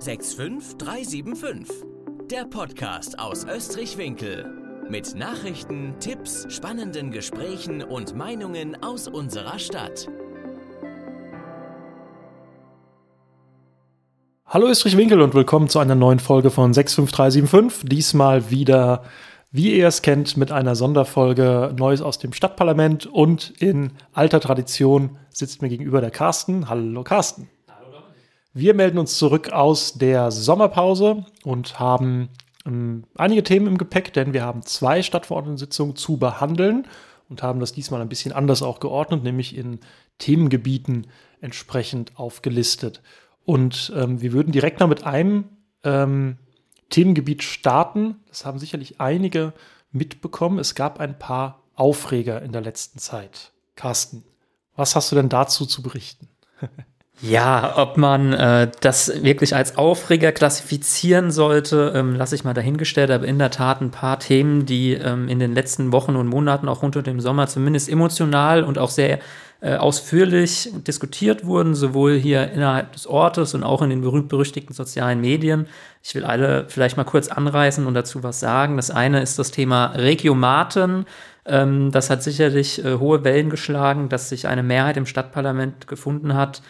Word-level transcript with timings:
65375. 0.00 1.84
Der 2.30 2.44
Podcast 2.44 3.18
aus 3.18 3.44
Österreich-Winkel. 3.44 4.46
Mit 4.88 5.16
Nachrichten, 5.16 5.96
Tipps, 5.98 6.46
spannenden 6.54 7.10
Gesprächen 7.10 7.82
und 7.82 8.14
Meinungen 8.14 8.80
aus 8.80 9.08
unserer 9.08 9.58
Stadt. 9.58 10.08
Hallo 14.46 14.68
Österreich-Winkel 14.68 15.20
und 15.20 15.34
willkommen 15.34 15.68
zu 15.68 15.80
einer 15.80 15.96
neuen 15.96 16.20
Folge 16.20 16.50
von 16.50 16.72
65375. 16.72 17.88
Diesmal 17.88 18.52
wieder, 18.52 19.02
wie 19.50 19.76
ihr 19.76 19.88
es 19.88 20.02
kennt, 20.02 20.36
mit 20.36 20.52
einer 20.52 20.76
Sonderfolge 20.76 21.74
Neues 21.76 22.02
aus 22.02 22.20
dem 22.20 22.32
Stadtparlament 22.32 23.06
und 23.06 23.50
in 23.58 23.90
alter 24.12 24.38
Tradition 24.38 25.18
sitzt 25.30 25.60
mir 25.60 25.68
gegenüber 25.68 26.00
der 26.00 26.12
Carsten. 26.12 26.68
Hallo 26.68 27.02
Carsten. 27.02 27.50
Wir 28.52 28.74
melden 28.74 28.98
uns 28.98 29.18
zurück 29.18 29.50
aus 29.52 29.94
der 29.94 30.30
Sommerpause 30.30 31.26
und 31.44 31.78
haben 31.78 32.30
ähm, 32.66 33.04
einige 33.14 33.42
Themen 33.42 33.66
im 33.66 33.78
Gepäck, 33.78 34.12
denn 34.12 34.32
wir 34.32 34.42
haben 34.42 34.62
zwei 34.62 35.02
Stadtverordneten-Sitzungen 35.02 35.96
zu 35.96 36.16
behandeln 36.16 36.86
und 37.28 37.42
haben 37.42 37.60
das 37.60 37.72
diesmal 37.72 38.00
ein 38.00 38.08
bisschen 38.08 38.32
anders 38.32 38.62
auch 38.62 38.80
geordnet, 38.80 39.22
nämlich 39.22 39.56
in 39.56 39.80
Themengebieten 40.18 41.06
entsprechend 41.40 42.18
aufgelistet. 42.18 43.02
Und 43.44 43.92
ähm, 43.94 44.20
wir 44.20 44.32
würden 44.32 44.52
direkt 44.52 44.80
mal 44.80 44.86
mit 44.86 45.04
einem 45.04 45.44
ähm, 45.84 46.38
Themengebiet 46.90 47.42
starten. 47.42 48.16
Das 48.28 48.44
haben 48.44 48.58
sicherlich 48.58 49.00
einige 49.00 49.52
mitbekommen. 49.92 50.58
Es 50.58 50.74
gab 50.74 51.00
ein 51.00 51.18
paar 51.18 51.62
Aufreger 51.74 52.42
in 52.42 52.52
der 52.52 52.62
letzten 52.62 52.98
Zeit. 52.98 53.52
Carsten, 53.76 54.24
was 54.74 54.96
hast 54.96 55.12
du 55.12 55.16
denn 55.16 55.28
dazu 55.28 55.66
zu 55.66 55.82
berichten? 55.82 56.28
Ja, 57.20 57.74
ob 57.76 57.96
man 57.96 58.32
äh, 58.32 58.70
das 58.80 59.24
wirklich 59.24 59.56
als 59.56 59.76
Aufreger 59.76 60.30
klassifizieren 60.30 61.32
sollte, 61.32 61.92
ähm, 61.96 62.14
lasse 62.14 62.36
ich 62.36 62.44
mal 62.44 62.54
dahingestellt. 62.54 63.10
Aber 63.10 63.26
in 63.26 63.40
der 63.40 63.50
Tat 63.50 63.80
ein 63.80 63.90
paar 63.90 64.20
Themen, 64.20 64.66
die 64.66 64.92
ähm, 64.92 65.28
in 65.28 65.40
den 65.40 65.52
letzten 65.52 65.90
Wochen 65.90 66.14
und 66.14 66.28
Monaten, 66.28 66.68
auch 66.68 66.84
unter 66.84 67.02
dem 67.02 67.20
Sommer, 67.20 67.48
zumindest 67.48 67.88
emotional 67.88 68.62
und 68.62 68.78
auch 68.78 68.90
sehr 68.90 69.18
äh, 69.60 69.74
ausführlich 69.74 70.70
diskutiert 70.86 71.44
wurden, 71.44 71.74
sowohl 71.74 72.16
hier 72.16 72.52
innerhalb 72.52 72.92
des 72.92 73.08
Ortes 73.08 73.54
und 73.54 73.64
auch 73.64 73.82
in 73.82 73.90
den 73.90 74.02
berühmt-berüchtigten 74.02 74.72
sozialen 74.72 75.20
Medien. 75.20 75.66
Ich 76.04 76.14
will 76.14 76.24
alle 76.24 76.66
vielleicht 76.68 76.96
mal 76.96 77.02
kurz 77.02 77.26
anreißen 77.26 77.84
und 77.84 77.94
dazu 77.94 78.22
was 78.22 78.38
sagen. 78.38 78.76
Das 78.76 78.92
eine 78.92 79.20
ist 79.20 79.40
das 79.40 79.50
Thema 79.50 79.86
Regiomaten. 79.86 81.06
Ähm, 81.44 81.90
das 81.90 82.10
hat 82.10 82.22
sicherlich 82.22 82.84
äh, 82.84 82.98
hohe 82.98 83.24
Wellen 83.24 83.50
geschlagen, 83.50 84.08
dass 84.08 84.28
sich 84.28 84.46
eine 84.46 84.62
Mehrheit 84.62 84.96
im 84.96 85.06
Stadtparlament 85.06 85.88
gefunden 85.88 86.34
hat, 86.34 86.62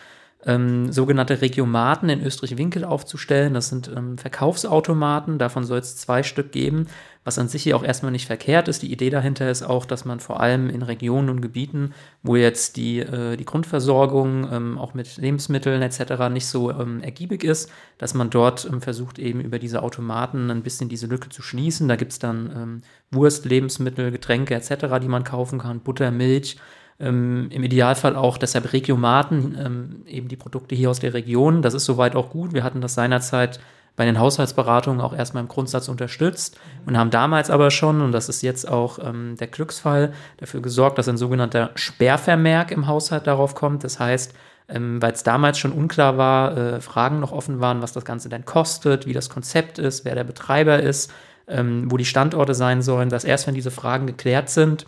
ähm, 0.47 0.93
sogenannte 0.93 1.41
Regiomaten 1.41 2.09
in 2.09 2.23
Österreich-Winkel 2.23 2.85
aufzustellen. 2.85 3.55
Das 3.55 3.69
sind 3.69 3.91
ähm, 3.95 4.19
Verkaufsautomaten, 4.19 5.39
davon 5.39 5.65
soll 5.65 5.81
es 5.81 5.97
zwei 5.97 6.23
Stück 6.23 6.53
geben, 6.53 6.87
was 7.25 7.41
an 7.41 7.49
sich 7.49 7.65
hier 7.65 7.77
auch 7.77 7.83
erstmal 7.83 8.13
nicht 8.13 8.27
verkehrt 8.27 8.69
ist. 8.69 8.83
Die 8.83 8.93
Idee 8.93 9.11
dahinter 9.11 9.51
ist 9.51 9.65
auch, 9.65 9.85
dass 9.85 10.05
man 10.05 10.21
vor 10.21 10.41
allem 10.41 10.71
in 10.71 10.83
Regionen 10.83 11.29
und 11.29 11.41
Gebieten, 11.41 11.93
wo 12.23 12.37
jetzt 12.37 12.77
die, 12.77 13.01
äh, 13.01 13.37
die 13.37 13.45
Grundversorgung 13.45 14.49
ähm, 14.53 14.79
auch 14.79 14.95
mit 14.95 15.17
Lebensmitteln 15.17 15.83
etc. 15.83 16.31
nicht 16.31 16.47
so 16.47 16.71
ähm, 16.71 17.03
ergiebig 17.03 17.43
ist, 17.43 17.71
dass 17.99 18.15
man 18.15 18.31
dort 18.31 18.65
ähm, 18.65 18.81
versucht, 18.81 19.19
eben 19.19 19.41
über 19.41 19.59
diese 19.59 19.83
Automaten 19.83 20.53
ein 20.53 20.63
bisschen 20.63 20.89
diese 20.89 21.09
Lücke 21.09 21.31
zu 21.31 21.43
schließen. 21.43 21.89
Da 21.89 21.97
gibt 21.97 22.13
es 22.13 22.21
dann 22.21 22.51
ähm, 22.55 22.83
Wurst, 23.11 23.45
Lebensmittel, 23.45 24.13
Getränke 24.13 24.55
etc., 24.55 24.87
die 25.03 25.09
man 25.09 25.25
kaufen 25.25 25.59
kann, 25.59 25.81
Butter, 25.81 26.13
Milch 26.13 26.59
ähm, 27.01 27.49
Im 27.51 27.63
Idealfall 27.63 28.17
auch 28.17 28.39
deshalb 28.39 28.73
Regiomaten, 28.73 29.57
ähm, 29.59 30.03
eben 30.07 30.29
die 30.29 30.37
Produkte 30.37 30.75
hier 30.75 30.91
aus 30.91 30.99
der 30.99 31.15
Region. 31.15 31.63
Das 31.63 31.75
ist 31.75 31.85
soweit 31.85 32.17
auch 32.17 32.31
gut. 32.31 32.53
Wir 32.55 32.65
hatten 32.65 32.81
das 32.81 32.95
seinerzeit 32.95 33.61
bei 33.95 34.05
den 34.05 34.19
Haushaltsberatungen 34.19 35.01
auch 35.01 35.15
erstmal 35.15 35.43
im 35.43 35.49
Grundsatz 35.49 35.89
unterstützt 35.89 36.59
und 36.87 36.97
haben 36.97 37.11
damals 37.11 37.51
aber 37.51 37.71
schon, 37.71 38.01
und 38.01 38.13
das 38.13 38.29
ist 38.29 38.43
jetzt 38.43 38.69
auch 38.69 38.99
ähm, 39.01 39.37
der 39.39 39.49
Glücksfall, 39.49 40.13
dafür 40.39 40.61
gesorgt, 40.61 40.99
dass 40.99 41.09
ein 41.09 41.17
sogenannter 41.17 41.71
Sperrvermerk 41.75 42.71
im 42.71 42.87
Haushalt 42.87 43.27
darauf 43.27 43.55
kommt. 43.55 43.85
Das 43.85 43.99
heißt, 43.99 44.35
ähm, 44.69 45.01
weil 45.01 45.13
es 45.13 45.23
damals 45.23 45.59
schon 45.59 45.73
unklar 45.73 46.17
war, 46.17 46.57
äh, 46.57 46.81
Fragen 46.81 47.21
noch 47.21 47.33
offen 47.33 47.61
waren, 47.61 47.81
was 47.83 47.93
das 47.93 48.05
Ganze 48.05 48.29
denn 48.29 48.45
kostet, 48.45 49.07
wie 49.07 49.13
das 49.13 49.31
Konzept 49.31 49.79
ist, 49.79 50.05
wer 50.05 50.15
der 50.15 50.25
Betreiber 50.25 50.81
ist, 50.81 51.13
ähm, 51.49 51.91
wo 51.91 51.97
die 51.97 52.05
Standorte 52.05 52.55
sein 52.55 52.83
sollen, 52.83 53.09
dass 53.09 53.25
erst 53.25 53.47
wenn 53.47 53.55
diese 53.55 53.71
Fragen 53.71 54.07
geklärt 54.07 54.49
sind, 54.51 54.87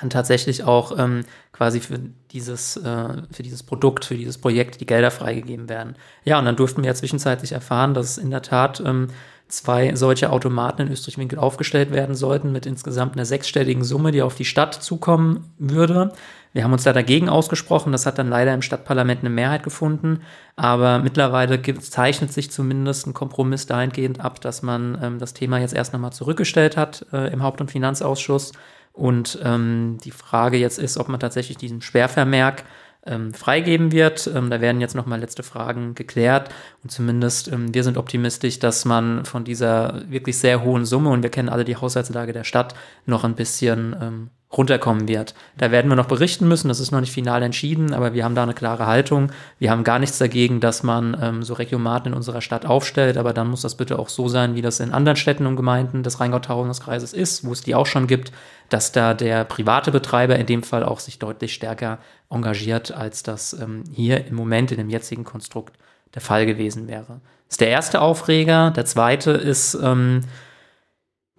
dann 0.00 0.10
tatsächlich 0.10 0.64
auch 0.64 0.98
ähm, 0.98 1.24
quasi 1.52 1.80
für 1.80 1.98
dieses, 2.30 2.76
äh, 2.76 3.08
für 3.30 3.42
dieses 3.42 3.62
Produkt, 3.62 4.04
für 4.04 4.16
dieses 4.16 4.38
Projekt 4.38 4.80
die 4.80 4.86
Gelder 4.86 5.10
freigegeben 5.10 5.68
werden. 5.68 5.96
Ja, 6.24 6.38
und 6.38 6.44
dann 6.44 6.56
durften 6.56 6.82
wir 6.82 6.88
ja 6.88 6.94
zwischenzeitlich 6.94 7.52
erfahren, 7.52 7.94
dass 7.94 8.18
in 8.18 8.30
der 8.30 8.42
Tat 8.42 8.82
ähm, 8.84 9.08
zwei 9.48 9.94
solche 9.94 10.30
Automaten 10.30 10.82
in 10.82 10.92
Österreich-Winkel 10.92 11.38
aufgestellt 11.38 11.92
werden 11.92 12.14
sollten 12.14 12.52
mit 12.52 12.66
insgesamt 12.66 13.14
einer 13.14 13.26
sechsstelligen 13.26 13.84
Summe, 13.84 14.10
die 14.10 14.22
auf 14.22 14.34
die 14.34 14.46
Stadt 14.46 14.74
zukommen 14.74 15.52
würde. 15.58 16.12
Wir 16.54 16.64
haben 16.64 16.72
uns 16.72 16.82
da 16.82 16.92
dagegen 16.92 17.28
ausgesprochen. 17.28 17.92
Das 17.92 18.04
hat 18.04 18.18
dann 18.18 18.28
leider 18.28 18.52
im 18.52 18.62
Stadtparlament 18.62 19.20
eine 19.20 19.30
Mehrheit 19.30 19.62
gefunden. 19.62 20.20
Aber 20.56 20.98
mittlerweile 20.98 21.58
gibt, 21.58 21.82
zeichnet 21.82 22.32
sich 22.32 22.50
zumindest 22.50 23.06
ein 23.06 23.14
Kompromiss 23.14 23.66
dahingehend 23.66 24.20
ab, 24.20 24.40
dass 24.40 24.62
man 24.62 24.98
ähm, 25.02 25.18
das 25.18 25.32
Thema 25.32 25.58
jetzt 25.58 25.74
erst 25.74 25.92
nochmal 25.92 26.12
zurückgestellt 26.12 26.76
hat 26.76 27.06
äh, 27.12 27.32
im 27.32 27.42
Haupt- 27.42 27.60
und 27.60 27.70
Finanzausschuss 27.70 28.52
und 28.92 29.38
ähm, 29.42 29.98
die 30.04 30.10
Frage 30.10 30.58
jetzt 30.58 30.78
ist, 30.78 30.98
ob 30.98 31.08
man 31.08 31.20
tatsächlich 31.20 31.56
diesen 31.56 31.80
Sperrvermerk 31.80 32.64
ähm, 33.04 33.34
freigeben 33.34 33.90
wird. 33.90 34.30
Ähm, 34.32 34.50
da 34.50 34.60
werden 34.60 34.80
jetzt 34.80 34.94
nochmal 34.94 35.20
letzte 35.20 35.42
Fragen 35.42 35.94
geklärt. 35.94 36.50
Und 36.82 36.90
zumindest 36.90 37.50
ähm, 37.50 37.74
wir 37.74 37.84
sind 37.84 37.96
optimistisch, 37.96 38.58
dass 38.58 38.84
man 38.84 39.24
von 39.24 39.44
dieser 39.44 40.08
wirklich 40.10 40.38
sehr 40.38 40.62
hohen 40.62 40.84
Summe, 40.84 41.10
und 41.10 41.22
wir 41.22 41.30
kennen 41.30 41.48
alle 41.48 41.64
die 41.64 41.76
Haushaltslage 41.76 42.32
der 42.32 42.44
Stadt, 42.44 42.74
noch 43.06 43.24
ein 43.24 43.34
bisschen 43.34 43.96
ähm, 44.00 44.30
runterkommen 44.56 45.08
wird. 45.08 45.34
Da 45.56 45.70
werden 45.70 45.90
wir 45.90 45.96
noch 45.96 46.06
berichten 46.06 46.46
müssen, 46.46 46.68
das 46.68 46.80
ist 46.80 46.90
noch 46.90 47.00
nicht 47.00 47.12
final 47.12 47.42
entschieden, 47.42 47.94
aber 47.94 48.12
wir 48.12 48.24
haben 48.24 48.34
da 48.34 48.42
eine 48.42 48.54
klare 48.54 48.86
Haltung. 48.86 49.30
Wir 49.58 49.70
haben 49.70 49.84
gar 49.84 49.98
nichts 49.98 50.18
dagegen, 50.18 50.60
dass 50.60 50.82
man 50.82 51.16
ähm, 51.20 51.42
so 51.42 51.54
Regiomaten 51.54 52.12
in 52.12 52.16
unserer 52.16 52.42
Stadt 52.42 52.66
aufstellt, 52.66 53.16
aber 53.16 53.32
dann 53.32 53.48
muss 53.48 53.62
das 53.62 53.76
bitte 53.76 53.98
auch 53.98 54.08
so 54.08 54.28
sein, 54.28 54.54
wie 54.54 54.62
das 54.62 54.80
in 54.80 54.92
anderen 54.92 55.16
Städten 55.16 55.46
und 55.46 55.56
Gemeinden 55.56 56.02
des 56.02 56.20
Rheingau-Taunus-Kreises 56.20 57.12
ist, 57.12 57.44
wo 57.46 57.52
es 57.52 57.62
die 57.62 57.74
auch 57.74 57.86
schon 57.86 58.06
gibt, 58.06 58.32
dass 58.68 58.92
da 58.92 59.14
der 59.14 59.44
private 59.44 59.90
Betreiber 59.90 60.36
in 60.36 60.46
dem 60.46 60.62
Fall 60.62 60.84
auch 60.84 61.00
sich 61.00 61.18
deutlich 61.18 61.54
stärker 61.54 61.98
engagiert, 62.30 62.92
als 62.92 63.22
das 63.22 63.54
ähm, 63.54 63.84
hier 63.92 64.26
im 64.26 64.34
Moment 64.34 64.70
in 64.70 64.78
dem 64.78 64.90
jetzigen 64.90 65.24
Konstrukt 65.24 65.76
der 66.14 66.22
Fall 66.22 66.44
gewesen 66.46 66.88
wäre. 66.88 67.20
Das 67.48 67.54
ist 67.54 67.60
der 67.60 67.68
erste 67.68 68.00
Aufreger. 68.00 68.70
Der 68.70 68.84
zweite 68.84 69.32
ist, 69.32 69.74
ähm, 69.82 70.20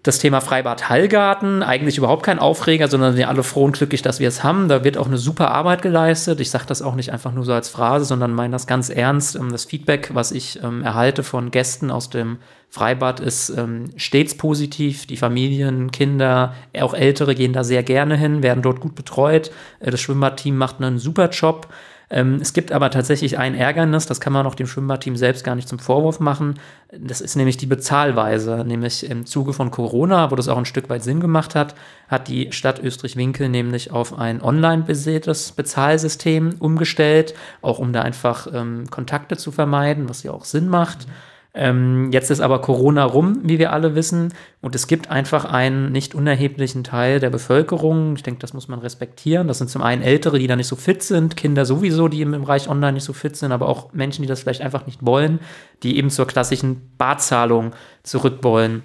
das 0.03 0.19
Thema 0.19 0.41
Freibad 0.41 0.89
Hallgarten, 0.89 1.63
eigentlich 1.63 1.97
überhaupt 1.97 2.23
kein 2.23 2.37
Aufreger, 2.37 2.89
sondern 2.89 3.15
wir 3.15 3.29
alle 3.29 3.41
froh 3.41 3.63
und 3.63 3.77
glücklich, 3.77 4.01
dass 4.01 4.19
wir 4.19 4.27
es 4.27 4.43
haben. 4.43 4.67
Da 4.67 4.83
wird 4.83 4.97
auch 4.97 5.07
eine 5.07 5.17
super 5.17 5.51
Arbeit 5.51 5.81
geleistet. 5.81 6.41
Ich 6.41 6.51
sage 6.51 6.65
das 6.67 6.81
auch 6.81 6.95
nicht 6.95 7.13
einfach 7.13 7.31
nur 7.31 7.45
so 7.45 7.53
als 7.53 7.69
Phrase, 7.69 8.03
sondern 8.03 8.33
meine 8.33 8.51
das 8.51 8.67
ganz 8.67 8.89
ernst. 8.89 9.37
Ähm, 9.37 9.49
das 9.49 9.63
Feedback, 9.63 10.11
was 10.13 10.33
ich 10.33 10.61
ähm, 10.61 10.83
erhalte 10.83 11.23
von 11.23 11.51
Gästen 11.51 11.89
aus 11.89 12.09
dem 12.09 12.39
Freibad, 12.69 13.21
ist 13.21 13.49
ähm, 13.49 13.91
stets 13.95 14.35
positiv. 14.35 15.05
Die 15.07 15.15
Familien, 15.15 15.91
Kinder, 15.91 16.53
auch 16.81 16.93
Ältere 16.93 17.33
gehen 17.33 17.53
da 17.53 17.63
sehr 17.63 17.83
gerne 17.83 18.17
hin, 18.17 18.43
werden 18.43 18.61
dort 18.61 18.81
gut 18.81 18.95
betreut. 18.95 19.51
Äh, 19.79 19.91
das 19.91 20.01
Schwimmbadteam 20.01 20.57
macht 20.57 20.81
einen 20.81 20.99
super 20.99 21.29
Job. 21.29 21.69
Ähm, 22.09 22.39
es 22.41 22.53
gibt 22.53 22.71
aber 22.71 22.89
tatsächlich 22.91 23.37
ein 23.37 23.55
Ärgernis, 23.55 24.05
das 24.05 24.21
kann 24.21 24.33
man 24.33 24.45
auch 24.45 24.55
dem 24.55 24.67
Schwimmbadteam 24.67 25.15
selbst 25.15 25.43
gar 25.43 25.55
nicht 25.55 25.67
zum 25.67 25.79
Vorwurf 25.79 26.19
machen. 26.19 26.55
Das 26.97 27.21
ist 27.21 27.35
nämlich 27.35 27.57
die 27.57 27.65
Bezahlweise. 27.65 28.63
Nämlich 28.65 29.09
im 29.09 29.25
Zuge 29.25 29.53
von 29.53 29.71
Corona, 29.71 30.29
wo 30.29 30.35
das 30.35 30.47
auch 30.47 30.57
ein 30.57 30.65
Stück 30.65 30.89
weit 30.89 31.03
Sinn 31.03 31.19
gemacht 31.19 31.55
hat, 31.55 31.75
hat 32.07 32.27
die 32.27 32.51
Stadt 32.51 32.81
Österreich-Winkel 32.83 33.49
nämlich 33.49 33.91
auf 33.91 34.17
ein 34.17 34.41
online 34.41 34.83
basiertes 34.83 35.51
Bezahlsystem 35.53 36.55
umgestellt, 36.59 37.33
auch 37.61 37.79
um 37.79 37.93
da 37.93 38.01
einfach 38.01 38.47
ähm, 38.53 38.89
Kontakte 38.89 39.37
zu 39.37 39.51
vermeiden, 39.51 40.09
was 40.09 40.23
ja 40.23 40.31
auch 40.31 40.45
Sinn 40.45 40.67
macht. 40.67 41.07
Mhm. 41.07 41.11
Ähm, 41.55 42.11
jetzt 42.11 42.31
ist 42.31 42.41
aber 42.41 42.61
Corona 42.61 43.03
rum, 43.03 43.39
wie 43.43 43.59
wir 43.59 43.71
alle 43.71 43.93
wissen, 43.93 44.33
und 44.61 44.73
es 44.73 44.87
gibt 44.87 45.11
einfach 45.11 45.45
einen 45.45 45.91
nicht 45.91 46.15
unerheblichen 46.15 46.83
Teil 46.83 47.19
der 47.19 47.29
Bevölkerung. 47.29 48.15
Ich 48.15 48.23
denke, 48.23 48.39
das 48.39 48.53
muss 48.53 48.67
man 48.67 48.79
respektieren. 48.79 49.47
Das 49.47 49.59
sind 49.59 49.69
zum 49.69 49.83
einen 49.83 50.01
Ältere, 50.01 50.39
die 50.39 50.47
da 50.47 50.55
nicht 50.55 50.67
so 50.67 50.75
fit 50.75 51.03
sind, 51.03 51.37
Kinder 51.37 51.65
sowieso, 51.65 52.07
die 52.07 52.21
im 52.21 52.31
Bereich 52.31 52.69
Online 52.69 52.93
nicht 52.93 53.03
so 53.03 53.13
fit 53.13 53.35
sind, 53.35 53.51
aber 53.51 53.67
auch 53.67 53.93
Menschen, 53.93 54.23
die 54.23 54.27
das 54.27 54.39
vielleicht 54.39 54.61
einfach 54.61 54.87
nicht 54.87 55.05
wollen, 55.05 55.39
die 55.83 55.97
eben 55.97 56.09
zur 56.09 56.25
klassischen 56.25 56.81
Barzahlung 56.97 57.73
zurück 58.03 58.39
wollen. 58.41 58.83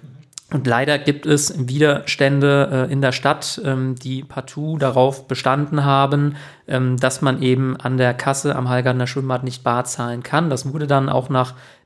Und 0.51 0.67
leider 0.67 0.99
gibt 0.99 1.27
es 1.27 1.69
Widerstände 1.69 2.87
äh, 2.89 2.93
in 2.93 3.03
der 3.03 3.13
Stadt, 3.13 3.61
ähm, 3.65 3.97
die 3.97 4.23
partout 4.25 4.79
darauf 4.79 5.29
bestanden 5.29 5.85
haben, 5.85 6.37
ähm, 6.67 6.97
dass 6.97 7.21
man 7.21 7.43
eben 7.43 7.77
an 7.77 7.99
der 7.99 8.15
Kasse 8.15 8.57
am 8.57 8.71
Hallgardener 8.71 9.07
Schwimmbad 9.07 9.45
nicht 9.45 9.63
bar 9.63 9.85
zahlen 9.85 10.23
kann. 10.23 10.49
Das 10.49 10.73
wurde 10.73 10.87
dann 10.87 11.11
auch 11.11 11.29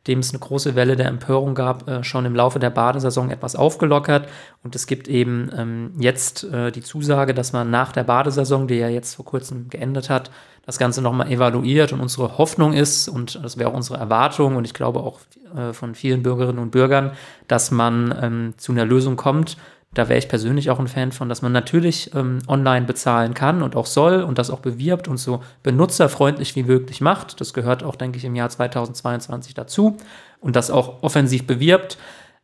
nachdem 0.02 0.18
es 0.18 0.30
eine 0.30 0.40
große 0.40 0.74
Welle 0.74 0.96
der 0.96 1.06
Empörung 1.06 1.54
gab, 1.54 1.88
äh, 1.88 2.02
schon 2.02 2.24
im 2.24 2.34
Laufe 2.34 2.58
der 2.58 2.70
Badesaison 2.70 3.30
etwas 3.30 3.54
aufgelockert. 3.54 4.28
Und 4.64 4.74
es 4.74 4.88
gibt 4.88 5.06
eben 5.06 5.48
ähm, 5.56 5.92
jetzt 5.96 6.42
äh, 6.42 6.72
die 6.72 6.82
Zusage, 6.82 7.34
dass 7.34 7.52
man 7.52 7.70
nach 7.70 7.92
der 7.92 8.02
Badesaison, 8.02 8.66
die 8.66 8.74
ja 8.74 8.88
jetzt 8.88 9.14
vor 9.14 9.24
kurzem 9.24 9.68
geendet 9.70 10.10
hat, 10.10 10.32
das 10.66 10.78
Ganze 10.78 11.02
nochmal 11.02 11.30
evaluiert. 11.30 11.92
Und 11.92 12.00
unsere 12.00 12.36
Hoffnung 12.36 12.72
ist, 12.72 13.08
und 13.08 13.44
das 13.44 13.58
wäre 13.58 13.70
auch 13.70 13.74
unsere 13.74 13.98
Erwartung, 14.00 14.56
und 14.56 14.64
ich 14.64 14.74
glaube 14.74 14.98
auch 14.98 15.20
äh, 15.56 15.72
von 15.72 15.94
vielen 15.94 16.24
Bürgerinnen 16.24 16.58
und 16.58 16.72
Bürgern, 16.72 17.12
dass 17.46 17.70
man 17.70 18.12
ähm, 18.20 18.54
zu 18.56 18.72
einer 18.72 18.84
Lösung 18.84 19.14
kommt, 19.14 19.56
da 19.94 20.08
wäre 20.08 20.18
ich 20.18 20.28
persönlich 20.28 20.70
auch 20.70 20.78
ein 20.78 20.88
Fan 20.88 21.12
von, 21.12 21.28
dass 21.28 21.42
man 21.42 21.52
natürlich 21.52 22.14
ähm, 22.14 22.38
online 22.48 22.86
bezahlen 22.86 23.34
kann 23.34 23.62
und 23.62 23.76
auch 23.76 23.86
soll 23.86 24.22
und 24.22 24.38
das 24.38 24.50
auch 24.50 24.60
bewirbt 24.60 25.06
und 25.06 25.18
so 25.18 25.42
benutzerfreundlich 25.62 26.56
wie 26.56 26.62
möglich 26.62 27.00
macht. 27.00 27.40
Das 27.40 27.52
gehört 27.52 27.84
auch, 27.84 27.96
denke 27.96 28.16
ich, 28.16 28.24
im 28.24 28.34
Jahr 28.34 28.48
2022 28.48 29.52
dazu 29.52 29.98
und 30.40 30.56
das 30.56 30.70
auch 30.70 31.02
offensiv 31.02 31.46
bewirbt, 31.46 31.98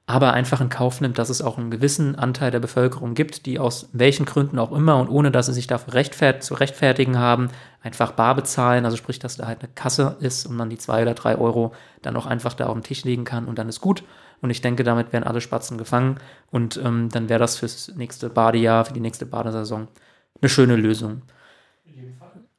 aber 0.05 0.33
einfach 0.33 0.61
in 0.61 0.69
Kauf 0.69 1.01
nimmt, 1.01 1.19
dass 1.19 1.31
es 1.31 1.41
auch 1.41 1.57
einen 1.57 1.71
gewissen 1.71 2.17
Anteil 2.17 2.51
der 2.51 2.61
Bevölkerung 2.61 3.15
gibt, 3.15 3.47
die 3.47 3.59
aus 3.59 3.89
welchen 3.93 4.27
Gründen 4.27 4.59
auch 4.59 4.73
immer 4.73 4.97
und 4.99 5.09
ohne 5.09 5.31
dass 5.31 5.47
sie 5.47 5.55
sich 5.55 5.67
dafür 5.67 5.95
rechtfert 5.95 6.43
zu 6.43 6.55
rechtfertigen 6.55 7.19
haben, 7.19 7.49
einfach 7.83 8.13
bar 8.13 8.35
bezahlen. 8.35 8.85
Also 8.85 8.99
sprich, 8.99 9.19
dass 9.19 9.37
da 9.37 9.47
halt 9.47 9.61
eine 9.61 9.71
Kasse 9.75 10.17
ist 10.21 10.47
und 10.47 10.57
man 10.57 10.69
die 10.69 10.79
zwei 10.79 11.01
oder 11.03 11.15
drei 11.15 11.37
Euro 11.37 11.73
dann 12.03 12.17
auch 12.17 12.27
einfach 12.27 12.53
da 12.53 12.67
auf 12.67 12.75
den 12.75 12.83
Tisch 12.83 13.05
legen 13.05 13.25
kann 13.25 13.47
und 13.47 13.59
dann 13.59 13.71
ist 13.71 13.81
gut. 13.81 14.03
Und 14.41 14.51
ich 14.51 14.61
denke, 14.61 14.85
damit 14.85 15.13
wären 15.13 15.25
alle 15.25 15.41
Spatzen 15.41 15.79
gefangen. 15.79 16.19
Und 16.51 16.81
ähm, 16.85 17.09
dann 17.11 17.29
wäre 17.29 17.41
das 17.41 17.59
fürs 17.59 17.93
nächste 17.97 18.31
Badejahr, 18.31 18.85
für 18.85 18.93
die 18.93 19.01
nächste 19.01 19.27
Badesaison 19.27 19.89
eine 20.41 20.49
schöne 20.49 20.77
Lösung. 20.77 21.23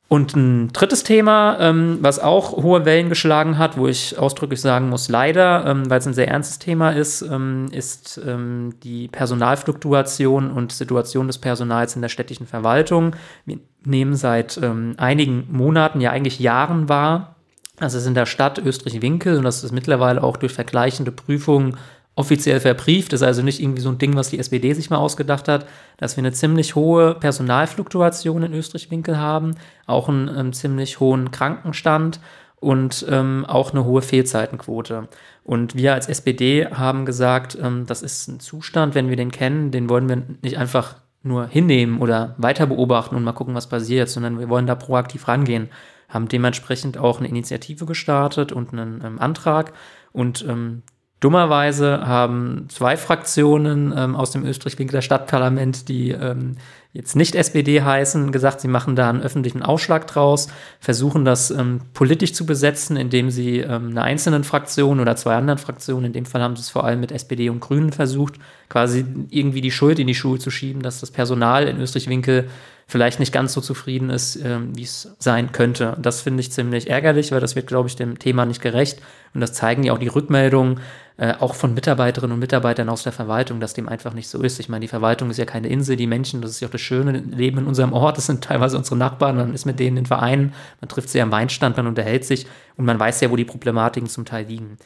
Und 0.10 0.36
ein 0.36 0.74
drittes 0.74 1.04
Thema, 1.04 1.58
ähm, 1.60 2.00
was 2.02 2.18
auch 2.18 2.58
hohe 2.58 2.84
Wellen 2.84 3.10
geschlagen 3.10 3.60
hat, 3.60 3.78
wo 3.78 3.88
ich 3.88 4.18
ausdrücklich 4.18 4.60
sagen 4.60 4.90
muss, 4.90 5.08
leider, 5.08 5.68
ähm, 5.68 5.88
weil 5.88 6.00
es 6.00 6.08
ein 6.08 6.16
sehr 6.16 6.28
ernstes 6.28 6.58
Thema 6.58 6.90
ist, 6.90 7.22
ähm, 7.22 7.68
ist 7.72 8.20
ähm, 8.26 8.74
die 8.81 9.08
Personalfluktuation 9.08 10.50
und 10.50 10.72
Situation 10.72 11.28
des 11.28 11.38
Personals 11.38 11.96
in 11.96 12.02
der 12.02 12.10
städtischen 12.10 12.48
Verwaltung. 12.48 13.16
Wir 13.46 13.60
nehmen 13.86 14.16
seit 14.16 14.58
ähm, 14.58 14.96
einigen 14.98 15.48
Monaten, 15.52 16.02
ja 16.02 16.10
eigentlich 16.10 16.40
Jahren 16.40 16.90
wahr, 16.90 17.36
das 17.80 17.94
ist 17.94 18.06
in 18.06 18.14
der 18.14 18.26
Stadt 18.26 18.60
Österreich-Winkel 18.60 19.38
und 19.38 19.44
das 19.44 19.64
ist 19.64 19.72
mittlerweile 19.72 20.24
auch 20.24 20.38
durch 20.38 20.54
vergleichende 20.54 21.12
Prüfungen 21.12 21.78
offiziell 22.16 22.60
verbrieft. 22.60 23.14
Das 23.14 23.22
ist 23.22 23.28
also 23.28 23.42
nicht 23.42 23.62
irgendwie 23.62 23.81
so 23.81 23.90
ein 23.90 23.98
Ding, 23.98 24.16
was 24.16 24.30
die 24.30 24.40
SPD 24.40 24.74
sich 24.74 24.90
mal 24.90 24.98
ausgedacht 24.98 25.48
hat, 25.48 25.66
dass 25.98 26.18
wir 26.18 26.22
eine 26.22 26.34
ziemlich 26.34 26.76
hohe 26.76 27.16
Personalfluktuation 27.16 28.44
in 28.44 28.54
Österreich-Winkel 28.54 29.18
haben, 29.18 29.56
auch 29.88 30.10
einen, 30.10 30.28
einen, 30.28 30.54
ziemlich 30.54 31.00
hohen 31.00 31.31
Krankenstand 31.31 32.20
und 32.58 33.06
ähm, 33.10 33.46
auch 33.48 33.72
eine 33.72 33.86
hohe 33.86 34.02
Fehlzeitenquote. 34.02 35.08
Und 35.46 35.76
wir 35.76 35.94
als 35.94 36.10
SPD 36.10 36.68
haben 36.68 37.06
gesagt, 37.06 37.58
ähm, 37.62 37.86
das 37.88 38.02
ist 38.02 38.28
ein 38.28 38.42
Zustand, 38.42 38.96
wenn 38.96 39.08
wir 39.08 39.16
den 39.16 39.31
kennen, 39.31 39.72
den 39.72 39.90
wollen 39.90 40.10
wir 40.10 40.22
nicht 40.42 40.58
einfach 40.58 40.96
nur 41.24 41.48
hinnehmen 41.48 42.02
oder 42.02 42.36
weiter 42.38 42.68
beobachten 42.68 43.16
und 43.16 43.24
mal 43.24 43.31
gucken, 43.31 43.56
was 43.56 43.68
passiert, 43.68 44.10
sondern 44.10 44.40
wir 44.40 44.50
wollen 44.50 44.68
da 44.68 44.76
proaktiv 44.76 45.28
rangehen 45.30 45.70
haben 46.09 46.27
dementsprechend 46.27 46.97
auch 46.97 47.19
eine 47.19 47.29
Initiative 47.29 47.85
gestartet 47.85 48.51
und 48.51 48.73
einen 48.73 49.01
ähm, 49.06 49.19
Antrag. 49.19 49.73
Und 50.11 50.44
ähm, 50.47 50.83
dummerweise 51.19 52.06
haben 52.06 52.65
zwei 52.69 52.97
Fraktionen 52.97 53.94
ähm, 53.95 54.15
aus 54.15 54.31
dem 54.31 54.44
Österreich-Winkler 54.44 55.01
Stadtparlament, 55.01 55.88
die 55.88 56.11
ähm, 56.11 56.56
jetzt 56.91 57.15
nicht 57.15 57.36
SPD 57.36 57.81
heißen, 57.81 58.31
gesagt, 58.31 58.62
sie 58.62 58.68
machen 58.68 58.95
da 58.95 59.09
einen 59.09 59.21
öffentlichen 59.21 59.62
Ausschlag 59.62 60.07
draus, 60.07 60.47
versuchen 60.80 61.24
das 61.24 61.51
ähm, 61.51 61.81
politisch 61.94 62.33
zu 62.33 62.45
besetzen, 62.45 62.97
indem 62.97 63.30
sie 63.30 63.59
ähm, 63.59 63.89
einer 63.89 64.03
einzelnen 64.03 64.44
Fraktion 64.44 65.00
oder 65.00 65.15
zwei 65.15 65.36
anderen 65.36 65.59
Fraktionen, 65.59 66.06
in 66.06 66.13
dem 66.13 66.25
Fall 66.25 66.41
haben 66.41 66.56
sie 66.56 66.62
es 66.62 66.69
vor 66.69 66.86
allem 66.86 67.00
mit 67.00 67.12
SPD 67.12 67.50
und 67.50 67.59
Grünen 67.59 67.91
versucht, 67.91 68.36
quasi 68.69 69.06
irgendwie 69.30 69.62
die 69.62 69.71
Schuld 69.71 70.00
in 70.00 70.07
die 70.07 70.15
Schuhe 70.15 70.39
zu 70.39 70.50
schieben, 70.50 70.81
dass 70.81 71.00
das 71.00 71.12
Personal 71.12 71.68
in 71.68 71.80
Österreich-Winkel 71.80 72.50
vielleicht 72.89 73.19
nicht 73.19 73.31
ganz 73.31 73.53
so 73.53 73.62
zufrieden 73.62 74.09
ist, 74.09 74.35
ähm, 74.38 74.75
wie 74.75 74.81
es 74.81 75.15
sein 75.19 75.51
könnte. 75.51 75.95
Das 76.01 76.21
finde 76.21 76.42
ich 76.42 76.51
ziemlich 76.51 76.89
ärgerlich, 76.89 77.31
weil 77.31 77.39
das 77.39 77.56
wird, 77.56 77.68
glaube 77.68 77.88
ich, 77.88 77.95
dem 77.95 78.18
Thema 78.18 78.45
nicht 78.47 78.62
gerecht. 78.62 79.00
Und 79.35 79.42
das 79.42 79.53
zeigen 79.53 79.83
ja 79.83 79.94
auch 79.94 80.00
die 80.00 80.07
Rückmeldungen, 80.07 80.80
äh, 81.18 81.35
auch 81.38 81.53
von 81.53 81.75
Mitarbeiterinnen 81.75 82.33
und 82.33 82.39
Mitarbeitern 82.39 82.89
aus 82.89 83.03
der 83.03 83.12
Verwaltung, 83.12 83.59
dass 83.59 83.74
dem 83.74 83.88
einfach 83.88 84.13
nicht 84.13 84.27
so 84.27 84.42
ist. 84.42 84.59
Ich 84.59 84.69
meine, 84.69 84.81
die 84.81 84.88
Verwaltung 84.88 85.30
ist 85.30 85.38
ja 85.38 85.45
keine 85.45 85.68
Insel, 85.68 85.97
die 85.97 86.07
Menschen, 86.07 86.42
das 86.42 86.51
ist 86.51 86.62
ja 86.62 86.68
auch 86.68 86.71
das 86.71 86.81
schöne 86.89 87.12
Leben 87.12 87.59
in 87.59 87.68
unserem 87.68 87.94
Ort, 87.94 88.18
das 88.18 88.25
sind 88.25 88.44
teilweise 88.44 88.77
unsere 88.77 88.97
Nachbarn, 88.97 89.38
man 89.38 89.53
ist 89.53 89.65
mit 89.65 89.80
denen 89.80 89.97
in 89.97 90.06
Vereinen, 90.07 90.53
man 90.81 90.89
trifft 90.89 91.09
sie 91.09 91.21
am 91.21 91.31
Weinstand, 91.31 91.77
man 91.77 91.88
unterhält 91.88 92.25
sich 92.25 92.47
und 92.77 92.86
man 92.86 93.00
weiß 93.00 93.21
ja, 93.21 93.30
wo 93.30 93.36
die 93.36 93.45
Problematiken 93.45 94.09
zum 94.09 94.25
Teil 94.25 94.45
liegen. 94.45 94.77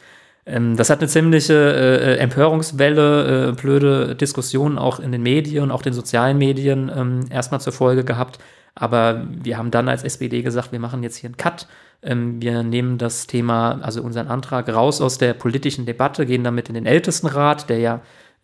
Ähm, 0.46 0.76
das 0.76 0.90
hat 0.90 0.98
eine 0.98 1.08
ziemliche 1.08 1.54
äh, 1.54 2.16
Empörungswelle, 2.18 3.48
äh, 3.48 3.52
blöde 3.52 4.14
Diskussionen 4.14 4.76
auch 4.78 5.00
in 5.00 5.12
den 5.12 5.22
Medien, 5.22 5.70
auch 5.70 5.82
den 5.82 5.94
sozialen 5.94 6.36
Medien 6.36 6.92
ähm, 6.94 7.20
erstmal 7.30 7.60
zur 7.60 7.72
Folge 7.72 8.04
gehabt. 8.04 8.38
Aber 8.74 9.26
wir 9.30 9.56
haben 9.56 9.70
dann 9.70 9.88
als 9.88 10.04
SPD 10.04 10.42
gesagt, 10.42 10.72
wir 10.72 10.80
machen 10.80 11.02
jetzt 11.02 11.16
hier 11.16 11.28
einen 11.28 11.36
Cut. 11.36 11.66
Ähm, 12.02 12.42
wir 12.42 12.62
nehmen 12.62 12.98
das 12.98 13.26
Thema, 13.26 13.80
also 13.80 14.02
unseren 14.02 14.28
Antrag 14.28 14.68
raus 14.68 15.00
aus 15.00 15.16
der 15.16 15.32
politischen 15.32 15.86
Debatte, 15.86 16.26
gehen 16.26 16.44
damit 16.44 16.68
in 16.68 16.74
den 16.74 16.86
Ältestenrat, 16.86 17.70
der 17.70 17.78
ja 17.78 18.00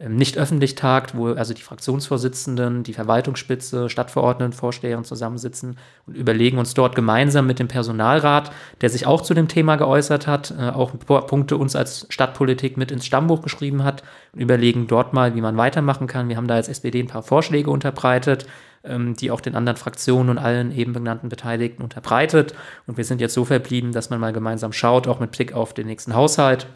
nicht 0.08 0.38
öffentlich 0.38 0.76
tagt, 0.76 1.14
wo 1.14 1.28
also 1.34 1.52
die 1.52 1.60
Fraktionsvorsitzenden, 1.60 2.84
die 2.84 2.94
Verwaltungsspitze, 2.94 3.90
Stadtverordneten, 3.90 4.54
Vorsteherin 4.54 5.04
zusammensitzen 5.04 5.76
und 6.06 6.16
überlegen 6.16 6.56
uns 6.56 6.72
dort 6.72 6.94
gemeinsam 6.94 7.46
mit 7.46 7.58
dem 7.58 7.68
Personalrat, 7.68 8.50
der 8.80 8.88
sich 8.88 9.06
auch 9.06 9.20
zu 9.20 9.34
dem 9.34 9.48
Thema 9.48 9.76
geäußert 9.76 10.26
hat, 10.26 10.54
äh, 10.58 10.70
auch 10.70 10.92
Punkte 11.26 11.58
uns 11.58 11.76
als 11.76 12.06
Stadtpolitik 12.08 12.78
mit 12.78 12.90
ins 12.90 13.04
Stammbuch 13.04 13.42
geschrieben 13.42 13.84
hat 13.84 14.02
und 14.32 14.40
überlegen 14.40 14.86
dort 14.86 15.12
mal, 15.12 15.34
wie 15.34 15.42
man 15.42 15.58
weitermachen 15.58 16.06
kann. 16.06 16.30
Wir 16.30 16.38
haben 16.38 16.48
da 16.48 16.54
als 16.54 16.68
SPD 16.68 17.00
ein 17.00 17.06
paar 17.06 17.22
Vorschläge 17.22 17.70
unterbreitet, 17.70 18.46
ähm, 18.82 19.16
die 19.16 19.30
auch 19.30 19.42
den 19.42 19.54
anderen 19.54 19.76
Fraktionen 19.76 20.30
und 20.30 20.38
allen 20.38 20.74
eben 20.74 20.94
benannten 20.94 21.28
Beteiligten 21.28 21.82
unterbreitet. 21.82 22.54
Und 22.86 22.96
wir 22.96 23.04
sind 23.04 23.20
jetzt 23.20 23.34
so 23.34 23.44
verblieben, 23.44 23.92
dass 23.92 24.08
man 24.08 24.18
mal 24.18 24.32
gemeinsam 24.32 24.72
schaut, 24.72 25.06
auch 25.06 25.20
mit 25.20 25.32
Blick 25.32 25.52
auf 25.52 25.74
den 25.74 25.88
nächsten 25.88 26.14
Haushalt 26.14 26.68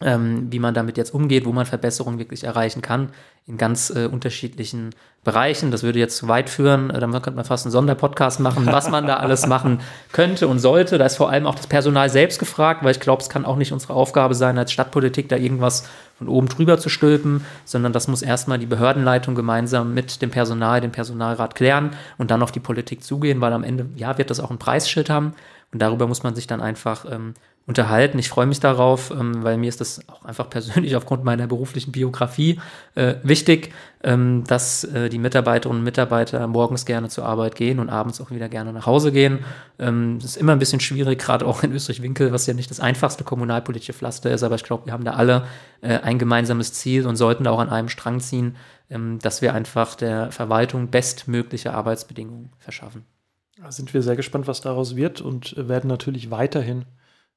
ähm, 0.00 0.46
wie 0.50 0.58
man 0.58 0.74
damit 0.74 0.96
jetzt 0.96 1.12
umgeht, 1.12 1.44
wo 1.44 1.52
man 1.52 1.66
Verbesserungen 1.66 2.18
wirklich 2.18 2.44
erreichen 2.44 2.82
kann 2.82 3.10
in 3.48 3.56
ganz 3.56 3.90
äh, 3.90 4.06
unterschiedlichen 4.06 4.90
Bereichen. 5.24 5.70
Das 5.70 5.82
würde 5.82 5.98
jetzt 5.98 6.18
zu 6.18 6.28
weit 6.28 6.50
führen. 6.50 6.90
Äh, 6.90 7.00
dann 7.00 7.10
könnte 7.12 7.32
man 7.32 7.44
fast 7.44 7.64
einen 7.64 7.72
Sonderpodcast 7.72 8.40
machen, 8.40 8.66
was 8.66 8.90
man 8.90 9.06
da 9.06 9.16
alles 9.16 9.46
machen 9.46 9.80
könnte 10.12 10.46
und 10.46 10.58
sollte. 10.58 10.98
Da 10.98 11.06
ist 11.06 11.16
vor 11.16 11.30
allem 11.30 11.46
auch 11.46 11.54
das 11.54 11.66
Personal 11.66 12.10
selbst 12.10 12.38
gefragt, 12.38 12.84
weil 12.84 12.92
ich 12.92 13.00
glaube, 13.00 13.22
es 13.22 13.30
kann 13.30 13.46
auch 13.46 13.56
nicht 13.56 13.72
unsere 13.72 13.94
Aufgabe 13.94 14.34
sein, 14.34 14.58
als 14.58 14.70
Stadtpolitik 14.70 15.28
da 15.30 15.36
irgendwas 15.36 15.88
von 16.18 16.28
oben 16.28 16.48
drüber 16.48 16.78
zu 16.78 16.90
stülpen, 16.90 17.44
sondern 17.64 17.92
das 17.92 18.06
muss 18.06 18.22
erstmal 18.22 18.58
die 18.58 18.66
Behördenleitung 18.66 19.34
gemeinsam 19.34 19.94
mit 19.94 20.20
dem 20.20 20.30
Personal, 20.30 20.80
dem 20.80 20.92
Personalrat 20.92 21.54
klären 21.54 21.90
und 22.18 22.30
dann 22.30 22.42
auf 22.42 22.52
die 22.52 22.60
Politik 22.60 23.02
zugehen, 23.02 23.40
weil 23.40 23.52
am 23.52 23.64
Ende, 23.64 23.86
ja, 23.96 24.18
wird 24.18 24.30
das 24.30 24.40
auch 24.40 24.50
ein 24.50 24.58
Preisschild 24.58 25.08
haben. 25.10 25.32
Und 25.72 25.80
darüber 25.80 26.06
muss 26.06 26.22
man 26.22 26.34
sich 26.34 26.46
dann 26.46 26.60
einfach 26.60 27.04
ähm, 27.10 27.34
unterhalten. 27.68 28.18
Ich 28.18 28.30
freue 28.30 28.46
mich 28.46 28.60
darauf, 28.60 29.10
ähm, 29.10 29.44
weil 29.44 29.58
mir 29.58 29.68
ist 29.68 29.82
das 29.82 30.00
auch 30.08 30.24
einfach 30.24 30.48
persönlich 30.48 30.96
aufgrund 30.96 31.22
meiner 31.22 31.46
beruflichen 31.46 31.92
Biografie 31.92 32.58
äh, 32.94 33.16
wichtig, 33.22 33.72
ähm, 34.02 34.44
dass 34.46 34.84
äh, 34.84 35.10
die 35.10 35.18
Mitarbeiterinnen 35.18 35.80
und 35.80 35.84
Mitarbeiter 35.84 36.46
morgens 36.46 36.86
gerne 36.86 37.10
zur 37.10 37.26
Arbeit 37.26 37.56
gehen 37.56 37.78
und 37.78 37.90
abends 37.90 38.22
auch 38.22 38.30
wieder 38.30 38.48
gerne 38.48 38.72
nach 38.72 38.86
Hause 38.86 39.12
gehen. 39.12 39.40
Ähm, 39.78 40.18
das 40.18 40.30
ist 40.30 40.36
immer 40.38 40.52
ein 40.52 40.58
bisschen 40.58 40.80
schwierig, 40.80 41.18
gerade 41.18 41.46
auch 41.46 41.62
in 41.62 41.72
Österreich-Winkel, 41.72 42.32
was 42.32 42.46
ja 42.46 42.54
nicht 42.54 42.70
das 42.70 42.80
einfachste 42.80 43.22
kommunalpolitische 43.22 43.92
Pflaster 43.92 44.30
ist, 44.30 44.42
aber 44.42 44.54
ich 44.54 44.64
glaube, 44.64 44.86
wir 44.86 44.94
haben 44.94 45.04
da 45.04 45.12
alle 45.12 45.46
äh, 45.82 45.98
ein 45.98 46.18
gemeinsames 46.18 46.72
Ziel 46.72 47.06
und 47.06 47.16
sollten 47.16 47.44
da 47.44 47.50
auch 47.50 47.60
an 47.60 47.68
einem 47.68 47.90
Strang 47.90 48.20
ziehen, 48.20 48.56
ähm, 48.88 49.18
dass 49.18 49.42
wir 49.42 49.52
einfach 49.52 49.94
der 49.94 50.32
Verwaltung 50.32 50.88
bestmögliche 50.88 51.74
Arbeitsbedingungen 51.74 52.50
verschaffen. 52.58 53.04
Da 53.60 53.70
sind 53.72 53.92
wir 53.92 54.00
sehr 54.00 54.16
gespannt, 54.16 54.46
was 54.46 54.62
daraus 54.62 54.96
wird 54.96 55.20
und 55.20 55.54
werden 55.68 55.88
natürlich 55.88 56.30
weiterhin 56.30 56.86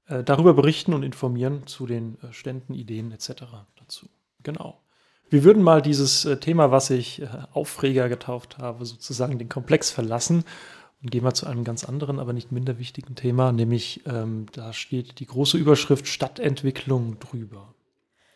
äh, 0.07 0.23
darüber 0.23 0.53
berichten 0.53 0.93
und 0.93 1.03
informieren 1.03 1.67
zu 1.67 1.85
den 1.85 2.17
äh, 2.21 2.33
Ständen, 2.33 2.73
Ideen 2.73 3.11
etc. 3.11 3.43
dazu. 3.77 4.09
Genau. 4.43 4.81
Wir 5.29 5.45
würden 5.45 5.63
mal 5.63 5.81
dieses 5.81 6.25
äh, 6.25 6.37
Thema, 6.37 6.71
was 6.71 6.89
ich 6.89 7.21
äh, 7.21 7.27
Aufreger 7.53 8.09
getauft 8.09 8.57
habe, 8.57 8.85
sozusagen 8.85 9.39
den 9.39 9.49
Komplex 9.49 9.89
verlassen 9.89 10.43
und 11.01 11.09
gehen 11.09 11.23
wir 11.23 11.33
zu 11.33 11.47
einem 11.47 11.63
ganz 11.63 11.83
anderen, 11.83 12.19
aber 12.19 12.33
nicht 12.33 12.51
minder 12.51 12.77
wichtigen 12.77 13.15
Thema, 13.15 13.51
nämlich 13.51 14.01
ähm, 14.05 14.47
da 14.51 14.73
steht 14.73 15.19
die 15.19 15.25
große 15.25 15.57
Überschrift 15.57 16.07
Stadtentwicklung 16.07 17.17
drüber. 17.19 17.73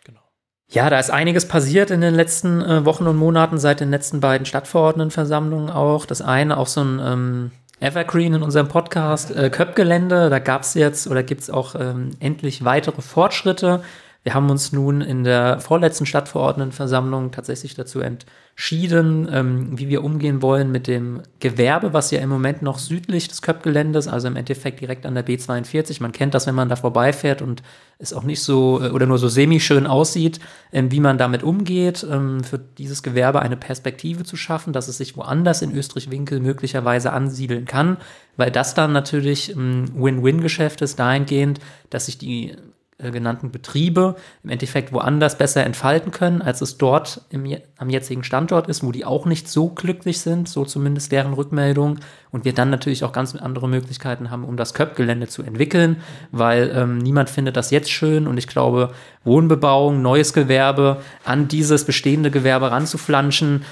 Genau. 0.04 0.22
Ja, 0.70 0.90
da 0.90 0.98
ist 0.98 1.12
einiges 1.12 1.48
passiert 1.48 1.92
in 1.92 2.02
den 2.02 2.16
letzten 2.16 2.62
äh, 2.62 2.86
Wochen 2.86 3.08
und 3.08 3.18
Monaten 3.18 3.58
seit 3.58 3.82
den 3.82 3.92
letzten 3.92 4.20
beiden 4.20 4.46
Stadtverordnetenversammlungen 4.46 5.70
auch. 5.70 6.06
Das 6.06 6.22
eine 6.22 6.58
auch 6.58 6.68
so 6.68 6.82
ein 6.82 7.00
ähm, 7.04 7.52
Evergreen 7.86 8.34
in 8.34 8.42
unserem 8.42 8.68
Podcast, 8.68 9.30
äh, 9.30 9.52
Köpgelände, 9.52 10.32
da 10.32 10.40
gab 10.40 10.64
es 10.64 10.74
jetzt 10.74 11.06
oder 11.08 11.22
gibt 11.22 11.42
es 11.42 11.52
auch 11.52 11.76
ähm, 11.76 12.12
endlich 12.20 12.66
weitere 12.66 13.04
Fortschritte. 13.04 13.84
Wir 14.24 14.34
haben 14.34 14.50
uns 14.50 14.72
nun 14.72 15.02
in 15.02 15.24
der 15.24 15.60
vorletzten 15.60 16.08
Stadtverordnetenversammlung 16.08 17.32
tatsächlich 17.32 17.76
dazu 17.76 18.00
entschieden, 18.00 19.30
ähm, 19.32 19.78
wie 19.78 19.88
wir 19.88 20.04
umgehen 20.04 20.42
wollen 20.42 20.72
mit 20.72 20.88
dem 20.88 21.22
Gewerbe, 21.40 21.94
was 21.94 22.10
ja 22.10 22.22
im 22.22 22.30
Moment 22.30 22.64
noch 22.64 22.80
südlich 22.80 23.28
des 23.28 23.44
Köpgeländes, 23.44 24.08
also 24.08 24.30
im 24.30 24.36
Endeffekt 24.36 24.82
direkt 24.82 25.06
an 25.06 25.14
der 25.14 25.24
B42, 25.24 26.02
man 26.02 26.12
kennt 26.12 26.34
das, 26.34 26.48
wenn 26.48 26.56
man 26.56 26.70
da 26.70 26.76
vorbeifährt 26.76 27.44
und 27.44 27.62
es 27.98 28.14
auch 28.14 28.24
nicht 28.24 28.42
so 28.42 28.82
äh, 28.82 28.90
oder 28.90 29.06
nur 29.06 29.18
so 29.18 29.28
semi-schön 29.28 29.88
aussieht, 29.88 30.40
ähm, 30.72 30.92
wie 30.92 31.00
man 31.00 31.18
damit 31.18 31.44
umgeht, 31.44 32.06
ähm, 32.10 32.44
für 32.44 32.60
dieses 32.60 33.04
Gewerbe 33.04 33.42
eine 33.42 33.58
Perspektive 33.58 34.24
zu 34.24 34.36
schaffen, 34.36 34.74
dass 34.74 34.88
es 34.88 34.98
sich 34.98 35.16
woanders 35.18 35.62
in 35.62 35.76
Österreich-Winkel 35.76 36.40
möglicherweise 36.40 37.14
ansiedeln 37.14 37.66
kann, 37.66 37.98
weil 38.38 38.52
das 38.52 38.74
dann 38.74 38.92
natürlich 38.92 39.56
ein 39.56 39.92
Win-Win-Geschäft 39.96 40.82
ist 40.82 41.00
dahingehend, 41.00 41.60
dass 41.90 42.08
sich 42.08 42.18
die 42.18 42.56
genannten 42.98 43.52
Betriebe 43.52 44.16
im 44.44 44.50
Endeffekt 44.50 44.94
woanders 44.94 45.38
besser 45.38 45.66
entfalten 45.66 46.12
können, 46.12 46.42
als 46.42 46.62
es 46.62 46.78
dort 46.78 47.22
im, 47.30 47.46
am 47.78 47.90
jetzigen 47.90 48.24
Standort 48.24 48.70
ist, 48.70 48.84
wo 48.84 48.94
die 48.94 49.04
auch 49.04 49.26
nicht 49.26 49.50
so 49.50 49.68
glücklich 49.68 50.22
sind, 50.22 50.48
so 50.48 50.64
zumindest 50.64 51.12
deren 51.12 51.34
Rückmeldung. 51.34 52.00
Und 52.32 52.46
wir 52.46 52.54
dann 52.54 52.70
natürlich 52.70 53.04
auch 53.04 53.12
ganz 53.12 53.36
andere 53.36 53.68
Möglichkeiten 53.68 54.32
haben, 54.32 54.46
um 54.46 54.56
das 54.56 54.74
Köpgelände 54.74 55.28
zu 55.28 55.44
entwickeln, 55.44 55.98
weil 56.32 56.72
ähm, 56.74 56.98
niemand 56.98 57.30
findet 57.30 57.58
das 57.58 57.70
jetzt 57.70 57.92
schön 57.92 58.28
und 58.28 58.38
ich 58.38 58.48
glaube, 58.48 58.94
Wohnbebauung, 59.26 60.02
neues 60.02 60.32
Gewerbe 60.32 61.02
an 61.26 61.50
dieses 61.50 61.84
bestehende 61.84 62.32
Gewerbe 62.32 62.72
ranzuflanschen, 62.72 63.66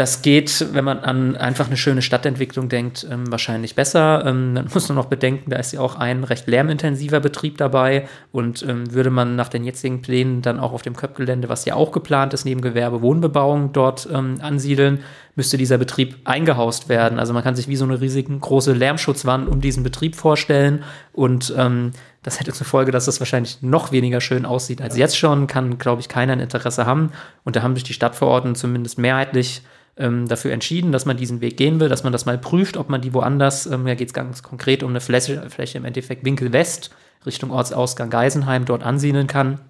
das 0.00 0.22
geht, 0.22 0.68
wenn 0.72 0.84
man 0.84 1.00
an 1.00 1.36
einfach 1.36 1.66
eine 1.66 1.76
schöne 1.76 2.00
Stadtentwicklung 2.00 2.70
denkt, 2.70 3.06
ähm, 3.10 3.30
wahrscheinlich 3.30 3.74
besser. 3.74 4.24
Ähm, 4.24 4.54
man 4.54 4.66
muss 4.72 4.88
nur 4.88 4.96
noch 4.96 5.04
bedenken, 5.04 5.50
da 5.50 5.58
ist 5.58 5.72
ja 5.72 5.80
auch 5.80 5.96
ein 5.96 6.24
recht 6.24 6.46
lärmintensiver 6.46 7.20
Betrieb 7.20 7.58
dabei 7.58 8.08
und 8.32 8.62
ähm, 8.62 8.90
würde 8.94 9.10
man 9.10 9.36
nach 9.36 9.50
den 9.50 9.62
jetzigen 9.62 10.00
Plänen 10.00 10.40
dann 10.40 10.58
auch 10.58 10.72
auf 10.72 10.80
dem 10.80 10.96
Köpfgelände, 10.96 11.50
was 11.50 11.66
ja 11.66 11.74
auch 11.74 11.92
geplant 11.92 12.32
ist, 12.32 12.46
neben 12.46 12.62
Gewerbe 12.62 13.02
Wohnbebauung 13.02 13.74
dort 13.74 14.08
ähm, 14.10 14.38
ansiedeln, 14.40 15.00
müsste 15.36 15.58
dieser 15.58 15.76
Betrieb 15.76 16.16
eingehaust 16.24 16.88
werden. 16.88 17.18
Also 17.18 17.34
man 17.34 17.42
kann 17.42 17.54
sich 17.54 17.68
wie 17.68 17.76
so 17.76 17.84
eine 17.84 18.00
riesige 18.00 18.38
große 18.38 18.72
Lärmschutzwand 18.72 19.48
um 19.48 19.60
diesen 19.60 19.82
Betrieb 19.82 20.16
vorstellen 20.16 20.82
und 21.12 21.52
ähm, 21.58 21.90
das 22.22 22.40
hätte 22.40 22.54
zur 22.54 22.66
Folge, 22.66 22.90
dass 22.90 23.04
das 23.04 23.20
wahrscheinlich 23.20 23.60
noch 23.60 23.92
weniger 23.92 24.22
schön 24.22 24.46
aussieht 24.46 24.80
als 24.80 24.96
jetzt 24.96 25.18
schon, 25.18 25.46
kann, 25.46 25.76
glaube 25.76 26.00
ich, 26.00 26.08
keiner 26.08 26.32
ein 26.32 26.40
Interesse 26.40 26.84
haben. 26.84 27.12
Und 27.44 27.56
da 27.56 27.62
haben 27.62 27.74
sich 27.74 27.84
die 27.84 27.94
Stadtverordneten 27.94 28.56
zumindest 28.56 28.98
mehrheitlich 28.98 29.62
ähm, 30.00 30.26
dafür 30.26 30.52
entschieden, 30.52 30.90
dass 30.90 31.06
man 31.06 31.16
diesen 31.16 31.40
Weg 31.40 31.56
gehen 31.56 31.78
will, 31.78 31.88
dass 31.88 32.02
man 32.02 32.12
das 32.12 32.26
mal 32.26 32.38
prüft, 32.38 32.76
ob 32.76 32.88
man 32.88 33.00
die 33.00 33.14
woanders, 33.14 33.66
ähm, 33.66 33.86
ja 33.86 33.94
geht 33.94 34.08
es 34.08 34.14
ganz 34.14 34.42
konkret 34.42 34.82
um 34.82 34.90
eine 34.90 35.00
Fläche, 35.00 35.48
Fläche 35.50 35.78
im 35.78 35.84
Endeffekt 35.84 36.24
Winkel 36.24 36.52
West 36.52 36.90
Richtung 37.26 37.50
Ortsausgang 37.50 38.10
Geisenheim 38.10 38.64
dort 38.64 38.82
ansiedeln 38.82 39.26
kann. 39.26 39.60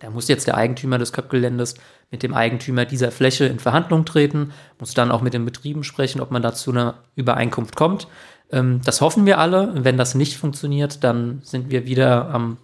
Da 0.00 0.10
muss 0.10 0.28
jetzt 0.28 0.46
der 0.46 0.56
Eigentümer 0.56 0.98
des 0.98 1.12
Köpfgeländes 1.12 1.74
mit 2.10 2.22
dem 2.22 2.34
Eigentümer 2.34 2.84
dieser 2.84 3.10
Fläche 3.10 3.46
in 3.46 3.58
Verhandlung 3.58 4.04
treten, 4.04 4.52
muss 4.78 4.94
dann 4.94 5.10
auch 5.10 5.22
mit 5.22 5.34
den 5.34 5.44
Betrieben 5.44 5.84
sprechen, 5.84 6.20
ob 6.20 6.30
man 6.30 6.42
da 6.42 6.54
zu 6.54 6.70
einer 6.70 6.98
Übereinkunft 7.16 7.76
kommt. 7.76 8.08
Ähm, 8.50 8.80
das 8.84 9.00
hoffen 9.00 9.26
wir 9.26 9.38
alle. 9.38 9.72
Wenn 9.84 9.96
das 9.96 10.14
nicht 10.14 10.36
funktioniert, 10.36 11.04
dann 11.04 11.40
sind 11.42 11.70
wir 11.70 11.86
wieder 11.86 12.30
am 12.30 12.58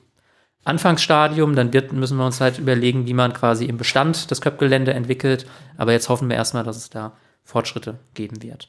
Anfangsstadium, 0.67 1.55
dann 1.55 1.73
wird, 1.73 1.93
müssen 1.93 2.19
wir 2.19 2.27
uns 2.27 2.41
halt 2.41 2.59
überlegen, 2.59 3.07
wie 3.07 3.15
man 3.15 3.33
quasi 3.33 3.67
im 3.67 3.77
Bestand 3.77 4.31
das 4.31 4.41
Köpfgelände 4.41 4.93
entwickelt. 4.93 5.47
Aber 5.77 5.93
jetzt 5.93 6.09
hoffen 6.09 6.29
wir 6.29 6.37
erstmal, 6.37 6.65
dass 6.65 6.77
es 6.77 6.91
da 6.91 7.13
Fortschritte 7.45 7.99
geben 8.15 8.43
wird. 8.43 8.69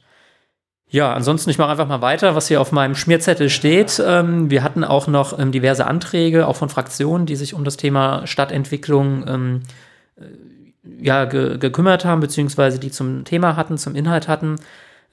Ja, 0.90 1.12
ansonsten, 1.12 1.50
ich 1.50 1.58
mache 1.58 1.70
einfach 1.70 1.86
mal 1.86 2.00
weiter, 2.00 2.34
was 2.34 2.48
hier 2.48 2.60
auf 2.62 2.72
meinem 2.72 2.94
Schmierzettel 2.94 3.50
steht. 3.50 4.02
Ähm, 4.04 4.50
wir 4.50 4.62
hatten 4.62 4.84
auch 4.84 5.06
noch 5.06 5.38
ähm, 5.38 5.52
diverse 5.52 5.86
Anträge, 5.86 6.46
auch 6.46 6.56
von 6.56 6.70
Fraktionen, 6.70 7.26
die 7.26 7.36
sich 7.36 7.52
um 7.52 7.64
das 7.64 7.76
Thema 7.76 8.26
Stadtentwicklung 8.26 9.24
ähm, 9.28 9.60
äh, 10.16 11.04
ja, 11.04 11.26
ge 11.26 11.58
gekümmert 11.58 12.06
haben, 12.06 12.20
beziehungsweise 12.20 12.78
die 12.78 12.90
zum 12.90 13.24
Thema 13.24 13.56
hatten, 13.56 13.76
zum 13.76 13.94
Inhalt 13.94 14.28
hatten. 14.28 14.56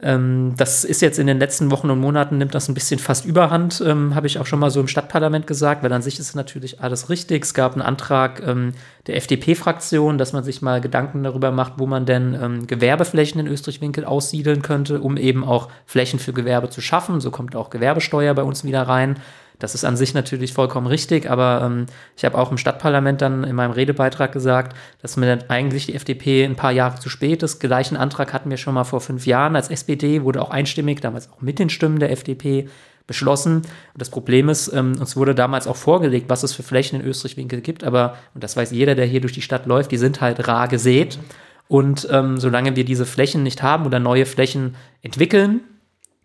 Ähm, 0.02 0.56
das 0.58 0.84
ist 0.84 1.02
jetzt 1.02 1.20
in 1.20 1.28
den 1.28 1.40
letzten 1.40 1.72
Wochen 1.72 1.90
und 1.90 2.00
Monaten 2.00 2.38
nimmt 2.38 2.54
das 2.54 2.68
ein 2.68 2.74
bisschen 2.74 3.00
fast 3.00 3.25
überhand, 3.25 3.82
ähm, 3.86 4.14
habe 4.14 4.28
ich 4.28 4.40
auch 4.40 4.46
schon 4.46 4.60
mal 4.60 4.70
so 4.70 4.82
im 4.82 4.90
Stadtparlament 4.90 5.48
gesagt, 5.48 5.84
weil 5.84 5.94
an 5.94 6.02
sich 6.02 6.20
ist 6.20 6.36
natürlich 6.36 6.82
alles 6.82 7.10
richtig. 7.10 7.44
Es 7.44 7.54
gab 7.54 7.74
einen 7.74 7.82
Antrag 7.82 8.46
ähm, 8.46 8.74
der 9.08 9.16
FDP-Fraktion, 9.16 10.18
dass 10.18 10.34
man 10.34 10.44
sich 10.44 10.62
mal 10.62 10.82
Gedanken 10.82 11.24
darüber 11.24 11.52
macht, 11.52 11.74
wo 11.78 11.86
man 11.86 12.06
denn 12.06 12.38
ähm, 12.42 12.68
Gewerbeflächen 12.68 13.40
in 13.40 13.48
Österreich-Winkel 13.48 14.04
aussiedeln 14.04 14.62
könnte, 14.62 15.00
um 15.00 15.16
eben 15.16 15.46
auch 15.46 15.70
Flächen 15.86 16.20
für 16.20 16.34
Gewerbe 16.34 16.70
zu 16.70 16.82
schaffen. 16.82 17.22
So 17.22 17.32
kommt 17.32 17.56
auch 17.56 17.70
Gewerbesteuer 17.70 18.34
bei 18.34 18.44
uns 18.44 18.66
wieder 18.66 18.82
rein. 18.82 19.18
Das 19.60 19.76
ist 19.76 19.86
an 19.86 19.98
sich 19.98 20.14
natürlich 20.14 20.54
vollkommen 20.54 20.88
richtig, 20.88 21.30
aber 21.30 21.62
ähm, 21.64 21.86
ich 22.18 22.26
habe 22.26 22.38
auch 22.38 22.52
im 22.52 22.58
Stadtparlament 22.58 23.22
dann 23.22 23.44
in 23.44 23.56
meinem 23.56 23.72
Redebeitrag 23.72 24.32
gesagt, 24.32 24.76
dass 25.02 25.18
mir 25.18 25.40
eigentlich 25.48 25.86
die 25.86 25.96
FDP 25.96 26.44
ein 26.44 26.56
paar 26.56 26.72
Jahre 26.72 27.00
zu 27.00 27.10
spät 27.10 27.44
ist. 27.44 27.60
Gleichen 27.60 27.98
Antrag 27.98 28.34
hatten 28.34 28.50
wir 28.50 28.58
schon 28.58 28.74
mal 28.74 28.84
vor 28.84 29.02
fünf 29.02 29.26
Jahren 29.26 29.56
als 29.56 29.70
SPD, 29.70 30.24
wurde 30.24 30.42
auch 30.42 30.50
einstimmig, 30.50 31.02
damals 31.02 31.32
auch 31.32 31.42
mit 31.42 31.60
den 31.60 31.70
Stimmen 31.70 32.00
der 32.00 32.12
FDP 32.12 32.68
beschlossen. 33.08 33.58
Und 33.58 33.66
das 33.96 34.10
Problem 34.10 34.50
ist, 34.50 34.72
ähm, 34.74 34.94
uns 35.00 35.16
wurde 35.16 35.36
damals 35.36 35.68
auch 35.68 35.76
vorgelegt, 35.76 36.30
was 36.30 36.44
es 36.44 36.54
für 36.54 36.64
Flächen 36.64 37.00
in 37.00 37.08
Österreich-Winkel 37.08 37.62
gibt, 37.62 37.84
aber, 37.84 38.18
und 38.34 38.44
das 38.44 38.58
weiß 38.58 38.72
jeder, 38.72 38.96
der 38.96 39.06
hier 39.06 39.22
durch 39.22 39.34
die 39.34 39.42
Stadt 39.42 39.66
läuft, 39.66 39.92
die 39.92 39.98
sind 39.98 40.22
halt 40.22 40.48
rar 40.48 40.68
gesät. 40.68 41.20
Und 41.68 42.08
ähm, 42.12 42.38
solange 42.38 42.76
wir 42.76 42.86
diese 42.86 43.06
Flächen 43.06 43.42
nicht 43.44 43.64
haben 43.64 43.86
oder 43.86 44.00
neue 44.00 44.26
Flächen 44.26 44.76
entwickeln, 45.02 45.62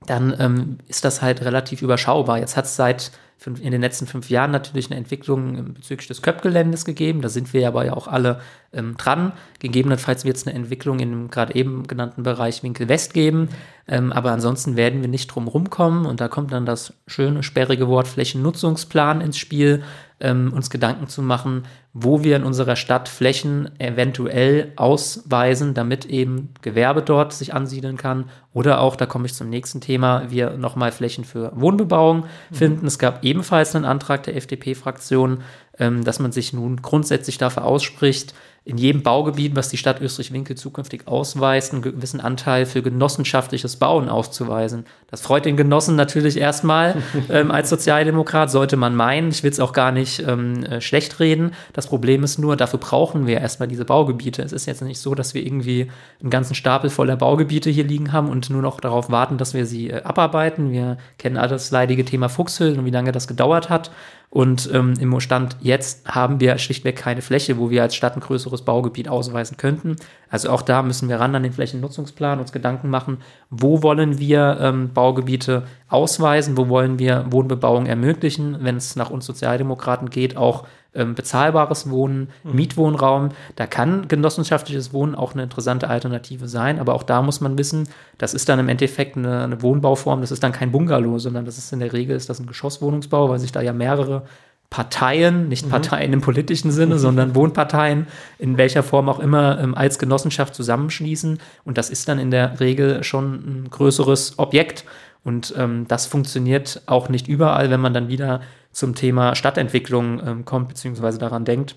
dann 0.06 0.34
ähm, 0.38 0.78
ist 0.88 1.04
das 1.04 1.22
halt 1.22 1.42
relativ 1.42 1.82
überschaubar. 1.82 2.38
Jetzt 2.38 2.56
hat 2.56 2.64
es 2.64 2.76
seit 2.76 3.12
fünf, 3.40 3.60
in 3.60 3.70
den 3.70 3.80
letzten 3.80 4.06
fünf 4.06 4.30
Jahren 4.30 4.50
natürlich 4.50 4.90
eine 4.90 4.98
Entwicklung 4.98 5.74
bezüglich 5.74 6.08
des 6.08 6.22
Köpgeländes 6.22 6.84
gegeben. 6.84 7.22
Da 7.22 7.28
sind 7.28 7.52
wir 7.52 7.66
aber 7.66 7.84
ja 7.84 7.94
auch 7.94 8.06
alle 8.06 8.40
ähm, 8.72 8.96
dran. 8.96 9.32
Gegebenenfalls 9.58 10.24
wird 10.24 10.36
es 10.36 10.46
eine 10.46 10.54
Entwicklung 10.56 11.00
in 11.00 11.10
dem 11.10 11.30
gerade 11.30 11.54
eben 11.54 11.86
genannten 11.86 12.22
Bereich 12.22 12.62
Winkel 12.62 12.88
West 12.88 13.14
geben. 13.14 13.48
Ähm, 13.88 14.12
aber 14.12 14.32
ansonsten 14.32 14.76
werden 14.76 15.00
wir 15.00 15.08
nicht 15.08 15.28
drum 15.28 15.48
rumkommen. 15.48 16.06
Und 16.06 16.20
da 16.20 16.28
kommt 16.28 16.52
dann 16.52 16.66
das 16.66 16.92
schöne, 17.06 17.42
sperrige 17.42 17.88
Wort 17.88 18.08
Flächennutzungsplan 18.08 19.20
ins 19.20 19.38
Spiel, 19.38 19.82
ähm, 20.20 20.52
uns 20.52 20.70
Gedanken 20.70 21.08
zu 21.08 21.22
machen, 21.22 21.64
wo 21.92 22.22
wir 22.22 22.36
in 22.36 22.44
unserer 22.44 22.76
Stadt 22.76 23.08
Flächen 23.08 23.70
eventuell 23.78 24.72
ausweisen, 24.76 25.74
damit 25.74 26.06
eben 26.06 26.50
Gewerbe 26.62 27.02
dort 27.02 27.32
sich 27.32 27.54
ansiedeln 27.54 27.96
kann. 27.96 28.26
Oder 28.52 28.80
auch, 28.80 28.96
da 28.96 29.06
komme 29.06 29.26
ich 29.26 29.34
zum 29.34 29.48
nächsten 29.48 29.80
Thema, 29.80 30.30
wir 30.30 30.50
nochmal 30.56 30.92
Flächen 30.92 31.24
für 31.24 31.52
Wohnbebauung 31.54 32.26
mhm. 32.50 32.54
finden. 32.54 32.86
Es 32.86 32.98
gab 32.98 33.24
ebenfalls 33.24 33.74
einen 33.74 33.84
Antrag 33.84 34.22
der 34.22 34.36
FDP-Fraktion, 34.36 35.42
ähm, 35.78 36.04
dass 36.04 36.20
man 36.20 36.32
sich 36.32 36.52
nun 36.52 36.82
grundsätzlich 36.82 37.38
dafür 37.38 37.64
ausspricht, 37.64 38.34
in 38.64 38.76
jedem 38.76 39.02
Baugebiet, 39.02 39.56
was 39.56 39.70
die 39.70 39.78
Stadt 39.78 40.02
Österreich-Winkel 40.02 40.54
zukünftig 40.54 41.08
ausweist, 41.08 41.72
einen 41.72 41.80
gewissen 41.80 42.20
Anteil 42.20 42.66
für 42.66 42.82
genossenschaftliches 42.82 43.76
Bauen 43.76 44.10
auszuweisen. 44.10 44.84
Das 45.10 45.22
freut 45.22 45.46
den 45.46 45.56
Genossen 45.56 45.96
natürlich 45.96 46.36
erstmal. 46.36 47.02
ähm, 47.30 47.50
als 47.50 47.70
Sozialdemokrat 47.70 48.50
sollte 48.50 48.76
man 48.76 48.94
meinen, 48.94 49.30
ich 49.30 49.42
will 49.42 49.50
es 49.50 49.60
auch 49.60 49.72
gar 49.72 49.92
nicht 49.92 50.20
ähm, 50.26 50.62
äh, 50.64 50.80
schlecht 50.82 51.20
reden. 51.20 51.52
Das 51.72 51.86
Problem 51.86 52.22
ist 52.22 52.38
nur, 52.38 52.54
dafür 52.54 52.78
brauchen 52.78 53.26
wir 53.26 53.40
erstmal 53.40 53.68
diese 53.68 53.86
Baugebiete. 53.86 54.42
Es 54.42 54.52
ist 54.52 54.66
jetzt 54.66 54.82
nicht 54.82 55.00
so, 55.00 55.14
dass 55.14 55.32
wir 55.32 55.44
irgendwie 55.44 55.90
einen 56.20 56.30
ganzen 56.30 56.54
Stapel 56.54 56.90
voller 56.90 57.16
Baugebiete 57.16 57.70
hier 57.70 57.84
liegen 57.84 58.12
haben 58.12 58.28
und 58.28 58.50
nur 58.50 58.62
noch 58.62 58.78
darauf 58.80 59.10
warten, 59.10 59.38
dass 59.38 59.54
wir 59.54 59.64
sie 59.64 59.88
äh, 59.88 60.02
abarbeiten. 60.02 60.70
Wir 60.70 60.98
kennen 61.16 61.38
all 61.38 61.48
das 61.48 61.70
leidige 61.70 62.04
Thema 62.04 62.28
Fuchshüllen 62.28 62.78
und 62.78 62.84
wie 62.84 62.90
lange 62.90 63.10
das 63.10 63.26
gedauert 63.26 63.70
hat. 63.70 63.90
Und 64.32 64.70
ähm, 64.72 64.94
im 65.00 65.18
Stand 65.18 65.56
jetzt 65.60 66.06
haben 66.06 66.38
wir 66.38 66.56
schlichtweg 66.58 66.94
keine 66.94 67.20
Fläche, 67.20 67.58
wo 67.58 67.68
wir 67.68 67.82
als 67.82 67.96
Stadt 67.96 68.16
ein 68.16 68.20
größeres 68.20 68.62
Baugebiet 68.62 69.08
ausweisen 69.08 69.56
könnten. 69.56 69.96
Also 70.28 70.50
auch 70.50 70.62
da 70.62 70.84
müssen 70.84 71.08
wir 71.08 71.18
ran 71.18 71.34
an 71.34 71.42
den 71.42 71.52
Flächennutzungsplan, 71.52 72.38
uns 72.38 72.52
Gedanken 72.52 72.90
machen, 72.90 73.18
wo 73.50 73.82
wollen 73.82 74.20
wir 74.20 74.58
ähm, 74.60 74.92
Baugebiete 74.94 75.64
ausweisen, 75.88 76.56
wo 76.56 76.68
wollen 76.68 77.00
wir 77.00 77.26
Wohnbebauung 77.30 77.86
ermöglichen, 77.86 78.58
wenn 78.60 78.76
es 78.76 78.94
nach 78.94 79.10
uns 79.10 79.26
Sozialdemokraten 79.26 80.10
geht, 80.10 80.36
auch 80.36 80.64
ähm, 80.94 81.14
bezahlbares 81.14 81.88
Wohnen, 81.90 82.28
mhm. 82.42 82.54
Mietwohnraum. 82.54 83.30
Da 83.56 83.66
kann 83.66 84.08
genossenschaftliches 84.08 84.92
Wohnen 84.92 85.14
auch 85.14 85.34
eine 85.34 85.42
interessante 85.42 85.88
Alternative 85.88 86.48
sein, 86.48 86.78
aber 86.78 86.94
auch 86.94 87.02
da 87.02 87.22
muss 87.22 87.40
man 87.40 87.56
wissen, 87.58 87.88
das 88.18 88.34
ist 88.34 88.48
dann 88.48 88.58
im 88.58 88.68
Endeffekt 88.68 89.16
eine, 89.16 89.44
eine 89.44 89.62
Wohnbauform, 89.62 90.20
das 90.20 90.30
ist 90.30 90.42
dann 90.42 90.52
kein 90.52 90.72
Bungalow, 90.72 91.18
sondern 91.18 91.44
das 91.44 91.58
ist 91.58 91.72
in 91.72 91.80
der 91.80 91.92
Regel 91.92 92.16
ist 92.16 92.28
das 92.28 92.40
ein 92.40 92.46
Geschosswohnungsbau, 92.46 93.28
weil 93.28 93.38
sich 93.38 93.52
da 93.52 93.60
ja 93.60 93.72
mehrere 93.72 94.24
Parteien, 94.70 95.48
nicht 95.48 95.66
mhm. 95.66 95.70
Parteien 95.70 96.12
im 96.12 96.20
politischen 96.20 96.70
Sinne, 96.70 96.98
sondern 97.00 97.34
Wohnparteien, 97.34 98.06
in 98.38 98.56
welcher 98.56 98.82
Form 98.82 99.08
auch 99.08 99.18
immer, 99.18 99.60
ähm, 99.60 99.74
als 99.74 99.98
Genossenschaft 99.98 100.54
zusammenschließen. 100.54 101.38
Und 101.64 101.76
das 101.76 101.90
ist 101.90 102.08
dann 102.08 102.18
in 102.18 102.30
der 102.30 102.60
Regel 102.60 103.02
schon 103.02 103.34
ein 103.34 103.70
größeres 103.70 104.38
Objekt. 104.38 104.84
Und 105.22 105.52
ähm, 105.58 105.86
das 105.88 106.06
funktioniert 106.06 106.82
auch 106.86 107.08
nicht 107.08 107.28
überall, 107.28 107.70
wenn 107.70 107.80
man 107.80 107.92
dann 107.92 108.08
wieder 108.08 108.40
zum 108.72 108.94
Thema 108.94 109.34
Stadtentwicklung 109.34 110.20
ähm, 110.26 110.44
kommt, 110.44 110.68
beziehungsweise 110.68 111.18
daran 111.18 111.44
denkt. 111.44 111.76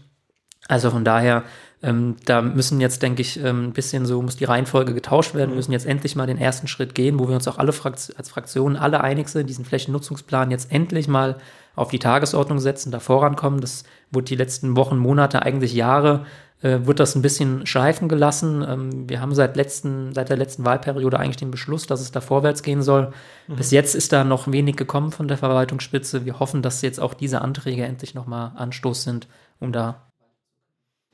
Also 0.68 0.92
von 0.92 1.04
daher, 1.04 1.44
ähm, 1.82 2.16
da 2.26 2.42
müssen 2.42 2.80
jetzt, 2.80 3.02
denke 3.02 3.22
ich, 3.22 3.38
ähm, 3.44 3.66
ein 3.66 3.74
bisschen 3.74 4.06
so, 4.06 4.22
muss 4.22 4.38
die 4.38 4.46
Reihenfolge 4.46 4.94
getauscht 4.94 5.36
werden, 5.36 5.52
wir 5.52 5.58
müssen 5.58 5.74
jetzt 5.74 5.86
endlich 5.86 6.16
mal 6.16 6.26
den 6.26 6.38
ersten 6.38 6.68
Schritt 6.68 6.96
gehen, 6.96 7.20
wo 7.20 7.28
wir 7.28 7.36
uns 7.36 7.48
auch 7.50 7.58
alle 7.58 7.74
Frakt 7.74 8.14
als 8.18 8.30
Fraktionen 8.30 8.78
alle 8.78 9.02
einig 9.02 9.28
sind, 9.28 9.50
diesen 9.50 9.66
Flächennutzungsplan 9.66 10.52
jetzt 10.52 10.72
endlich 10.72 11.10
mal 11.10 11.38
auf 11.76 11.90
die 11.90 12.00
Tagesordnung 12.00 12.60
setzen, 12.60 12.92
da 12.92 13.00
vorankommen. 13.00 13.60
Das 13.60 13.84
wurde 14.12 14.26
die 14.26 14.36
letzten 14.36 14.78
Wochen, 14.78 14.98
Monate, 14.98 15.42
eigentlich 15.42 15.74
Jahre, 15.74 16.26
wird 16.64 17.00
das 17.00 17.16
ein 17.16 17.22
bisschen 17.22 17.66
schleifen 17.66 18.08
gelassen. 18.08 18.66
Ähm, 18.68 19.10
wir 19.10 19.20
haben 19.20 19.36
seit, 19.36 19.56
letzten, 19.58 20.14
seit 20.14 20.30
der 20.30 20.38
letzten 20.38 20.64
Wahlperiode 20.64 21.20
eigentlich 21.20 21.38
den 21.38 21.52
Beschluss, 21.52 21.88
dass 21.88 22.00
es 22.00 22.12
da 22.12 22.22
vorwärts 22.22 22.64
gehen 22.64 22.82
soll. 22.82 23.12
Mhm. 23.48 23.56
Bis 23.58 23.72
jetzt 23.72 23.96
ist 23.96 24.14
da 24.14 24.24
noch 24.24 24.52
wenig 24.52 24.78
gekommen 24.78 25.12
von 25.12 25.28
der 25.28 25.38
Verwaltungsspitze. 25.38 26.26
Wir 26.26 26.40
hoffen, 26.40 26.62
dass 26.62 26.82
jetzt 26.82 27.00
auch 27.00 27.14
diese 27.14 27.42
Anträge 27.42 27.84
endlich 27.84 28.16
nochmal 28.16 28.54
Anstoß 28.56 29.04
sind, 29.04 29.28
um 29.60 29.74
da 29.74 30.08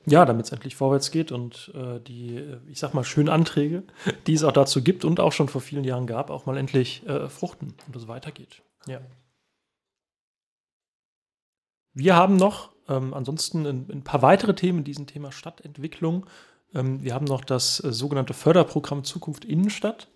ja, 0.06 0.24
damit 0.24 0.46
es 0.46 0.52
endlich 0.52 0.76
vorwärts 0.76 1.10
geht 1.10 1.30
und 1.30 1.72
äh, 1.74 2.00
die, 2.00 2.36
äh, 2.36 2.58
ich 2.68 2.78
sag 2.78 2.94
mal, 2.94 3.04
schönen 3.04 3.28
Anträge, 3.28 3.84
die 4.26 4.34
es 4.34 4.44
auch 4.44 4.52
dazu 4.52 4.82
gibt 4.82 5.04
und 5.04 5.20
auch 5.20 5.32
schon 5.32 5.48
vor 5.48 5.60
vielen 5.60 5.84
Jahren 5.84 6.06
gab, 6.06 6.30
auch 6.30 6.46
mal 6.46 6.56
endlich 6.56 7.06
äh, 7.06 7.28
fruchten 7.28 7.74
und 7.86 7.96
es 7.96 8.08
weitergeht. 8.08 8.62
Ja. 8.86 9.00
Wir 11.92 12.16
haben 12.16 12.36
noch 12.36 12.72
ähm, 12.90 13.14
ansonsten 13.14 13.66
ein, 13.66 13.86
ein, 13.90 14.02
paar 14.02 14.22
weitere 14.22 14.54
Themen 14.54 14.78
in 14.78 14.84
diesem 14.84 15.06
Thema 15.06 15.32
Stadtentwicklung. 15.32 16.26
Ähm, 16.74 17.02
wir 17.02 17.14
haben 17.14 17.26
noch 17.26 17.44
das 17.44 17.82
äh, 17.82 17.92
sogenannte 17.92 18.34
Förderprogramm 18.34 19.04
Zukunft 19.04 19.44
Innenstadt. 19.44 20.08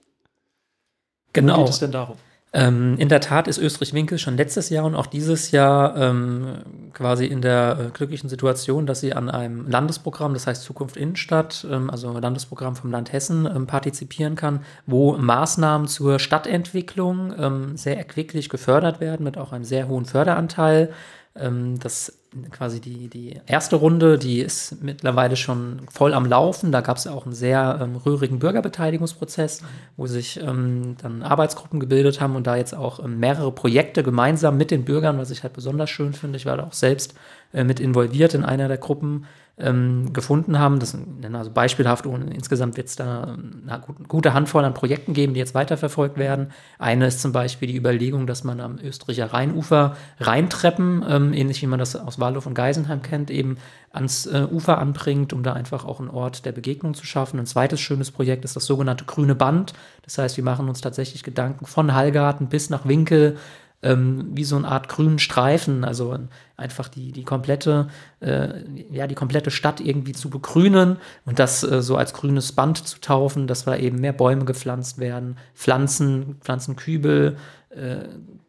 Genau. 1.32 1.58
Wo 1.58 1.64
geht 1.64 1.70
es 1.70 1.78
denn 1.78 1.92
darum? 1.92 2.16
Ähm, 2.56 2.94
in 2.98 3.08
der 3.08 3.20
Tat 3.20 3.48
ist 3.48 3.58
Österreich-Winkel 3.58 4.16
schon 4.16 4.36
letztes 4.36 4.70
Jahr 4.70 4.84
und 4.84 4.94
auch 4.94 5.06
dieses 5.06 5.50
Jahr 5.50 5.96
ähm, 5.96 6.58
quasi 6.92 7.26
in 7.26 7.42
der 7.42 7.76
äh, 7.80 7.90
glücklichen 7.90 8.28
Situation, 8.28 8.86
dass 8.86 9.00
sie 9.00 9.12
an 9.12 9.28
einem 9.28 9.68
Landesprogramm, 9.68 10.34
das 10.34 10.46
heißt 10.46 10.62
Zukunft 10.62 10.96
Innenstadt, 10.96 11.66
ähm, 11.68 11.90
also 11.90 12.16
Landesprogramm 12.16 12.76
vom 12.76 12.92
Land 12.92 13.12
Hessen, 13.12 13.46
ähm, 13.52 13.66
partizipieren 13.66 14.36
kann, 14.36 14.60
wo 14.86 15.16
Maßnahmen 15.16 15.88
zur 15.88 16.20
Stadtentwicklung 16.20 17.34
ähm, 17.36 17.76
sehr 17.76 17.98
erquicklich 17.98 18.48
gefördert 18.48 19.00
werden, 19.00 19.24
mit 19.24 19.36
auch 19.36 19.50
einem 19.50 19.64
sehr 19.64 19.88
hohen 19.88 20.04
Förderanteil. 20.04 20.92
Ähm, 21.34 21.80
das 21.80 22.20
quasi 22.50 22.80
die, 22.80 23.08
die 23.08 23.40
erste 23.46 23.76
Runde, 23.76 24.18
die 24.18 24.40
ist 24.40 24.82
mittlerweile 24.82 25.36
schon 25.36 25.82
voll 25.90 26.14
am 26.14 26.26
Laufen. 26.26 26.72
Da 26.72 26.80
gab 26.80 26.96
es 26.96 27.06
auch 27.06 27.24
einen 27.24 27.34
sehr 27.34 27.78
ähm, 27.82 27.96
rührigen 27.96 28.38
Bürgerbeteiligungsprozess, 28.38 29.62
wo 29.96 30.06
sich 30.06 30.40
ähm, 30.40 30.96
dann 31.02 31.22
Arbeitsgruppen 31.22 31.80
gebildet 31.80 32.20
haben 32.20 32.36
und 32.36 32.46
da 32.46 32.56
jetzt 32.56 32.74
auch 32.74 33.02
ähm, 33.02 33.18
mehrere 33.18 33.52
Projekte 33.52 34.02
gemeinsam 34.02 34.56
mit 34.56 34.70
den 34.70 34.84
Bürgern, 34.84 35.18
was 35.18 35.30
ich 35.30 35.42
halt 35.42 35.52
besonders 35.52 35.90
schön 35.90 36.12
finde. 36.12 36.36
Ich 36.36 36.46
war 36.46 36.56
da 36.56 36.64
auch 36.64 36.72
selbst 36.72 37.14
äh, 37.54 37.64
mit 37.64 37.80
involviert 37.80 38.34
in 38.34 38.44
einer 38.44 38.68
der 38.68 38.78
Gruppen 38.78 39.24
ähm, 39.56 40.12
gefunden 40.12 40.58
haben. 40.58 40.80
Das 40.80 40.96
also 41.32 41.50
beispielhaft, 41.50 42.06
und 42.06 42.28
insgesamt 42.28 42.76
wird 42.76 42.88
es 42.88 42.96
da 42.96 43.36
eine 43.66 43.82
gute 44.08 44.34
Handvoll 44.34 44.64
an 44.64 44.74
Projekten 44.74 45.14
geben, 45.14 45.34
die 45.34 45.38
jetzt 45.38 45.54
weiterverfolgt 45.54 46.18
werden. 46.18 46.48
Eine 46.78 47.06
ist 47.06 47.20
zum 47.20 47.30
Beispiel 47.32 47.68
die 47.68 47.76
Überlegung, 47.76 48.26
dass 48.26 48.42
man 48.42 48.60
am 48.60 48.78
Österreicher 48.82 49.32
Rheinufer 49.32 49.96
Rheintreppen, 50.18 51.04
ähm, 51.08 51.32
ähnlich 51.32 51.62
wie 51.62 51.66
man 51.66 51.78
das 51.78 51.94
aus 51.94 52.18
Waldorf 52.18 52.46
und 52.46 52.54
Geisenheim 52.54 53.02
kennt, 53.02 53.30
eben 53.30 53.58
ans 53.92 54.26
äh, 54.26 54.46
Ufer 54.50 54.78
anbringt, 54.78 55.32
um 55.32 55.44
da 55.44 55.52
einfach 55.52 55.84
auch 55.84 56.00
einen 56.00 56.10
Ort 56.10 56.44
der 56.44 56.52
Begegnung 56.52 56.94
zu 56.94 57.06
schaffen. 57.06 57.38
Ein 57.38 57.46
zweites 57.46 57.80
schönes 57.80 58.10
Projekt 58.10 58.44
ist 58.44 58.56
das 58.56 58.66
sogenannte 58.66 59.04
Grüne 59.04 59.36
Band. 59.36 59.72
Das 60.02 60.18
heißt, 60.18 60.36
wir 60.36 60.44
machen 60.44 60.68
uns 60.68 60.80
tatsächlich 60.80 61.22
Gedanken 61.22 61.66
von 61.66 61.94
Hallgarten 61.94 62.48
bis 62.48 62.70
nach 62.70 62.88
Winkel, 62.88 63.36
ähm, 63.84 64.30
wie 64.32 64.44
so 64.44 64.56
eine 64.56 64.66
Art 64.66 64.88
grünen 64.88 65.18
Streifen, 65.18 65.84
also 65.84 66.18
einfach 66.56 66.88
die, 66.88 67.12
die 67.12 67.22
komplette, 67.22 67.88
äh, 68.20 68.48
ja, 68.90 69.06
die 69.06 69.14
komplette 69.14 69.50
Stadt 69.50 69.80
irgendwie 69.80 70.12
zu 70.12 70.30
begrünen 70.30 70.96
und 71.26 71.38
das 71.38 71.62
äh, 71.62 71.82
so 71.82 71.96
als 71.96 72.14
grünes 72.14 72.52
Band 72.52 72.78
zu 72.78 73.00
taufen, 73.00 73.46
dass 73.46 73.64
da 73.64 73.76
eben 73.76 74.00
mehr 74.00 74.14
Bäume 74.14 74.46
gepflanzt 74.46 74.98
werden, 74.98 75.36
Pflanzen, 75.54 76.36
Pflanzenkübel, 76.40 77.36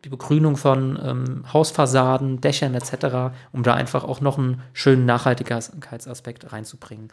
die 0.04 0.10
Begrünung 0.10 0.56
von 0.56 1.00
ähm, 1.04 1.46
Hausfassaden, 1.52 2.42
Dächern 2.42 2.76
etc., 2.76 3.36
um 3.52 3.64
da 3.64 3.74
einfach 3.74 4.04
auch 4.04 4.22
noch 4.22 4.38
einen 4.38 4.62
schönen 4.74 5.06
Nachhaltigkeitsaspekt 5.06 6.52
reinzubringen. 6.54 7.10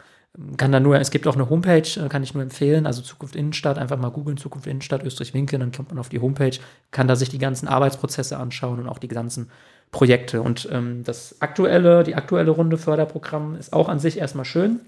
Kann 0.57 0.71
da 0.71 0.79
nur, 0.79 0.99
es 0.99 1.11
gibt 1.11 1.27
auch 1.27 1.35
eine 1.35 1.49
Homepage, 1.49 1.87
äh, 1.99 2.09
kann 2.09 2.23
ich 2.23 2.33
nur 2.33 2.43
empfehlen, 2.43 2.85
also 2.85 3.01
Zukunft 3.01 3.35
Innenstadt, 3.35 3.77
einfach 3.77 3.97
mal 3.97 4.09
googeln, 4.09 4.37
Zukunft 4.37 4.67
Innenstadt, 4.67 5.03
Österreich-Winkel, 5.03 5.59
dann 5.59 5.71
kommt 5.71 5.89
man 5.89 5.99
auf 5.99 6.09
die 6.09 6.19
Homepage, 6.19 6.57
kann 6.91 7.07
da 7.07 7.15
sich 7.15 7.29
die 7.29 7.39
ganzen 7.39 7.67
Arbeitsprozesse 7.67 8.37
anschauen 8.37 8.79
und 8.79 8.87
auch 8.87 8.99
die 8.99 9.07
ganzen 9.07 9.49
Projekte. 9.91 10.41
Und 10.41 10.67
ähm, 10.71 11.03
das 11.03 11.41
aktuelle, 11.41 12.03
die 12.03 12.15
aktuelle 12.15 12.51
Runde 12.51 12.77
Förderprogramm 12.77 13.55
ist 13.55 13.73
auch 13.73 13.89
an 13.89 13.99
sich 13.99 14.17
erstmal 14.17 14.45
schön 14.45 14.81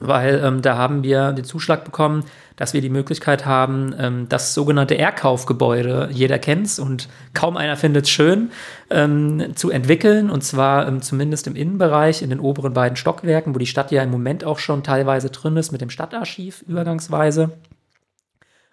weil 0.00 0.42
ähm, 0.44 0.62
da 0.62 0.76
haben 0.76 1.02
wir 1.02 1.32
den 1.32 1.44
Zuschlag 1.44 1.84
bekommen, 1.84 2.24
dass 2.56 2.74
wir 2.74 2.80
die 2.80 2.90
Möglichkeit 2.90 3.46
haben, 3.46 3.94
ähm, 3.98 4.26
das 4.28 4.52
sogenannte 4.52 4.98
Erkaufgebäude, 4.98 6.08
jeder 6.12 6.38
kennt 6.38 6.66
es 6.66 6.78
und 6.78 7.08
kaum 7.32 7.56
einer 7.56 7.76
findet 7.76 8.04
es 8.04 8.10
schön, 8.10 8.50
ähm, 8.90 9.52
zu 9.54 9.70
entwickeln. 9.70 10.30
Und 10.30 10.42
zwar 10.42 10.88
ähm, 10.88 11.00
zumindest 11.00 11.46
im 11.46 11.56
Innenbereich, 11.56 12.22
in 12.22 12.30
den 12.30 12.40
oberen 12.40 12.74
beiden 12.74 12.96
Stockwerken, 12.96 13.54
wo 13.54 13.58
die 13.58 13.66
Stadt 13.66 13.92
ja 13.92 14.02
im 14.02 14.10
Moment 14.10 14.44
auch 14.44 14.58
schon 14.58 14.82
teilweise 14.82 15.30
drin 15.30 15.56
ist 15.56 15.72
mit 15.72 15.80
dem 15.80 15.90
Stadtarchiv 15.90 16.62
übergangsweise. 16.66 17.52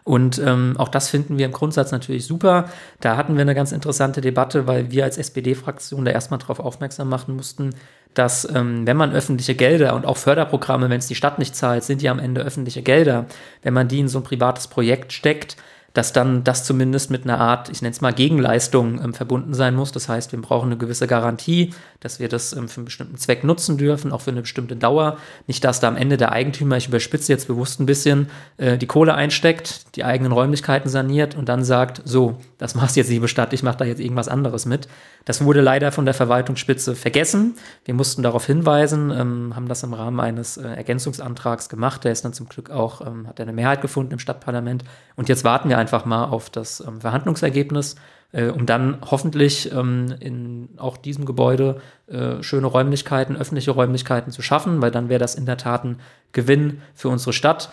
Und 0.08 0.39
ähm, 0.39 0.76
auch 0.78 0.88
das 0.88 1.10
finden 1.10 1.38
wir 1.38 1.46
im 1.46 1.52
Grundsatz 1.52 1.91
natürlich 1.91 2.26
super. 2.26 2.70
Da 3.02 3.17
hatten 3.17 3.36
wir 3.36 3.41
eine 3.41 3.54
ganz 3.54 3.74
interessante 3.74 4.22
Debatte, 4.22 4.65
weil 4.65 4.89
wir 4.89 5.04
als 5.04 5.17
SPD-Fraktion 5.17 6.06
da 6.06 6.12
erstmal 6.12 6.39
darauf 6.39 6.62
aufmerksam 6.62 7.10
machen 7.10 7.36
mussten, 7.36 7.72
dass 8.13 8.48
ähm, 8.56 8.88
wenn 8.88 8.96
man 8.96 9.12
öffentliche 9.12 9.54
Gelder 9.54 9.96
und 9.96 10.06
auch 10.06 10.15
Förderprogramme, 10.15 10.89
wenn 10.89 11.00
es 11.00 11.08
die 11.08 11.15
Stadt 11.15 11.39
nicht 11.39 11.58
zahlt, 11.58 11.84
sind 11.84 12.02
ja 12.02 12.12
am 12.12 12.20
Ende 12.20 12.39
öffentliche 12.39 12.84
Gelder, 12.84 13.26
wenn 13.63 13.74
man 13.74 13.89
die 13.89 14.00
in 14.00 14.08
so 14.08 14.20
ein 14.20 14.24
privates 14.24 14.70
Projekt 14.70 15.12
steckt, 15.12 15.58
dass 15.91 16.13
dann 16.13 16.46
das 16.46 16.63
zumindest 16.63 17.12
mit 17.12 17.26
einer 17.26 17.39
Art, 17.41 17.67
ich 17.67 17.82
nenne 17.82 17.91
es 17.91 18.00
mal 18.00 18.13
Gegenleistung 18.13 19.04
ähm, 19.04 19.13
verbunden 19.13 19.54
sein 19.54 19.76
muss. 19.76 19.91
Das 19.91 20.08
heißt, 20.08 20.32
wir 20.32 20.39
brauchen 20.39 20.67
eine 20.67 20.78
gewisse 20.78 21.08
Garantie, 21.08 21.74
dass 21.99 22.19
wir 22.19 22.29
das 22.29 22.53
ähm, 22.53 22.67
für 22.67 22.77
einen 22.77 22.86
bestimmten 22.86 23.17
Zweck 23.17 23.43
nutzen 23.43 23.77
dürfen, 23.77 24.12
auch 24.12 24.21
für 24.21 24.31
eine 24.31 24.41
bestimmte 24.41 24.75
Dauer. 24.75 25.17
Nicht, 25.47 25.63
dass 25.63 25.79
da 25.79 25.88
am 25.88 25.97
Ende 25.97 26.17
der 26.17 26.31
Eigentümer, 26.31 26.77
ich 26.77 26.88
überspitze 26.88 27.31
jetzt 27.31 27.47
bewusst 27.47 27.79
ein 27.79 27.86
bisschen, 27.86 28.29
äh, 28.57 28.77
die 28.77 28.88
Kohle 28.88 29.15
einsteckt, 29.15 29.95
die 29.95 30.03
eigenen 30.03 30.31
Räumlichkeiten 30.31 30.89
saniert 30.89 31.36
und 31.36 31.49
dann 31.49 31.63
sagt, 31.63 32.01
so, 32.05 32.38
das 32.57 32.75
machst 32.75 32.95
jetzt 32.95 33.10
liebe 33.10 33.27
Stadt, 33.27 33.53
ich 33.53 33.63
mache 33.63 33.77
da 33.77 33.86
jetzt 33.86 33.99
irgendwas 33.99 34.27
anderes 34.27 34.65
mit. 34.65 34.88
Das 35.25 35.43
wurde 35.43 35.62
leider 35.62 35.91
von 35.91 36.05
der 36.05 36.13
Verwaltungsspitze 36.13 36.95
vergessen. 36.95 37.55
Wir 37.83 37.93
mussten 37.93 38.23
darauf 38.23 38.45
hinweisen, 38.45 39.12
ähm, 39.12 39.55
haben 39.55 39.67
das 39.67 39.83
im 39.83 39.93
Rahmen 39.93 40.19
eines 40.19 40.57
äh, 40.57 40.67
Ergänzungsantrags 40.67 41.67
gemacht. 41.67 42.03
Der 42.03 42.12
ist 42.13 42.23
dann 42.23 42.33
zum 42.33 42.47
Glück 42.47 42.69
auch, 42.69 43.01
ähm, 43.01 43.27
hat 43.27 43.41
eine 43.41 43.53
Mehrheit 43.53 43.81
gefunden 43.81 44.13
im 44.13 44.19
Stadtparlament. 44.19 44.83
Und 45.15 45.29
jetzt 45.29 45.43
warten 45.43 45.69
wir 45.69 45.77
einfach 45.77 46.05
mal 46.05 46.25
auf 46.25 46.49
das 46.49 46.79
ähm, 46.79 47.01
Verhandlungsergebnis, 47.01 47.95
äh, 48.31 48.47
um 48.47 48.65
dann 48.65 48.97
hoffentlich 49.09 49.71
ähm, 49.71 50.13
in 50.19 50.69
auch 50.77 50.97
diesem 50.97 51.25
Gebäude 51.25 51.81
äh, 52.07 52.41
schöne 52.43 52.67
Räumlichkeiten, 52.67 53.37
öffentliche 53.37 53.71
Räumlichkeiten 53.71 54.31
zu 54.31 54.41
schaffen, 54.41 54.81
weil 54.81 54.91
dann 54.91 55.09
wäre 55.09 55.19
das 55.19 55.35
in 55.35 55.45
der 55.45 55.57
Tat 55.57 55.85
ein 55.85 55.99
Gewinn 56.33 56.81
für 56.93 57.09
unsere 57.09 57.33
Stadt. 57.33 57.69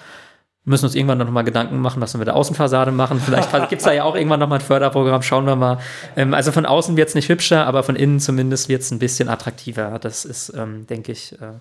Müssen 0.67 0.87
uns 0.87 0.95
irgendwann 0.95 1.19
noch 1.19 1.31
mal 1.31 1.43
Gedanken 1.43 1.79
machen, 1.81 2.01
was 2.01 2.15
wir 2.15 2.19
mit 2.19 2.29
der 2.29 2.37
Außenfassade 2.37 2.91
machen. 2.91 3.21
Vielleicht 3.21 3.53
gibt 3.69 3.81
es 3.81 3.85
da 3.85 3.93
ja 3.93 4.05
auch 4.05 4.15
irgendwann 4.15 4.41
noch 4.41 4.49
mal 4.49 4.57
ein 4.57 4.61
Förderprogramm, 4.63 5.23
schauen 5.23 5.45
wir 5.45 5.57
mal. 5.57 5.79
Ähm, 6.17 6.33
also 6.33 6.53
von 6.53 6.67
außen 6.67 6.97
wird 6.97 7.09
es 7.09 7.15
nicht 7.15 7.29
hübscher, 7.29 7.67
aber 7.67 7.83
von 7.83 7.97
innen 7.97 8.21
zumindest 8.21 8.69
wird 8.69 8.83
es 8.83 8.91
ein 8.91 8.99
bisschen 8.99 9.29
attraktiver. 9.29 9.99
Das 9.99 10.25
ist, 10.25 10.53
ähm, 10.57 10.87
denke 10.87 11.13
ich, 11.13 11.33
äh, 11.33 11.59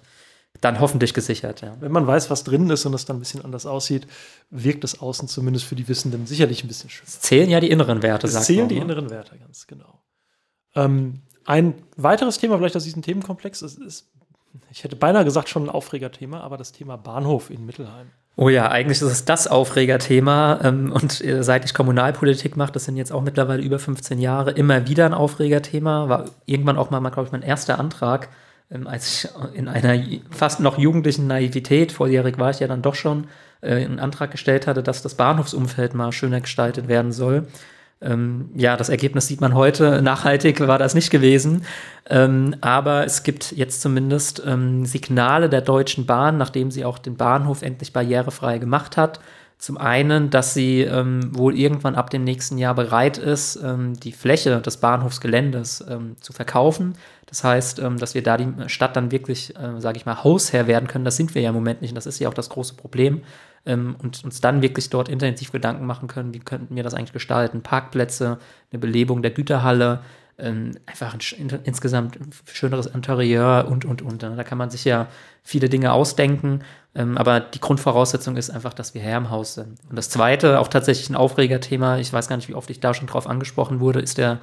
dann 0.62 0.80
hoffentlich 0.80 1.14
gesichert. 1.14 1.62
Ja. 1.62 1.76
Wenn 1.80 1.92
man 1.92 2.08
weiß, 2.08 2.30
was 2.30 2.44
drin 2.44 2.70
ist 2.70 2.86
und 2.86 2.94
es 2.94 3.06
dann 3.06 3.18
ein 3.18 3.20
bisschen 3.20 3.44
anders 3.44 3.66
aussieht, 3.66 4.08
wirkt 4.50 4.84
das 4.84 5.02
Außen 5.02 5.28
zumindest 5.28 5.66
für 5.66 5.76
die 5.76 5.88
Wissenden 5.88 6.26
sicherlich 6.26 6.64
ein 6.64 6.68
bisschen 6.68 6.90
schön. 6.90 7.06
Es 7.06 7.20
zählen 7.20 7.50
ja 7.50 7.60
die 7.60 7.70
inneren 7.70 8.02
Werte, 8.02 8.28
es 8.28 8.34
sagt 8.34 8.46
zählen 8.46 8.62
man, 8.62 8.70
die 8.70 8.76
ne? 8.76 8.82
inneren 8.82 9.10
Werte, 9.10 9.38
ganz 9.38 9.68
genau. 9.68 10.00
Ähm, 10.76 11.22
ein 11.46 11.76
weiteres 11.98 12.38
Thema 12.38 12.58
vielleicht 12.58 12.76
aus 12.76 12.86
diesem 12.86 13.02
Themenkomplex 13.02 13.62
ist, 13.62 13.80
ist, 13.80 14.10
ich 14.72 14.84
hätte 14.84 14.96
beinahe 14.96 15.26
gesagt, 15.26 15.50
schon 15.50 15.64
ein 15.64 15.70
Aufregerthema, 15.70 16.40
aber 16.40 16.58
das 16.58 16.72
Thema 16.72 16.98
Bahnhof 16.98 17.50
in 17.50 17.66
Mittelheim. 17.66 18.08
Oh 18.36 18.50
ja, 18.50 18.70
eigentlich 18.70 19.00
ist 19.02 19.12
es 19.12 19.26
das 19.26 19.48
Aufregerthema. 19.48 20.60
Ähm, 20.64 20.92
und 20.92 21.24
äh, 21.24 21.44
seit 21.44 21.66
ich 21.66 21.74
Kommunalpolitik 21.74 22.58
mache, 22.58 22.72
das 22.72 22.86
sind 22.86 22.98
jetzt 22.98 23.12
auch 23.12 23.22
mittlerweile 23.22 23.62
über 23.62 23.78
15 23.78 24.20
Jahre, 24.20 24.52
immer 24.52 24.88
wieder 24.88 25.06
ein 25.06 25.14
Aufregerthema. 25.14 26.10
War 26.10 26.26
irgendwann 26.46 26.78
auch 26.78 26.90
mal, 26.90 27.00
glaube 27.10 27.28
ich, 27.28 27.32
mein 27.32 27.44
erster 27.44 27.80
Antrag 27.80 28.30
als 28.86 29.26
ich 29.26 29.30
in 29.54 29.68
einer 29.68 30.02
fast 30.32 30.60
noch 30.60 30.78
jugendlichen 30.78 31.28
Naivität, 31.28 31.92
volljährig 31.92 32.38
war 32.40 32.50
ich 32.50 32.60
ja 32.60 32.68
dann 32.68 32.82
doch 32.82 32.96
schon, 32.96 33.28
äh, 33.62 33.86
einen 33.86 34.00
Antrag 34.00 34.32
gestellt 34.32 34.68
hatte, 34.68 34.84
dass 34.84 35.02
das 35.02 35.16
Bahnhofsumfeld 35.16 35.94
mal 35.94 36.12
schöner 36.12 36.42
gestaltet 36.42 36.88
werden 36.88 37.12
soll. 37.12 37.48
Ähm, 38.02 38.50
ja, 38.56 38.76
das 38.76 38.90
Ergebnis 38.90 39.28
sieht 39.28 39.40
man 39.40 39.54
heute. 39.54 40.02
Nachhaltig 40.02 40.60
war 40.68 40.78
das 40.78 40.94
nicht 40.94 41.10
gewesen. 41.10 41.66
Ähm, 42.10 42.56
aber 42.60 43.06
es 43.06 43.24
gibt 43.24 43.54
jetzt 43.54 43.82
zumindest 43.82 44.44
ähm, 44.46 44.86
Signale 44.86 45.48
der 45.50 45.62
Deutschen 45.62 46.06
Bahn, 46.06 46.38
nachdem 46.38 46.70
sie 46.70 46.84
auch 46.84 46.98
den 47.00 47.16
Bahnhof 47.16 47.62
endlich 47.62 47.94
barrierefrei 47.94 48.58
gemacht 48.58 48.98
hat, 48.98 49.22
Zum 49.64 49.78
einen, 49.78 50.30
dass 50.30 50.54
sie 50.54 50.82
ähm, 50.82 51.22
wohl 51.34 51.58
irgendwann 51.58 51.96
ab 51.96 52.10
dem 52.10 52.26
nächsten 52.26 52.58
Jahr 52.58 52.76
bereit 52.76 53.18
ist, 53.18 53.56
ähm, 53.64 53.98
die 53.98 54.12
Fläche 54.12 54.60
des 54.60 54.76
Bahnhofsgeländes 54.76 55.86
ähm, 55.90 56.18
zu 56.20 56.34
verkaufen. 56.34 56.96
Das 57.34 57.44
heißt, 57.44 57.80
ähm, 57.80 57.98
dass 57.98 58.14
wir 58.14 58.22
da 58.22 58.38
die 58.38 58.48
Stadt 58.68 58.96
dann 58.96 59.12
wirklich, 59.12 59.56
äh, 59.58 59.82
sage 59.82 59.98
ich 59.98 60.06
mal, 60.06 60.24
Hausherr 60.24 60.68
werden 60.68 60.88
können. 60.88 61.04
Das 61.04 61.18
sind 61.18 61.34
wir 61.34 61.42
ja 61.42 61.50
im 61.50 61.56
Moment 61.56 61.82
nicht 61.82 61.90
und 61.90 61.96
das 61.96 62.06
ist 62.06 62.20
ja 62.20 62.30
auch 62.30 62.34
das 62.36 62.50
große 62.50 62.76
Problem. 62.76 63.24
Ähm, 63.66 63.96
und 64.04 64.24
uns 64.24 64.40
dann 64.40 64.62
wirklich 64.62 64.92
dort 64.92 65.10
intensiv 65.10 65.52
Gedanken 65.52 65.88
machen 65.88 66.08
können, 66.08 66.36
wie 66.36 66.40
könnten 66.40 66.76
wir 66.76 66.84
das 66.84 66.94
eigentlich 66.94 67.12
gestalten. 67.12 67.64
Parkplätze, 67.64 68.38
eine 68.72 68.78
Belebung 68.78 69.24
der 69.24 69.32
Güterhalle, 69.32 70.02
ähm, 70.38 70.74
einfach 70.86 71.16
ein, 71.16 71.60
insgesamt 71.64 72.20
schöneres 72.52 72.86
Interieur 72.86 73.68
und, 73.68 73.84
und, 73.84 74.04
und. 74.04 74.22
Da 74.22 74.44
kann 74.44 74.60
man 74.60 74.70
sich 74.70 74.86
ja 74.86 75.08
viele 75.42 75.70
Dinge 75.70 75.92
ausdenken. 75.92 76.62
Aber 76.94 77.40
die 77.40 77.60
Grundvoraussetzung 77.60 78.38
ist 78.38 78.52
einfach, 78.52 78.76
dass 78.76 78.94
wir 78.94 79.02
Herr 79.02 79.18
im 79.18 79.32
Haus 79.32 79.56
sind. 79.56 79.80
Und 79.90 79.96
das 79.96 80.12
zweite, 80.12 80.60
auch 80.60 80.68
tatsächlich 80.68 81.10
ein 81.10 81.16
Aufregerthema, 81.16 81.98
ich 81.98 82.14
weiß 82.14 82.28
gar 82.28 82.36
nicht, 82.36 82.50
wie 82.50 82.54
oft 82.54 82.70
ich 82.70 82.80
da 82.80 82.94
schon 82.94 83.08
drauf 83.08 83.26
angesprochen 83.26 83.80
wurde, 83.80 84.00
ist 84.00 84.20
der 84.20 84.38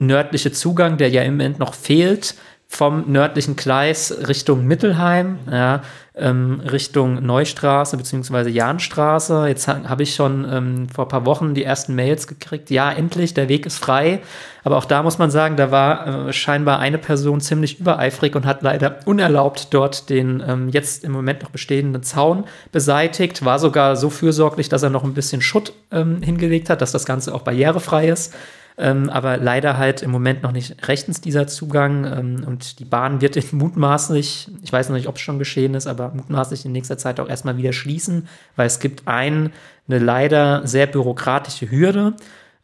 nördliche 0.00 0.50
Zugang, 0.50 0.96
der 0.96 1.10
ja 1.10 1.22
im 1.22 1.34
Moment 1.34 1.60
noch 1.60 1.74
fehlt 1.74 2.34
vom 2.72 3.10
nördlichen 3.10 3.56
Gleis 3.56 4.16
Richtung 4.28 4.64
Mittelheim, 4.64 5.40
ja, 5.50 5.82
ähm, 6.14 6.60
Richtung 6.60 7.26
Neustraße 7.26 7.96
bzw. 7.96 8.48
Jahnstraße. 8.48 9.48
Jetzt 9.48 9.66
ha 9.66 9.80
habe 9.88 10.04
ich 10.04 10.14
schon 10.14 10.46
ähm, 10.48 10.88
vor 10.88 11.06
ein 11.06 11.08
paar 11.08 11.26
Wochen 11.26 11.54
die 11.54 11.64
ersten 11.64 11.96
Mails 11.96 12.28
gekriegt. 12.28 12.70
Ja, 12.70 12.92
endlich, 12.92 13.34
der 13.34 13.48
Weg 13.48 13.66
ist 13.66 13.78
frei. 13.78 14.20
Aber 14.62 14.76
auch 14.76 14.84
da 14.84 15.02
muss 15.02 15.18
man 15.18 15.32
sagen, 15.32 15.56
da 15.56 15.72
war 15.72 16.28
äh, 16.28 16.32
scheinbar 16.32 16.78
eine 16.78 16.98
Person 16.98 17.40
ziemlich 17.40 17.80
übereifrig 17.80 18.36
und 18.36 18.46
hat 18.46 18.62
leider 18.62 19.00
unerlaubt 19.04 19.74
dort 19.74 20.08
den 20.08 20.40
ähm, 20.46 20.68
jetzt 20.68 21.02
im 21.02 21.10
Moment 21.10 21.42
noch 21.42 21.50
bestehenden 21.50 22.04
Zaun 22.04 22.44
beseitigt. 22.70 23.44
War 23.44 23.58
sogar 23.58 23.96
so 23.96 24.10
fürsorglich, 24.10 24.68
dass 24.68 24.84
er 24.84 24.90
noch 24.90 25.02
ein 25.02 25.14
bisschen 25.14 25.42
Schutt 25.42 25.72
ähm, 25.90 26.22
hingelegt 26.22 26.70
hat, 26.70 26.82
dass 26.82 26.92
das 26.92 27.04
Ganze 27.04 27.34
auch 27.34 27.42
barrierefrei 27.42 28.08
ist. 28.08 28.32
Ähm, 28.78 29.10
aber 29.10 29.36
leider 29.36 29.76
halt 29.76 30.02
im 30.02 30.10
Moment 30.10 30.42
noch 30.42 30.52
nicht 30.52 30.88
rechtens 30.88 31.20
dieser 31.20 31.46
Zugang. 31.46 32.04
Ähm, 32.04 32.44
und 32.46 32.78
die 32.78 32.84
Bahn 32.84 33.20
wird 33.20 33.52
mutmaßlich, 33.52 34.50
ich 34.62 34.72
weiß 34.72 34.88
noch 34.88 34.96
nicht, 34.96 35.08
ob 35.08 35.16
es 35.16 35.22
schon 35.22 35.38
geschehen 35.38 35.74
ist, 35.74 35.86
aber 35.86 36.12
mutmaßlich 36.14 36.64
in 36.64 36.72
nächster 36.72 36.98
Zeit 36.98 37.20
auch 37.20 37.28
erstmal 37.28 37.56
wieder 37.56 37.72
schließen, 37.72 38.28
weil 38.56 38.66
es 38.66 38.80
gibt 38.80 39.06
ein, 39.06 39.52
eine 39.88 39.98
leider 39.98 40.66
sehr 40.66 40.86
bürokratische 40.86 41.70
Hürde. 41.70 42.14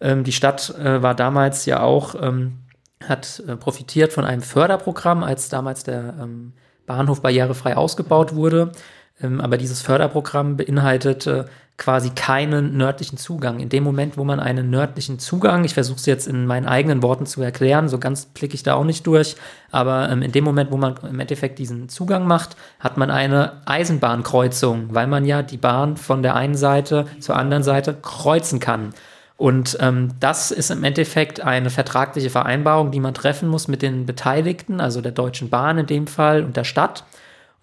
Ähm, 0.00 0.24
die 0.24 0.32
Stadt 0.32 0.74
äh, 0.78 1.02
war 1.02 1.14
damals 1.14 1.66
ja 1.66 1.80
auch, 1.80 2.14
ähm, 2.20 2.58
hat 3.04 3.42
äh, 3.46 3.56
profitiert 3.56 4.12
von 4.12 4.24
einem 4.24 4.42
Förderprogramm, 4.42 5.22
als 5.22 5.48
damals 5.48 5.84
der 5.84 6.14
ähm, 6.20 6.52
Bahnhof 6.86 7.20
barrierefrei 7.20 7.76
ausgebaut 7.76 8.34
wurde. 8.34 8.72
Ähm, 9.22 9.40
aber 9.40 9.56
dieses 9.56 9.82
Förderprogramm 9.82 10.56
beinhaltete 10.56 11.46
quasi 11.78 12.10
keinen 12.10 12.76
nördlichen 12.76 13.18
Zugang. 13.18 13.60
In 13.60 13.68
dem 13.68 13.84
Moment, 13.84 14.16
wo 14.16 14.24
man 14.24 14.40
einen 14.40 14.70
nördlichen 14.70 15.18
Zugang, 15.18 15.64
ich 15.64 15.74
versuche 15.74 15.98
es 15.98 16.06
jetzt 16.06 16.26
in 16.26 16.46
meinen 16.46 16.66
eigenen 16.66 17.02
Worten 17.02 17.26
zu 17.26 17.42
erklären, 17.42 17.88
so 17.88 17.98
ganz 17.98 18.26
blicke 18.26 18.54
ich 18.54 18.62
da 18.62 18.74
auch 18.74 18.84
nicht 18.84 19.06
durch, 19.06 19.36
aber 19.70 20.08
ähm, 20.08 20.22
in 20.22 20.32
dem 20.32 20.44
Moment, 20.44 20.70
wo 20.70 20.78
man 20.78 20.94
im 21.08 21.20
Endeffekt 21.20 21.58
diesen 21.58 21.90
Zugang 21.90 22.26
macht, 22.26 22.56
hat 22.80 22.96
man 22.96 23.10
eine 23.10 23.60
Eisenbahnkreuzung, 23.66 24.94
weil 24.94 25.06
man 25.06 25.26
ja 25.26 25.42
die 25.42 25.58
Bahn 25.58 25.98
von 25.98 26.22
der 26.22 26.34
einen 26.34 26.54
Seite 26.54 27.06
zur 27.20 27.36
anderen 27.36 27.62
Seite 27.62 27.94
kreuzen 28.00 28.58
kann. 28.58 28.94
Und 29.36 29.76
ähm, 29.80 30.12
das 30.18 30.50
ist 30.50 30.70
im 30.70 30.82
Endeffekt 30.82 31.42
eine 31.42 31.68
vertragliche 31.68 32.30
Vereinbarung, 32.30 32.90
die 32.90 33.00
man 33.00 33.12
treffen 33.12 33.50
muss 33.50 33.68
mit 33.68 33.82
den 33.82 34.06
Beteiligten, 34.06 34.80
also 34.80 35.02
der 35.02 35.12
Deutschen 35.12 35.50
Bahn 35.50 35.76
in 35.76 35.86
dem 35.86 36.06
Fall 36.06 36.42
und 36.42 36.56
der 36.56 36.64
Stadt. 36.64 37.04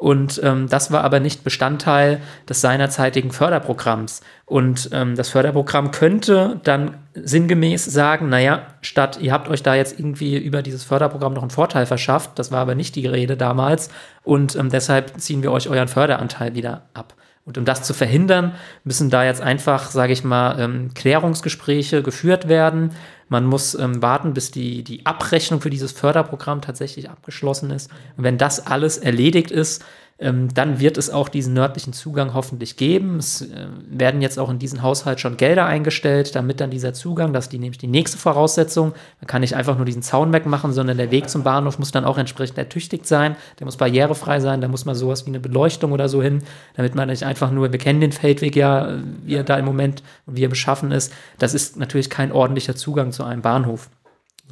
Und 0.04 0.42
ähm, 0.44 0.68
das 0.68 0.92
war 0.92 1.06
aber 1.06 1.22
nicht 1.22 1.46
Bestandteil 1.46 2.20
des 2.50 2.60
seinerzeitigen 2.60 3.32
Förderprogramms. 3.32 4.20
Und 4.46 4.90
ähm, 4.92 5.16
das 5.16 5.30
Förderprogramm 5.30 5.92
könnte 5.92 6.60
dann 6.66 6.98
sinngemäß 7.14 7.86
sagen, 7.86 8.28
naja, 8.28 8.64
statt 8.82 9.20
ihr 9.22 9.32
habt 9.32 9.48
euch 9.48 9.64
da 9.64 9.76
jetzt 9.76 9.98
irgendwie 9.98 10.38
über 10.38 10.62
dieses 10.62 10.84
Förderprogramm 10.84 11.32
noch 11.32 11.42
einen 11.42 11.52
Vorteil 11.52 11.86
verschafft, 11.86 12.38
das 12.38 12.52
war 12.52 12.60
aber 12.60 12.76
nicht 12.76 12.98
die 12.98 13.08
Rede 13.08 13.38
damals, 13.38 13.90
und 14.26 14.58
ähm, 14.58 14.68
deshalb 14.70 15.22
ziehen 15.22 15.42
wir 15.42 15.54
euch 15.54 15.70
euren 15.70 15.88
Förderanteil 15.88 16.54
wieder 16.54 16.82
ab. 16.94 17.14
Und 17.46 17.58
um 17.58 17.64
das 17.64 17.84
zu 17.84 17.94
verhindern, 17.94 18.56
müssen 18.84 19.10
da 19.10 19.24
jetzt 19.24 19.42
einfach, 19.42 19.90
sage 19.90 20.12
ich 20.12 20.26
mal, 20.26 20.60
ähm, 20.60 20.94
Klärungsgespräche 20.94 22.04
geführt 22.04 22.50
werden. 22.50 22.92
Man 23.34 23.46
muss 23.46 23.74
ähm, 23.74 24.00
warten, 24.04 24.36
bis 24.36 24.52
die, 24.52 24.84
die 24.84 25.08
Abrechnung 25.08 25.60
für 25.60 25.72
dieses 25.72 25.92
Förderprogramm 25.92 26.62
tatsächlich 26.62 27.10
abgeschlossen 27.10 27.72
ist. 27.72 27.90
Und 28.16 28.24
wenn 28.24 28.38
das 28.38 28.68
alles 28.68 29.00
erledigt 29.00 29.50
ist, 29.50 29.84
ähm, 30.20 30.54
dann 30.54 30.80
wird 30.80 30.98
es 30.98 31.10
auch 31.10 31.28
diesen 31.28 31.54
nördlichen 31.54 31.92
Zugang 31.92 32.34
hoffentlich 32.34 32.78
geben. 32.78 33.18
Es 33.18 33.42
äh, 33.42 33.68
werden 33.90 34.22
jetzt 34.22 34.38
auch 34.38 34.50
in 34.50 34.60
diesen 34.60 34.84
Haushalt 34.84 35.20
schon 35.20 35.38
Gelder 35.38 35.66
eingestellt, 35.66 36.36
damit 36.36 36.62
dann 36.62 36.70
dieser 36.70 36.94
Zugang, 36.94 37.34
das 37.34 37.46
ist 37.46 37.52
die, 37.52 37.60
nämlich 37.60 37.80
die 37.80 37.88
nächste 37.88 38.18
Voraussetzung, 38.18 38.94
man 39.20 39.28
kann 39.28 39.42
nicht 39.42 39.56
einfach 39.56 39.76
nur 39.76 39.86
diesen 39.86 40.04
Zaun 40.04 40.32
wegmachen, 40.32 40.72
sondern 40.72 40.98
der 40.98 41.10
Weg 41.10 41.30
zum 41.30 41.44
Bahnhof 41.44 41.80
muss 41.80 41.92
dann 41.92 42.06
auch 42.06 42.20
entsprechend 42.20 42.58
ertüchtigt 42.60 43.08
sein, 43.08 43.36
der 43.60 43.66
muss 43.66 43.78
barrierefrei 43.78 44.40
sein, 44.40 44.62
da 44.62 44.68
muss 44.68 44.86
man 44.86 44.94
sowas 44.94 45.26
wie 45.26 45.32
eine 45.32 45.40
Beleuchtung 45.40 45.92
oder 45.92 46.08
so 46.08 46.22
hin, 46.22 46.44
damit 46.76 46.94
man 46.94 47.10
nicht 47.10 47.24
einfach 47.24 47.52
nur, 47.52 47.72
wir 47.72 47.80
kennen 47.80 48.00
den 48.00 48.12
Feldweg 48.12 48.56
ja, 48.56 49.00
wie 49.26 49.36
er 49.36 49.44
da 49.44 49.58
im 49.58 49.66
Moment 49.66 50.04
und 50.26 50.38
wie 50.38 50.46
er 50.46 50.50
beschaffen 50.50 50.92
ist, 50.92 51.12
das 51.40 51.56
ist 51.56 51.76
natürlich 51.78 52.12
kein 52.12 52.32
ordentlicher 52.32 52.76
Zugang 52.76 53.12
zu 53.12 53.23
einem 53.24 53.42
Bahnhof. 53.42 53.90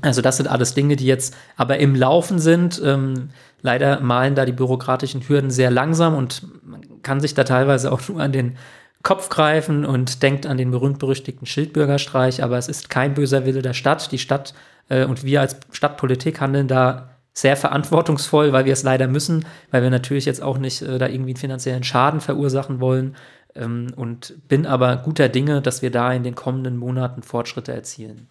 Also 0.02 0.22
das 0.22 0.38
sind 0.38 0.48
alles 0.48 0.74
Dinge, 0.74 0.96
die 0.96 1.06
jetzt 1.06 1.36
aber 1.58 1.78
im 1.78 1.96
Laufen 1.96 2.40
sind. 2.40 2.82
Ähm, 2.84 3.30
leider 3.62 4.00
malen 4.00 4.36
da 4.36 4.46
die 4.46 4.52
bürokratischen 4.52 5.22
Hürden 5.28 5.52
sehr 5.52 5.70
langsam 5.70 6.16
und 6.16 6.48
man 6.64 6.82
kann 7.04 7.20
sich 7.20 7.34
da 7.34 7.44
teilweise 7.44 7.92
auch 7.92 8.08
nur 8.08 8.22
an 8.22 8.32
den 8.32 8.58
Kopf 9.04 9.30
greifen 9.30 9.86
und 9.86 10.22
denkt 10.22 10.46
an 10.46 10.58
den 10.58 10.72
berühmt-berüchtigten 10.72 11.48
Schildbürgerstreich, 11.48 12.44
aber 12.44 12.58
es 12.58 12.68
ist 12.68 12.90
kein 12.90 13.14
böser 13.14 13.46
Wille 13.46 13.62
der 13.62 13.74
Stadt. 13.74 14.12
Die 14.12 14.20
Stadt 14.20 14.54
äh, 14.90 15.06
und 15.06 15.24
wir 15.24 15.42
als 15.42 15.58
Stadtpolitik 15.72 16.40
handeln 16.40 16.68
da 16.68 17.10
sehr 17.34 17.56
verantwortungsvoll, 17.56 18.52
weil 18.52 18.66
wir 18.66 18.74
es 18.74 18.84
leider 18.84 19.08
müssen, 19.08 19.46
weil 19.72 19.82
wir 19.82 19.90
natürlich 19.90 20.26
jetzt 20.26 20.44
auch 20.44 20.58
nicht 20.58 20.82
äh, 20.82 20.98
da 21.00 21.08
irgendwie 21.08 21.32
einen 21.32 21.38
finanziellen 21.38 21.84
Schaden 21.84 22.22
verursachen 22.22 22.80
wollen 22.80 23.16
ähm, 23.56 23.88
und 23.96 24.36
bin 24.48 24.66
aber 24.66 24.98
guter 24.98 25.30
Dinge, 25.30 25.62
dass 25.62 25.82
wir 25.82 25.92
da 25.92 26.12
in 26.14 26.24
den 26.24 26.36
kommenden 26.36 26.78
Monaten 26.78 27.24
Fortschritte 27.24 27.72
erzielen. 27.72 28.28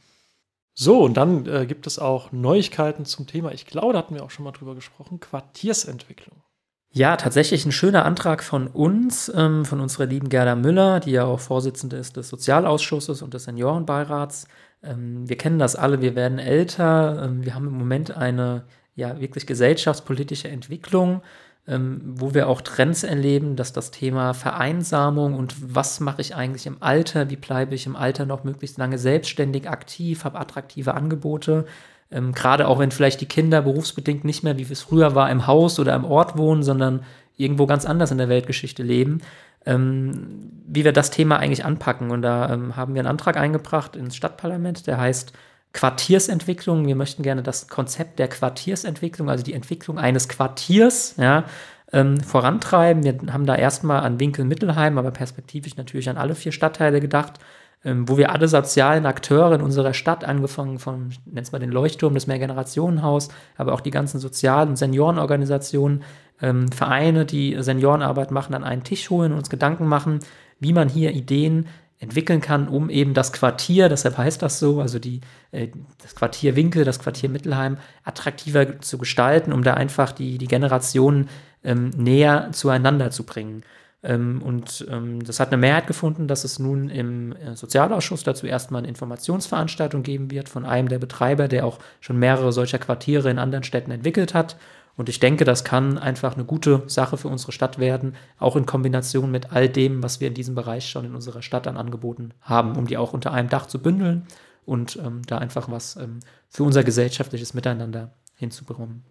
So, 0.82 1.02
und 1.02 1.18
dann 1.18 1.44
äh, 1.44 1.66
gibt 1.66 1.86
es 1.86 1.98
auch 1.98 2.32
Neuigkeiten 2.32 3.04
zum 3.04 3.26
Thema, 3.26 3.52
ich 3.52 3.66
glaube, 3.66 3.92
da 3.92 3.98
hatten 3.98 4.14
wir 4.14 4.24
auch 4.24 4.30
schon 4.30 4.46
mal 4.46 4.52
drüber 4.52 4.74
gesprochen, 4.74 5.20
Quartiersentwicklung. 5.20 6.42
Ja, 6.90 7.18
tatsächlich 7.18 7.66
ein 7.66 7.70
schöner 7.70 8.06
Antrag 8.06 8.42
von 8.42 8.66
uns, 8.66 9.30
ähm, 9.36 9.66
von 9.66 9.80
unserer 9.80 10.06
lieben 10.06 10.30
Gerda 10.30 10.56
Müller, 10.56 11.00
die 11.00 11.10
ja 11.10 11.26
auch 11.26 11.38
Vorsitzende 11.38 11.98
ist 11.98 12.16
des 12.16 12.30
Sozialausschusses 12.30 13.20
und 13.20 13.34
des 13.34 13.44
Seniorenbeirats. 13.44 14.46
Ähm, 14.82 15.28
wir 15.28 15.36
kennen 15.36 15.58
das 15.58 15.76
alle, 15.76 16.00
wir 16.00 16.14
werden 16.14 16.38
älter, 16.38 17.24
ähm, 17.24 17.44
wir 17.44 17.54
haben 17.54 17.66
im 17.66 17.76
Moment 17.76 18.16
eine 18.16 18.64
ja 18.94 19.20
wirklich 19.20 19.46
gesellschaftspolitische 19.46 20.48
Entwicklung 20.48 21.20
ähm, 21.66 22.00
wo 22.04 22.34
wir 22.34 22.48
auch 22.48 22.60
Trends 22.60 23.04
erleben, 23.04 23.56
dass 23.56 23.72
das 23.72 23.90
Thema 23.90 24.34
Vereinsamung 24.34 25.34
und 25.34 25.54
was 25.74 26.00
mache 26.00 26.20
ich 26.20 26.34
eigentlich 26.34 26.66
im 26.66 26.78
Alter, 26.80 27.30
wie 27.30 27.36
bleibe 27.36 27.74
ich 27.74 27.86
im 27.86 27.96
Alter 27.96 28.26
noch 28.26 28.44
möglichst 28.44 28.78
lange 28.78 28.98
selbstständig 28.98 29.68
aktiv, 29.68 30.24
habe 30.24 30.38
attraktive 30.38 30.94
Angebote, 30.94 31.66
ähm, 32.10 32.32
gerade 32.32 32.66
auch 32.66 32.78
wenn 32.78 32.90
vielleicht 32.90 33.20
die 33.20 33.26
Kinder 33.26 33.62
berufsbedingt 33.62 34.24
nicht 34.24 34.42
mehr, 34.42 34.58
wie 34.58 34.62
es 34.62 34.82
früher 34.82 35.14
war, 35.14 35.30
im 35.30 35.46
Haus 35.46 35.78
oder 35.78 35.94
im 35.94 36.04
Ort 36.04 36.36
wohnen, 36.36 36.62
sondern 36.62 37.04
irgendwo 37.36 37.66
ganz 37.66 37.86
anders 37.86 38.10
in 38.10 38.18
der 38.18 38.28
Weltgeschichte 38.28 38.82
leben, 38.82 39.20
ähm, 39.64 40.50
wie 40.66 40.84
wir 40.84 40.92
das 40.92 41.10
Thema 41.10 41.38
eigentlich 41.38 41.64
anpacken. 41.64 42.10
Und 42.10 42.22
da 42.22 42.52
ähm, 42.52 42.76
haben 42.76 42.94
wir 42.94 43.00
einen 43.00 43.08
Antrag 43.08 43.36
eingebracht 43.36 43.96
ins 43.96 44.16
Stadtparlament, 44.16 44.86
der 44.86 44.98
heißt 44.98 45.32
Quartiersentwicklung. 45.72 46.86
Wir 46.86 46.96
möchten 46.96 47.22
gerne 47.22 47.42
das 47.42 47.68
Konzept 47.68 48.18
der 48.18 48.28
Quartiersentwicklung, 48.28 49.30
also 49.30 49.44
die 49.44 49.54
Entwicklung 49.54 49.98
eines 49.98 50.28
Quartiers, 50.28 51.14
ja, 51.16 51.44
ähm, 51.92 52.20
vorantreiben. 52.20 53.04
Wir 53.04 53.18
haben 53.32 53.46
da 53.46 53.54
erstmal 53.54 54.00
an 54.00 54.20
Winkel 54.20 54.44
Mittelheim, 54.44 54.98
aber 54.98 55.10
perspektivisch 55.10 55.76
natürlich 55.76 56.08
an 56.08 56.16
alle 56.16 56.34
vier 56.34 56.52
Stadtteile 56.52 57.00
gedacht, 57.00 57.38
ähm, 57.84 58.08
wo 58.08 58.16
wir 58.18 58.30
alle 58.30 58.46
sozialen 58.46 59.06
Akteure 59.06 59.54
in 59.54 59.62
unserer 59.62 59.94
Stadt, 59.94 60.24
angefangen 60.24 60.78
von, 60.78 61.10
nenn's 61.24 61.52
mal 61.52 61.58
den 61.58 61.70
Leuchtturm, 61.70 62.14
das 62.14 62.26
Mehrgenerationenhaus, 62.26 63.28
aber 63.56 63.72
auch 63.72 63.80
die 63.80 63.90
ganzen 63.90 64.20
Sozial- 64.20 64.68
und 64.68 64.76
Seniorenorganisationen, 64.76 66.02
ähm, 66.42 66.70
Vereine, 66.72 67.24
die 67.24 67.56
Seniorenarbeit 67.60 68.30
machen, 68.30 68.54
an 68.54 68.64
einen 68.64 68.84
Tisch 68.84 69.08
holen 69.10 69.32
und 69.32 69.38
uns 69.38 69.50
Gedanken 69.50 69.86
machen, 69.86 70.20
wie 70.58 70.72
man 70.72 70.88
hier 70.88 71.12
Ideen 71.12 71.66
entwickeln 72.00 72.40
kann, 72.40 72.66
um 72.66 72.88
eben 72.88 73.12
das 73.12 73.32
Quartier, 73.32 73.90
deshalb 73.90 74.16
heißt 74.16 74.40
das 74.40 74.58
so, 74.58 74.80
also 74.80 74.98
die, 74.98 75.20
äh, 75.52 75.68
das 76.02 76.14
Quartier 76.14 76.56
Winkel, 76.56 76.84
das 76.84 76.98
Quartier 76.98 77.28
Mittelheim 77.28 77.76
attraktiver 78.04 78.80
zu 78.80 78.96
gestalten, 78.98 79.52
um 79.52 79.62
da 79.62 79.74
einfach 79.74 80.10
die, 80.12 80.38
die 80.38 80.48
Generationen 80.48 81.28
ähm, 81.62 81.90
näher 81.90 82.48
zueinander 82.52 83.10
zu 83.10 83.24
bringen. 83.24 83.62
Ähm, 84.02 84.40
und 84.42 84.86
ähm, 84.90 85.22
das 85.22 85.40
hat 85.40 85.48
eine 85.48 85.58
Mehrheit 85.58 85.86
gefunden, 85.86 86.26
dass 86.26 86.44
es 86.44 86.58
nun 86.58 86.88
im 86.88 87.32
äh, 87.32 87.54
Sozialausschuss 87.54 88.24
dazu 88.24 88.46
erstmal 88.46 88.80
eine 88.80 88.88
Informationsveranstaltung 88.88 90.02
geben 90.02 90.30
wird 90.30 90.48
von 90.48 90.64
einem 90.64 90.88
der 90.88 90.98
Betreiber, 90.98 91.48
der 91.48 91.66
auch 91.66 91.78
schon 92.00 92.18
mehrere 92.18 92.52
solcher 92.52 92.78
Quartiere 92.78 93.30
in 93.30 93.38
anderen 93.38 93.62
Städten 93.62 93.90
entwickelt 93.90 94.32
hat. 94.32 94.56
Und 95.00 95.08
ich 95.08 95.18
denke, 95.18 95.46
das 95.46 95.64
kann 95.64 95.96
einfach 95.96 96.34
eine 96.34 96.44
gute 96.44 96.82
Sache 96.86 97.16
für 97.16 97.28
unsere 97.28 97.52
Stadt 97.52 97.78
werden, 97.78 98.16
auch 98.38 98.54
in 98.54 98.66
Kombination 98.66 99.30
mit 99.30 99.50
all 99.50 99.66
dem, 99.66 100.02
was 100.02 100.20
wir 100.20 100.28
in 100.28 100.34
diesem 100.34 100.54
Bereich 100.54 100.90
schon 100.90 101.06
in 101.06 101.14
unserer 101.14 101.40
Stadt 101.40 101.66
an 101.66 101.78
Angeboten 101.78 102.34
haben, 102.42 102.76
um 102.76 102.86
die 102.86 102.98
auch 102.98 103.14
unter 103.14 103.32
einem 103.32 103.48
Dach 103.48 103.64
zu 103.64 103.78
bündeln 103.78 104.26
und 104.66 104.96
ähm, 105.02 105.22
da 105.26 105.38
einfach 105.38 105.70
was 105.70 105.96
ähm, 105.96 106.20
für 106.50 106.64
unser 106.64 106.84
gesellschaftliches 106.84 107.54
Miteinander 107.54 108.12
hinzubekommen. 108.34 109.02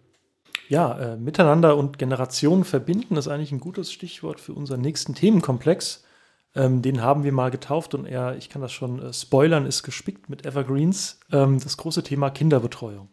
Ja, 0.68 0.96
äh, 0.96 1.16
Miteinander 1.16 1.76
und 1.76 1.98
Generationen 1.98 2.62
verbinden 2.62 3.16
ist 3.16 3.26
eigentlich 3.26 3.50
ein 3.50 3.58
gutes 3.58 3.90
Stichwort 3.90 4.38
für 4.38 4.52
unseren 4.52 4.82
nächsten 4.82 5.16
Themenkomplex. 5.16 6.04
Ähm, 6.54 6.82
den 6.82 7.02
haben 7.02 7.24
wir 7.24 7.32
mal 7.32 7.50
getauft 7.50 7.94
und 7.94 8.06
er, 8.06 8.36
ich 8.36 8.48
kann 8.48 8.62
das 8.62 8.70
schon 8.70 9.02
äh, 9.02 9.12
spoilern, 9.12 9.66
ist 9.66 9.82
gespickt 9.82 10.28
mit 10.28 10.46
Evergreens. 10.46 11.18
Ähm, 11.32 11.58
das 11.58 11.76
große 11.76 12.04
Thema 12.04 12.30
Kinderbetreuung. 12.30 13.08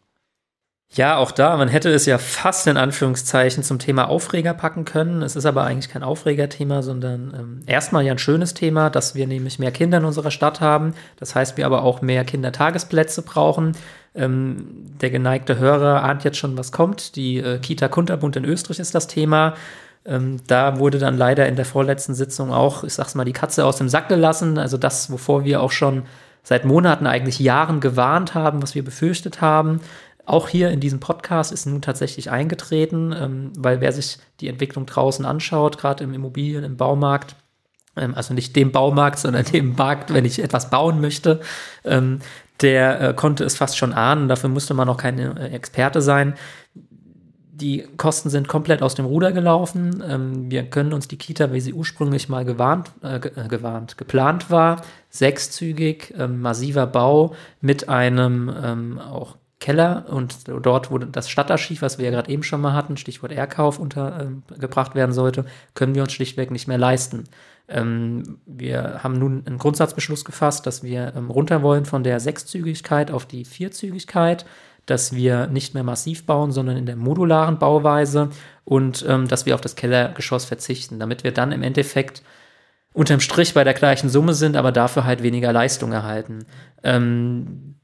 Ja, 0.94 1.18
auch 1.18 1.32
da, 1.32 1.58
man 1.58 1.68
hätte 1.68 1.90
es 1.90 2.06
ja 2.06 2.18
fast 2.18 2.66
in 2.66 2.78
Anführungszeichen 2.78 3.62
zum 3.62 3.78
Thema 3.78 4.10
Aufreger 4.10 4.54
packen 4.54 4.86
können. 4.86 5.22
Es 5.22 5.36
ist 5.36 5.46
aber 5.46 5.64
eigentlich 5.64 5.90
kein 5.90 6.02
Aufregerthema, 6.02 6.82
sondern 6.82 7.34
ähm, 7.38 7.60
erstmal 7.66 8.06
ja 8.06 8.14
ein 8.14 8.18
schönes 8.20 8.54
Thema, 8.54 8.90
dass 8.90 9.14
wir 9.14 9.28
nämlich 9.28 9.60
mehr 9.60 9.72
Kinder 9.72 9.98
in 9.98 10.06
unserer 10.06 10.32
Stadt 10.32 10.62
haben. 10.62 10.94
Das 11.18 11.36
heißt, 11.36 11.58
wir 11.58 11.66
aber 11.66 11.84
auch 11.84 12.02
mehr 12.02 12.24
Kindertagesplätze 12.24 13.22
brauchen. 13.22 13.74
Ähm, 14.16 14.70
der 15.02 15.10
geneigte 15.10 15.60
Hörer 15.60 16.04
ahnt 16.04 16.24
jetzt 16.24 16.38
schon, 16.38 16.58
was 16.58 16.72
kommt. 16.72 17.16
Die 17.18 17.38
äh, 17.38 17.60
Kita 17.60 17.90
Kunterbund 17.90 18.38
in 18.38 18.46
Österreich 18.46 18.80
ist 18.80 18.96
das 18.96 19.08
Thema. 19.08 19.56
Ähm, 20.06 20.38
da 20.48 20.80
wurde 20.80 21.00
dann 21.00 21.18
leider 21.18 21.48
in 21.48 21.58
der 21.58 21.66
vorletzten 21.66 22.16
Sitzung 22.16 22.52
auch, 22.52 22.86
ich 22.86 22.94
sag's 22.94 23.14
mal, 23.14 23.26
die 23.26 23.34
Katze 23.34 23.66
aus 23.66 23.76
dem 23.76 23.90
Sack 23.90 24.08
gelassen. 24.08 24.58
Also 24.58 24.78
das, 24.78 25.12
wovor 25.12 25.44
wir 25.44 25.62
auch 25.62 25.72
schon 25.72 26.04
seit 26.44 26.64
Monaten, 26.64 27.08
eigentlich 27.08 27.40
Jahren 27.40 27.82
gewarnt 27.82 28.34
haben, 28.34 28.64
was 28.64 28.74
wir 28.74 28.84
befürchtet 28.84 29.42
haben. 29.42 29.82
Auch 30.28 30.50
hier 30.50 30.72
in 30.72 30.82
diesem 30.82 31.00
Podcast 31.00 31.54
ist 31.54 31.68
nun 31.68 31.82
tatsächlich 31.82 32.30
eingetreten, 32.30 33.16
ähm, 33.18 33.54
weil 33.58 33.80
wer 33.80 33.94
sich 33.94 34.18
die 34.42 34.50
Entwicklung 34.50 34.86
draußen 34.86 35.26
anschaut, 35.26 35.78
gerade 35.78 36.04
im 36.04 36.14
Immobilien, 36.14 36.66
im 36.66 36.76
Baumarkt, 36.76 37.38
ähm, 37.96 38.14
also 38.14 38.34
nicht 38.34 38.54
dem 38.58 38.74
Baumarkt, 38.74 39.20
sondern 39.20 39.46
dem 39.46 39.76
Markt, 39.76 40.14
wenn 40.14 40.26
ich 40.26 40.44
etwas 40.44 40.70
bauen 40.70 41.00
möchte, 41.00 41.40
ähm, 41.86 42.20
der 42.60 43.00
äh, 43.00 43.14
konnte 43.14 43.46
es 43.46 43.56
fast 43.56 43.78
schon 43.78 43.94
ahnen. 43.94 44.28
Dafür 44.28 44.50
musste 44.50 44.74
man 44.74 44.90
auch 44.90 44.98
kein 44.98 45.18
äh, 45.18 45.48
Experte 45.48 46.02
sein. 46.02 46.34
Die 46.76 47.88
Kosten 47.96 48.30
sind 48.30 48.50
komplett 48.50 48.82
aus 48.82 48.96
dem 48.96 49.06
Ruder 49.06 49.32
gelaufen. 49.32 50.04
Ähm, 50.06 50.52
wir 50.52 50.64
können 50.64 50.92
uns 50.92 51.08
die 51.08 51.18
Kita, 51.18 51.54
wie 51.54 51.62
sie 51.62 51.72
ursprünglich 51.72 52.28
mal 52.28 52.44
gewarnt, 52.44 52.92
äh, 53.02 53.16
äh 53.16 53.48
gewarnt, 53.48 53.98
geplant 53.98 54.52
war, 54.52 54.82
sechszügig, 55.10 56.14
ähm, 56.18 56.42
massiver 56.42 56.86
Bau 56.86 57.34
mit 57.62 57.88
einem 57.88 58.54
ähm, 58.62 59.00
auch 59.00 59.38
Keller 59.60 60.06
und 60.10 60.48
dort, 60.48 60.92
wo 60.92 61.00
das 61.00 61.30
Stadtarchiv, 61.30 61.82
was 61.82 61.98
wir 61.98 62.06
ja 62.06 62.12
gerade 62.12 62.30
eben 62.30 62.44
schon 62.44 62.62
mal 62.62 62.74
hatten, 62.74 62.96
Stichwort 62.96 63.32
Erkauf 63.32 63.80
untergebracht 63.80 64.94
werden 64.94 65.14
sollte, 65.14 65.46
können 65.74 65.96
wir 65.96 66.04
uns 66.04 66.14
schlichtweg 66.14 66.52
nicht 66.52 66.68
mehr 66.68 66.78
leisten. 66.78 67.24
Ähm, 67.68 68.40
wir 68.46 69.04
haben 69.04 69.18
nun 69.18 69.44
einen 69.46 69.58
Grundsatzbeschluss 69.58 70.26
gefasst, 70.26 70.68
dass 70.68 70.84
wir 70.84 71.14
ähm, 71.16 71.32
runter 71.32 71.64
wollen 71.64 71.86
von 71.86 72.04
der 72.04 72.20
Sechszügigkeit 72.20 73.12
auf 73.12 73.26
die 73.26 73.46
Vierzügigkeit 73.46 74.46
dass 74.88 75.14
wir 75.14 75.48
nicht 75.48 75.74
mehr 75.74 75.84
massiv 75.84 76.26
bauen, 76.26 76.52
sondern 76.52 76.78
in 76.78 76.86
der 76.86 76.96
modularen 76.96 77.60
Bauweise 77.60 78.30
und 78.64 79.06
ähm, 79.08 79.28
dass 79.28 79.46
wir 79.46 79.54
auf 79.54 79.62
das 79.62 79.76
Kellergeschoss 79.76 80.46
verzichten, 80.46 80.98
damit 80.98 81.24
wir 81.24 81.34
dann 81.34 81.52
im 81.52 81.62
Endeffekt 81.62 82.24
unterm 82.94 83.20
Strich 83.20 83.54
bei 83.54 83.64
der 83.64 83.74
gleichen 83.74 84.10
Summe 84.10 84.34
sind, 84.34 84.56
aber 84.56 84.72
dafür 84.72 85.04
halt 85.04 85.22
weniger 85.22 85.54
Leistung 85.54 85.92
erhalten. 85.92 86.46
Ähm, 86.84 87.76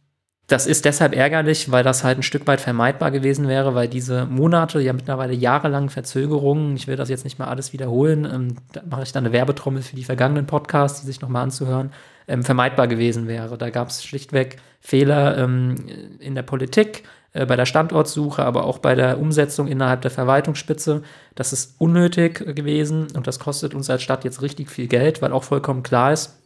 das 0.48 0.68
ist 0.68 0.84
deshalb 0.84 1.16
ärgerlich, 1.16 1.72
weil 1.72 1.84
das 1.84 2.04
halt 2.04 2.20
ein 2.20 2.24
Stück 2.24 2.46
weit 2.48 2.60
vermeidbar 2.60 3.12
gewesen 3.12 3.48
wäre, 3.48 3.76
weil 3.76 3.88
diese 3.88 4.26
Monate, 4.26 4.82
ja 4.82 4.92
mittlerweile 4.92 5.34
jahrelangen 5.34 5.90
Verzögerungen, 5.90 6.76
ich 6.76 6.88
will 6.88 6.98
das 6.98 7.10
jetzt 7.10 7.24
nicht 7.24 7.40
mal 7.40 7.48
alles 7.48 7.72
wiederholen, 7.72 8.26
ähm, 8.26 8.56
da 8.74 8.82
mache 8.90 9.04
ich 9.04 9.14
dann 9.14 9.26
eine 9.26 9.34
Werbetrommel 9.34 9.82
für 9.82 9.96
die 9.96 10.04
vergangenen 10.04 10.46
Podcasts, 10.46 11.02
die 11.02 11.08
sich 11.08 11.22
nochmal 11.22 11.44
anzuhören, 11.44 11.94
ähm, 12.28 12.44
vermeidbar 12.44 12.88
gewesen 12.88 13.28
wäre. 13.28 13.58
Da 13.58 13.70
gab 13.70 13.88
es 13.88 14.04
schlichtweg 14.04 14.58
Fehler 14.82 15.38
ähm, 15.38 15.76
in 16.20 16.36
der 16.36 16.44
Politik, 16.44 17.04
äh, 17.32 17.46
bei 17.46 17.56
der 17.56 17.66
Standortsuche, 17.66 18.44
aber 18.44 18.66
auch 18.66 18.80
bei 18.80 18.96
der 18.96 19.20
Umsetzung 19.20 19.68
innerhalb 19.68 20.02
der 20.02 20.12
Verwaltungsspitze. 20.12 21.04
Das 21.36 21.54
ist 21.54 21.76
unnötig 21.80 22.40
gewesen 22.56 23.08
und 23.16 23.28
das 23.28 23.40
kostet 23.40 23.74
uns 23.74 23.90
als 23.90 24.04
Stadt 24.04 24.26
jetzt 24.26 24.42
richtig 24.42 24.70
viel 24.70 24.88
Geld, 24.88 25.22
weil 25.22 25.32
auch 25.32 25.46
vollkommen 25.46 25.84
klar 25.84 26.12
ist, 26.12 26.43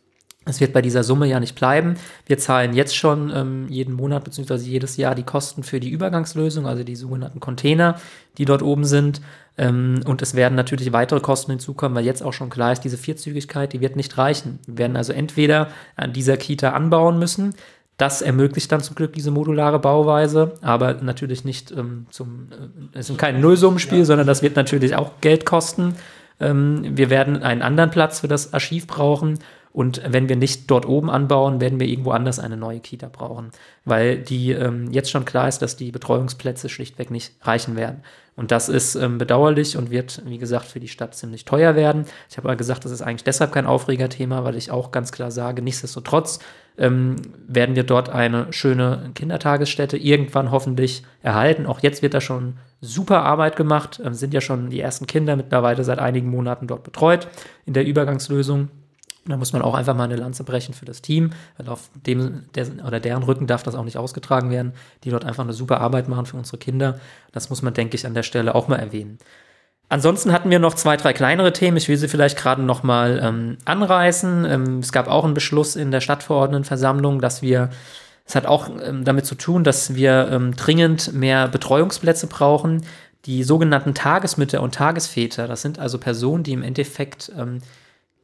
es 0.47 0.59
wird 0.59 0.73
bei 0.73 0.81
dieser 0.81 1.03
Summe 1.03 1.27
ja 1.27 1.39
nicht 1.39 1.55
bleiben. 1.55 1.95
Wir 2.25 2.37
zahlen 2.37 2.73
jetzt 2.73 2.95
schon 2.95 3.31
ähm, 3.35 3.67
jeden 3.69 3.93
Monat 3.93 4.23
bzw. 4.23 4.55
jedes 4.55 4.97
Jahr 4.97 5.15
die 5.15 5.23
Kosten 5.23 5.63
für 5.63 5.79
die 5.79 5.89
Übergangslösung, 5.89 6.65
also 6.65 6.83
die 6.83 6.95
sogenannten 6.95 7.39
Container, 7.39 7.99
die 8.37 8.45
dort 8.45 8.61
oben 8.61 8.85
sind. 8.85 9.21
Ähm, 9.57 10.01
und 10.05 10.21
es 10.21 10.35
werden 10.35 10.55
natürlich 10.55 10.91
weitere 10.93 11.19
Kosten 11.19 11.51
hinzukommen, 11.51 11.95
weil 11.95 12.05
jetzt 12.05 12.23
auch 12.23 12.33
schon 12.33 12.49
klar 12.49 12.71
ist, 12.71 12.81
diese 12.81 12.97
Vierzügigkeit, 12.97 13.73
die 13.73 13.81
wird 13.81 13.95
nicht 13.95 14.17
reichen. 14.17 14.59
Wir 14.67 14.77
werden 14.79 14.95
also 14.95 15.13
entweder 15.13 15.69
an 15.95 16.13
dieser 16.13 16.37
Kita 16.37 16.71
anbauen 16.71 17.19
müssen. 17.19 17.53
Das 17.97 18.21
ermöglicht 18.21 18.71
dann 18.71 18.81
zum 18.81 18.95
Glück 18.95 19.13
diese 19.13 19.31
modulare 19.31 19.79
Bauweise, 19.79 20.53
aber 20.61 20.93
natürlich 20.95 21.43
nicht 21.45 21.71
ähm, 21.71 22.05
zum, 22.11 22.49
äh, 22.51 22.99
es 22.99 23.09
ist 23.09 23.17
kein 23.17 23.41
Nullsummenspiel, 23.41 23.99
ja. 23.99 24.05
sondern 24.05 24.27
das 24.27 24.43
wird 24.43 24.55
natürlich 24.55 24.95
auch 24.95 25.13
Geld 25.21 25.45
kosten. 25.45 25.95
Ähm, 26.39 26.95
wir 26.95 27.09
werden 27.09 27.41
einen 27.41 27.63
anderen 27.63 27.89
Platz 27.89 28.19
für 28.19 28.27
das 28.27 28.53
Archiv 28.53 28.85
brauchen 28.85 29.39
und 29.77 30.01
wenn 30.03 30.27
wir 30.27 30.37
nicht 30.37 30.71
dort 30.71 30.87
oben 30.87 31.11
anbauen, 31.11 31.61
werden 31.61 31.79
wir 31.79 31.85
irgendwo 31.85 32.09
anders 32.09 32.39
eine 32.39 32.57
neue 32.57 32.79
Kita 32.79 33.09
brauchen, 33.09 33.51
weil 33.85 34.17
die 34.17 34.51
ähm, 34.51 34.91
jetzt 34.91 35.11
schon 35.11 35.23
klar 35.23 35.47
ist, 35.47 35.59
dass 35.59 35.75
die 35.75 35.91
Betreuungsplätze 35.91 36.67
schlichtweg 36.67 37.11
nicht 37.11 37.35
reichen 37.43 37.75
werden. 37.75 38.01
Und 38.35 38.49
das 38.49 38.69
ist 38.69 38.95
ähm, 38.95 39.19
bedauerlich 39.19 39.77
und 39.77 39.91
wird, 39.91 40.23
wie 40.25 40.39
gesagt, 40.39 40.65
für 40.65 40.79
die 40.79 40.87
Stadt 40.87 41.13
ziemlich 41.13 41.45
teuer 41.45 41.75
werden. 41.75 42.05
Ich 42.27 42.37
habe 42.37 42.49
aber 42.49 42.55
gesagt, 42.55 42.85
das 42.85 42.91
ist 42.91 43.03
eigentlich 43.03 43.23
deshalb 43.23 43.51
kein 43.51 43.67
Aufregerthema, 43.67 44.43
weil 44.43 44.55
ich 44.55 44.71
auch 44.71 44.89
ganz 44.89 45.11
klar 45.11 45.29
sage, 45.29 45.61
nichtsdestotrotz 45.61 46.39
ähm, 46.79 47.17
werden 47.47 47.75
wir 47.75 47.83
dort 47.83 48.09
eine 48.09 48.51
schöne 48.53 49.11
Kindertagesstätte 49.13 49.95
irgendwann 49.95 50.49
hoffentlich 50.49 51.03
erhalten. 51.21 51.67
Auch 51.67 51.81
jetzt 51.81 52.01
wird 52.01 52.15
da 52.15 52.21
schon 52.21 52.57
super 52.81 53.21
Arbeit 53.21 53.55
gemacht, 53.55 54.01
ähm, 54.03 54.15
sind 54.15 54.33
ja 54.33 54.41
schon 54.41 54.71
die 54.71 54.81
ersten 54.81 55.05
Kinder 55.05 55.35
mittlerweile 55.35 55.83
seit 55.83 55.99
einigen 55.99 56.31
Monaten 56.31 56.65
dort 56.65 56.81
betreut 56.81 57.27
in 57.67 57.73
der 57.73 57.85
Übergangslösung. 57.85 58.69
Da 59.27 59.37
muss 59.37 59.53
man 59.53 59.61
auch 59.61 59.73
einfach 59.73 59.95
mal 59.95 60.05
eine 60.05 60.15
Lanze 60.15 60.43
brechen 60.43 60.73
für 60.73 60.85
das 60.85 61.01
Team, 61.01 61.31
weil 61.57 61.69
auf 61.69 61.89
dem 61.93 62.45
der, 62.55 62.67
oder 62.85 62.99
deren 62.99 63.23
Rücken 63.23 63.47
darf 63.47 63.63
das 63.63 63.75
auch 63.75 63.83
nicht 63.83 63.97
ausgetragen 63.97 64.49
werden, 64.49 64.73
die 65.03 65.09
dort 65.09 65.25
einfach 65.25 65.43
eine 65.43 65.53
super 65.53 65.81
Arbeit 65.81 66.07
machen 66.07 66.25
für 66.25 66.37
unsere 66.37 66.57
Kinder. 66.57 66.99
Das 67.31 67.49
muss 67.49 67.61
man, 67.61 67.73
denke 67.73 67.95
ich, 67.95 68.05
an 68.05 68.13
der 68.13 68.23
Stelle 68.23 68.55
auch 68.55 68.67
mal 68.67 68.77
erwähnen. 68.77 69.17
Ansonsten 69.89 70.33
hatten 70.33 70.49
wir 70.49 70.59
noch 70.59 70.73
zwei, 70.73 70.97
drei 70.97 71.13
kleinere 71.13 71.53
Themen. 71.53 71.77
Ich 71.77 71.87
will 71.87 71.95
sie 71.95 72.09
vielleicht 72.09 72.37
gerade 72.37 72.61
noch 72.61 72.83
mal 72.83 73.21
ähm, 73.23 73.57
anreißen. 73.63 74.45
Ähm, 74.45 74.79
es 74.79 74.91
gab 74.91 75.07
auch 75.07 75.23
einen 75.23 75.33
Beschluss 75.33 75.77
in 75.77 75.91
der 75.91 76.01
Stadtverordnetenversammlung, 76.01 77.21
dass 77.21 77.41
wir, 77.41 77.69
es 78.25 78.35
hat 78.35 78.45
auch 78.45 78.69
ähm, 78.83 79.05
damit 79.05 79.25
zu 79.25 79.35
tun, 79.35 79.63
dass 79.63 79.95
wir 79.95 80.29
ähm, 80.29 80.55
dringend 80.57 81.13
mehr 81.13 81.47
Betreuungsplätze 81.47 82.27
brauchen. 82.27 82.83
Die 83.25 83.43
sogenannten 83.43 83.93
Tagesmütter 83.93 84.61
und 84.61 84.75
Tagesväter, 84.75 85.47
das 85.47 85.61
sind 85.61 85.79
also 85.79 85.97
Personen, 85.99 86.43
die 86.43 86.53
im 86.53 86.63
Endeffekt 86.63 87.31
ähm, 87.37 87.59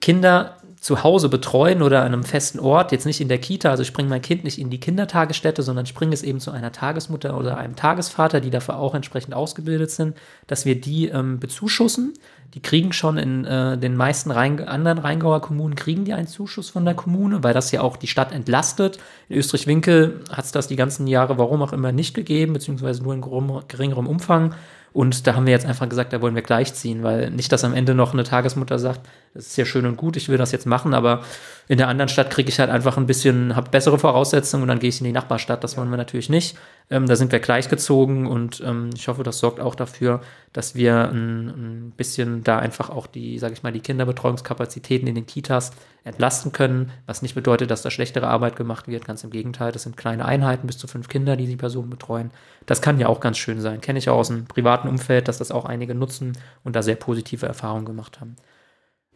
Kinder 0.02 0.58
zu 0.84 1.02
Hause 1.02 1.30
betreuen 1.30 1.82
oder 1.82 2.02
an 2.02 2.08
einem 2.08 2.26
festen 2.26 2.60
Ort, 2.60 2.92
jetzt 2.92 3.06
nicht 3.06 3.22
in 3.22 3.30
der 3.30 3.38
Kita, 3.38 3.70
also 3.70 3.82
ich 3.82 3.94
bringe 3.94 4.10
mein 4.10 4.22
Kind 4.22 4.44
nicht 4.44 4.60
in 4.60 4.70
die 4.70 4.82
Kindertagesstätte, 4.82 5.64
sondern 5.64 5.86
ich 5.86 5.94
bringe 5.94 6.14
es 6.14 6.24
eben 6.24 6.42
zu 6.42 6.52
einer 6.52 6.74
Tagesmutter 6.74 7.38
oder 7.38 7.58
einem 7.58 7.78
Tagesvater, 7.78 8.42
die 8.42 8.50
dafür 8.50 8.78
auch 8.78 8.94
entsprechend 8.94 9.34
ausgebildet 9.34 9.92
sind, 9.92 10.18
dass 10.46 10.66
wir 10.66 10.80
die 10.80 11.08
ähm, 11.08 11.40
bezuschussen. 11.40 12.12
Die 12.54 12.62
kriegen 12.62 12.92
schon 12.92 13.18
in 13.18 13.46
äh, 13.46 13.78
den 13.78 13.96
meisten 13.96 14.30
Rhein 14.30 14.60
anderen 14.68 14.98
Rheingauer 14.98 15.40
Kommunen, 15.40 15.76
kriegen 15.76 16.04
die 16.04 16.12
einen 16.12 16.28
Zuschuss 16.28 16.70
von 16.70 16.84
der 16.84 16.96
Kommune, 16.96 17.46
weil 17.46 17.54
das 17.54 17.72
ja 17.72 17.80
auch 17.80 17.96
die 17.96 18.08
Stadt 18.08 18.34
entlastet. 18.34 19.00
In 19.30 19.38
Österreich-Winkel 19.38 20.20
hat 20.30 20.44
es 20.44 20.52
das 20.52 20.68
die 20.68 20.76
ganzen 20.76 21.08
Jahre, 21.08 21.38
warum 21.38 21.62
auch 21.62 21.72
immer, 21.72 21.94
nicht 21.94 22.14
gegeben, 22.14 22.52
beziehungsweise 22.52 23.02
nur 23.02 23.14
in 23.14 23.24
geringerem 23.70 24.06
Umfang. 24.06 24.54
Und 24.94 25.26
da 25.26 25.36
haben 25.36 25.48
wir 25.48 25.52
jetzt 25.52 25.66
einfach 25.66 25.90
gesagt, 25.90 26.14
da 26.14 26.22
wollen 26.22 26.36
wir 26.36 26.44
gleichziehen, 26.44 27.02
weil 27.02 27.32
nicht, 27.32 27.52
dass 27.52 27.64
am 27.64 27.74
Ende 27.74 27.96
noch 27.96 28.14
eine 28.14 28.24
Tagesmutter 28.24 28.78
sagt, 28.78 29.02
das 29.34 29.48
ist 29.48 29.58
ja 29.58 29.66
schön 29.66 29.88
und 29.88 29.98
gut, 29.98 30.16
ich 30.16 30.30
will 30.30 30.38
das 30.38 30.52
jetzt 30.52 30.68
machen, 30.68 30.94
aber 30.94 31.24
in 31.68 31.80
der 31.80 31.88
anderen 31.88 32.10
Stadt 32.10 32.30
kriege 32.30 32.50
ich 32.50 32.60
halt 32.60 32.70
einfach 32.70 32.98
ein 32.98 33.08
bisschen, 33.08 33.56
habe 33.56 33.72
bessere 33.72 33.98
Voraussetzungen 33.98 34.62
und 34.64 34.68
dann 34.68 34.78
gehe 34.78 34.90
ich 34.90 35.00
in 35.00 35.06
die 35.06 35.12
Nachbarstadt. 35.12 35.64
Das 35.64 35.76
wollen 35.78 35.90
wir 35.90 35.98
natürlich 35.98 36.30
nicht. 36.30 36.56
Ähm, 36.92 37.08
da 37.08 37.16
sind 37.16 37.32
wir 37.32 37.40
gleichgezogen 37.40 38.28
und 38.28 38.62
ähm, 38.66 38.92
ich 38.94 39.08
hoffe, 39.08 39.24
das 39.24 39.40
sorgt 39.40 39.60
auch 39.60 39.74
dafür, 39.74 40.22
dass 40.52 40.76
wir 40.76 41.10
ein, 41.10 41.48
ein 41.48 41.94
bisschen 41.98 42.44
da 42.44 42.60
einfach 42.60 42.90
auch 42.92 43.08
die, 43.08 43.40
sage 43.40 43.54
ich 43.54 43.64
mal, 43.64 43.72
die 43.72 43.80
Kinderbetreuungskapazitäten 43.80 45.08
in 45.08 45.16
den 45.16 45.26
Kitas 45.26 45.72
entlasten 46.04 46.52
können, 46.52 46.92
was 47.08 47.22
nicht 47.22 47.34
bedeutet, 47.34 47.72
dass 47.72 47.82
da 47.82 47.90
schlechtere 47.90 48.28
Arbeit 48.28 48.58
gemacht 48.58 48.88
wird. 48.88 49.06
Ganz 49.06 49.24
im 49.24 49.30
Gegenteil, 49.30 49.72
das 49.72 49.84
sind 49.84 49.96
kleine 49.96 50.26
Einheiten, 50.26 50.68
bis 50.68 50.78
zu 50.78 50.88
fünf 50.88 51.08
Kinder, 51.08 51.38
die 51.38 51.48
die 51.48 51.56
Personen 51.56 51.90
betreuen. 51.90 52.32
Das 52.66 52.82
kann 52.82 53.00
ja 53.00 53.08
auch 53.08 53.22
ganz 53.22 53.38
schön 53.38 53.62
sein. 53.62 53.80
Kenne 53.80 54.00
ich 54.00 54.10
auch 54.10 54.18
aus 54.18 54.28
dem 54.28 54.46
privaten 54.46 54.83
Umfeld, 54.90 55.28
dass 55.28 55.38
das 55.38 55.52
auch 55.52 55.66
einige 55.66 55.96
nutzen 55.96 56.34
und 56.64 56.76
da 56.76 56.82
sehr 56.82 56.96
positive 56.96 57.46
Erfahrungen 57.46 57.86
gemacht 57.86 58.20
haben. 58.20 58.36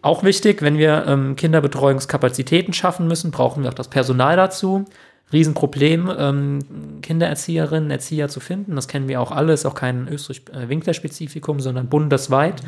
Auch 0.01 0.23
wichtig, 0.23 0.61
wenn 0.61 0.77
wir 0.77 1.05
ähm, 1.07 1.35
Kinderbetreuungskapazitäten 1.35 2.73
schaffen 2.73 3.07
müssen, 3.07 3.31
brauchen 3.31 3.63
wir 3.63 3.69
auch 3.69 3.75
das 3.75 3.89
Personal 3.89 4.35
dazu. 4.35 4.85
Riesenproblem, 5.33 6.09
ähm, 6.17 7.01
Kindererzieherinnen, 7.01 7.91
Erzieher 7.91 8.29
zu 8.29 8.39
finden. 8.39 8.75
Das 8.75 8.87
kennen 8.87 9.07
wir 9.09 9.19
auch 9.19 9.31
alle, 9.31 9.53
ist 9.53 9.65
auch 9.65 9.75
kein 9.75 10.07
Österreich-Winkler-Spezifikum, 10.07 11.59
sondern 11.59 11.89
bundesweit. 11.89 12.61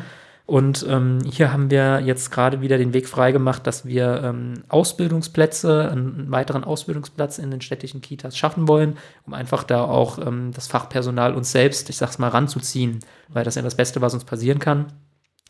Und 0.46 0.84
ähm, 0.88 1.20
hier 1.24 1.52
haben 1.52 1.70
wir 1.70 2.00
jetzt 2.00 2.30
gerade 2.30 2.60
wieder 2.60 2.76
den 2.76 2.92
Weg 2.92 3.08
freigemacht, 3.08 3.66
dass 3.66 3.84
wir 3.84 4.22
ähm, 4.24 4.64
Ausbildungsplätze, 4.68 5.90
einen 5.90 6.30
weiteren 6.30 6.64
Ausbildungsplatz 6.64 7.38
in 7.38 7.50
den 7.50 7.60
städtischen 7.60 8.00
Kitas 8.00 8.36
schaffen 8.36 8.66
wollen, 8.66 8.96
um 9.26 9.34
einfach 9.34 9.62
da 9.62 9.84
auch 9.84 10.18
ähm, 10.18 10.50
das 10.52 10.66
Fachpersonal 10.66 11.34
uns 11.34 11.52
selbst, 11.52 11.88
ich 11.88 11.96
sag's 11.96 12.18
mal, 12.18 12.28
ranzuziehen, 12.28 12.98
weil 13.28 13.44
das 13.44 13.54
ja 13.54 13.62
das 13.62 13.76
Beste, 13.76 14.00
was 14.00 14.14
uns 14.14 14.24
passieren 14.24 14.58
kann, 14.58 14.86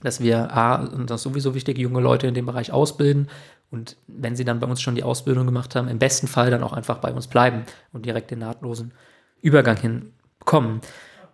dass 0.03 0.21
wir 0.21 0.55
A, 0.55 0.77
und 0.77 1.09
das 1.09 1.21
ist 1.21 1.25
sowieso 1.25 1.55
wichtig, 1.55 1.79
junge 1.79 2.01
Leute 2.01 2.27
in 2.27 2.35
dem 2.35 2.47
Bereich 2.47 2.71
ausbilden 2.71 3.29
und 3.71 3.97
wenn 4.09 4.35
sie 4.37 4.45
dann 4.45 4.61
bei 4.61 4.67
uns 4.67 4.83
schon 4.83 4.97
die 4.97 5.05
Ausbildung 5.05 5.47
gemacht 5.47 5.77
haben, 5.77 5.89
im 5.89 5.99
besten 5.99 6.27
Fall 6.27 6.51
dann 6.51 6.63
auch 6.63 6.73
einfach 6.73 6.99
bei 6.99 7.13
uns 7.13 7.29
bleiben 7.29 7.65
und 7.93 8.05
direkt 8.05 8.31
den 8.31 8.41
nahtlosen 8.41 8.93
Übergang 9.41 9.77
hinbekommen. 9.77 10.81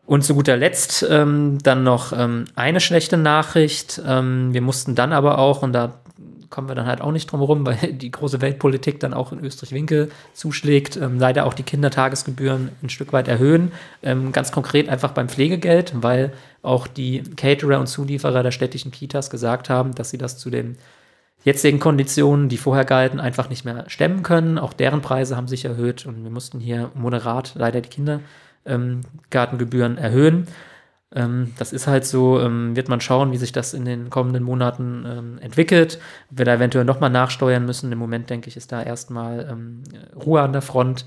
Und 0.06 0.22
zu 0.22 0.34
guter 0.34 0.56
Letzt 0.56 1.04
ähm, 1.10 1.58
dann 1.62 1.82
noch 1.82 2.12
ähm, 2.12 2.44
eine 2.54 2.80
schlechte 2.80 3.16
Nachricht. 3.16 4.00
Ähm, 4.06 4.54
wir 4.54 4.60
mussten 4.60 4.94
dann 4.94 5.12
aber 5.12 5.38
auch, 5.38 5.62
und 5.62 5.72
da 5.72 5.94
kommen 6.48 6.68
wir 6.68 6.76
dann 6.76 6.86
halt 6.86 7.00
auch 7.00 7.10
nicht 7.10 7.30
drum 7.30 7.40
herum, 7.40 7.66
weil 7.66 7.92
die 7.92 8.12
große 8.12 8.40
Weltpolitik 8.40 9.00
dann 9.00 9.12
auch 9.12 9.32
in 9.32 9.44
Österreich-Winkel 9.44 10.10
zuschlägt, 10.32 10.96
ähm, 10.96 11.18
leider 11.18 11.44
auch 11.44 11.54
die 11.54 11.64
Kindertagesgebühren 11.64 12.70
ein 12.82 12.88
Stück 12.88 13.12
weit 13.12 13.26
erhöhen. 13.26 13.72
Ähm, 14.04 14.30
ganz 14.30 14.52
konkret 14.52 14.88
einfach 14.88 15.10
beim 15.10 15.28
Pflegegeld, 15.28 15.92
weil 15.96 16.32
auch 16.62 16.86
die 16.86 17.22
Caterer 17.36 17.80
und 17.80 17.88
Zulieferer 17.88 18.44
der 18.44 18.52
städtischen 18.52 18.92
Kitas 18.92 19.28
gesagt 19.28 19.68
haben, 19.68 19.94
dass 19.94 20.10
sie 20.10 20.18
das 20.18 20.38
zu 20.38 20.50
den 20.50 20.78
jetzigen 21.44 21.78
Konditionen, 21.78 22.48
die 22.48 22.56
vorher 22.58 22.84
galten, 22.84 23.20
einfach 23.20 23.48
nicht 23.48 23.64
mehr 23.64 23.84
stemmen 23.88 24.22
können. 24.22 24.58
Auch 24.58 24.72
deren 24.72 25.00
Preise 25.00 25.36
haben 25.36 25.48
sich 25.48 25.64
erhöht 25.64 26.06
und 26.06 26.24
wir 26.24 26.30
mussten 26.30 26.58
hier 26.60 26.90
moderat 26.94 27.52
leider 27.56 27.80
die 27.80 27.88
Kinder 27.88 28.20
ähm, 28.66 29.00
Gartengebühren 29.30 29.98
erhöhen. 29.98 30.46
Ähm, 31.14 31.54
das 31.58 31.72
ist 31.72 31.86
halt 31.86 32.04
so, 32.04 32.40
ähm, 32.40 32.76
wird 32.76 32.88
man 32.88 33.00
schauen, 33.00 33.32
wie 33.32 33.36
sich 33.36 33.52
das 33.52 33.74
in 33.74 33.84
den 33.84 34.10
kommenden 34.10 34.42
Monaten 34.42 35.04
ähm, 35.06 35.38
entwickelt. 35.38 35.98
Wir 36.30 36.44
da 36.44 36.54
eventuell 36.54 36.84
nochmal 36.84 37.10
nachsteuern 37.10 37.64
müssen. 37.64 37.90
Im 37.92 37.98
Moment, 37.98 38.28
denke 38.28 38.48
ich, 38.48 38.56
ist 38.56 38.72
da 38.72 38.82
erstmal 38.82 39.48
ähm, 39.50 39.82
Ruhe 40.14 40.42
an 40.42 40.52
der 40.52 40.62
Front. 40.62 41.06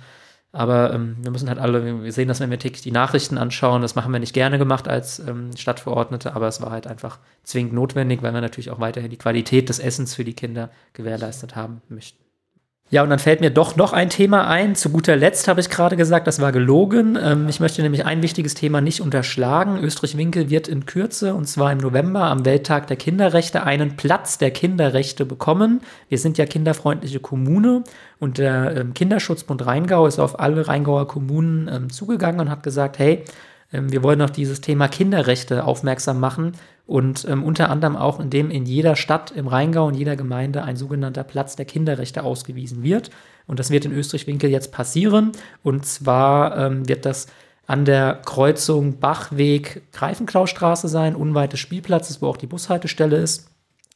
Aber 0.51 0.93
ähm, 0.93 1.17
wir 1.21 1.29
müssen 1.29 1.47
halt 1.47 1.59
alle, 1.59 2.03
wir 2.03 2.11
sehen 2.11 2.27
das, 2.27 2.39
wenn 2.39 2.49
wir 2.49 2.57
täglich 2.57 2.81
die 2.81 2.91
Nachrichten 2.91 3.37
anschauen. 3.37 3.83
Das 3.83 3.95
machen 3.95 4.11
wir 4.11 4.19
nicht 4.19 4.33
gerne 4.33 4.57
gemacht 4.57 4.87
als 4.87 5.19
ähm, 5.19 5.55
Stadtverordnete, 5.55 6.33
aber 6.35 6.47
es 6.47 6.59
war 6.61 6.71
halt 6.71 6.87
einfach 6.87 7.19
zwingend 7.43 7.73
notwendig, 7.73 8.23
weil 8.23 8.33
wir 8.33 8.41
natürlich 8.41 8.71
auch 8.71 8.79
weiterhin 8.79 9.11
die 9.11 9.17
Qualität 9.17 9.69
des 9.69 9.77
Essens 9.79 10.15
für 10.15 10.23
die 10.23 10.33
Kinder 10.33 10.71
gewährleistet 10.93 11.55
haben 11.55 11.81
möchten. 11.87 12.28
Ja, 12.91 13.03
und 13.03 13.11
dann 13.11 13.19
fällt 13.19 13.39
mir 13.39 13.51
doch 13.51 13.75
noch 13.75 13.93
ein 13.93 14.09
Thema 14.09 14.47
ein. 14.47 14.73
Zu 14.73 14.89
guter 14.89 15.15
Letzt 15.15 15.47
habe 15.47 15.59
ich 15.61 15.69
gerade 15.69 15.95
gesagt, 15.95 16.25
das 16.25 16.41
war 16.41 16.51
gelogen. 16.51 17.19
Ähm, 17.21 17.47
ich 17.47 17.59
möchte 17.59 17.83
nämlich 17.83 18.03
ein 18.03 18.23
wichtiges 18.23 18.55
Thema 18.55 18.81
nicht 18.81 19.01
unterschlagen. 19.01 19.77
Österreich-Winkel 19.77 20.49
wird 20.49 20.67
in 20.67 20.87
Kürze, 20.87 21.35
und 21.35 21.45
zwar 21.45 21.71
im 21.71 21.77
November 21.77 22.23
am 22.23 22.45
Welttag 22.45 22.87
der 22.87 22.97
Kinderrechte, 22.97 23.61
einen 23.61 23.95
Platz 23.95 24.39
der 24.39 24.49
Kinderrechte 24.49 25.25
bekommen. 25.25 25.81
Wir 26.09 26.17
sind 26.17 26.39
ja 26.39 26.47
kinderfreundliche 26.47 27.19
Kommune 27.19 27.83
und 28.17 28.39
der 28.39 28.75
ähm, 28.75 28.95
Kinderschutzbund 28.95 29.67
Rheingau 29.67 30.07
ist 30.07 30.17
auf 30.17 30.39
alle 30.39 30.67
Rheingauer 30.67 31.07
Kommunen 31.07 31.69
ähm, 31.71 31.89
zugegangen 31.91 32.41
und 32.41 32.49
hat 32.49 32.63
gesagt, 32.63 32.97
hey, 32.97 33.23
ähm, 33.71 33.91
wir 33.91 34.01
wollen 34.01 34.23
auf 34.23 34.31
dieses 34.31 34.61
Thema 34.61 34.87
Kinderrechte 34.87 35.63
aufmerksam 35.63 36.19
machen 36.19 36.53
und 36.89 37.25
ähm, 37.29 37.43
unter 37.43 37.69
anderem 37.69 37.95
auch, 37.95 38.19
indem 38.19 38.49
in 38.49 38.65
jeder 38.65 38.95
Stadt 38.95 39.29
im 39.29 39.47
Rheingau, 39.47 39.89
in 39.89 39.95
jeder 39.95 40.15
Gemeinde 40.15 40.63
ein 40.63 40.75
sogenannter 40.75 41.23
Platz 41.23 41.55
der 41.55 41.65
Kinderrechte 41.65 42.23
ausgewiesen 42.23 42.81
wird. 42.81 43.11
Und 43.45 43.59
das 43.59 43.69
wird 43.69 43.85
in 43.85 43.91
Österreich-Winkel 43.91 44.49
jetzt 44.49 44.71
passieren. 44.71 45.31
Und 45.61 45.85
zwar 45.85 46.57
ähm, 46.57 46.89
wird 46.89 47.05
das 47.05 47.27
an 47.67 47.85
der 47.85 48.19
Kreuzung 48.25 48.99
Bachweg-Greifenklaustraße 48.99 50.87
sein, 50.87 51.15
unweit 51.15 51.53
des 51.53 51.59
Spielplatzes, 51.59 52.23
wo 52.23 52.27
auch 52.27 52.37
die 52.37 52.47
Bushaltestelle 52.47 53.17
ist. 53.17 53.51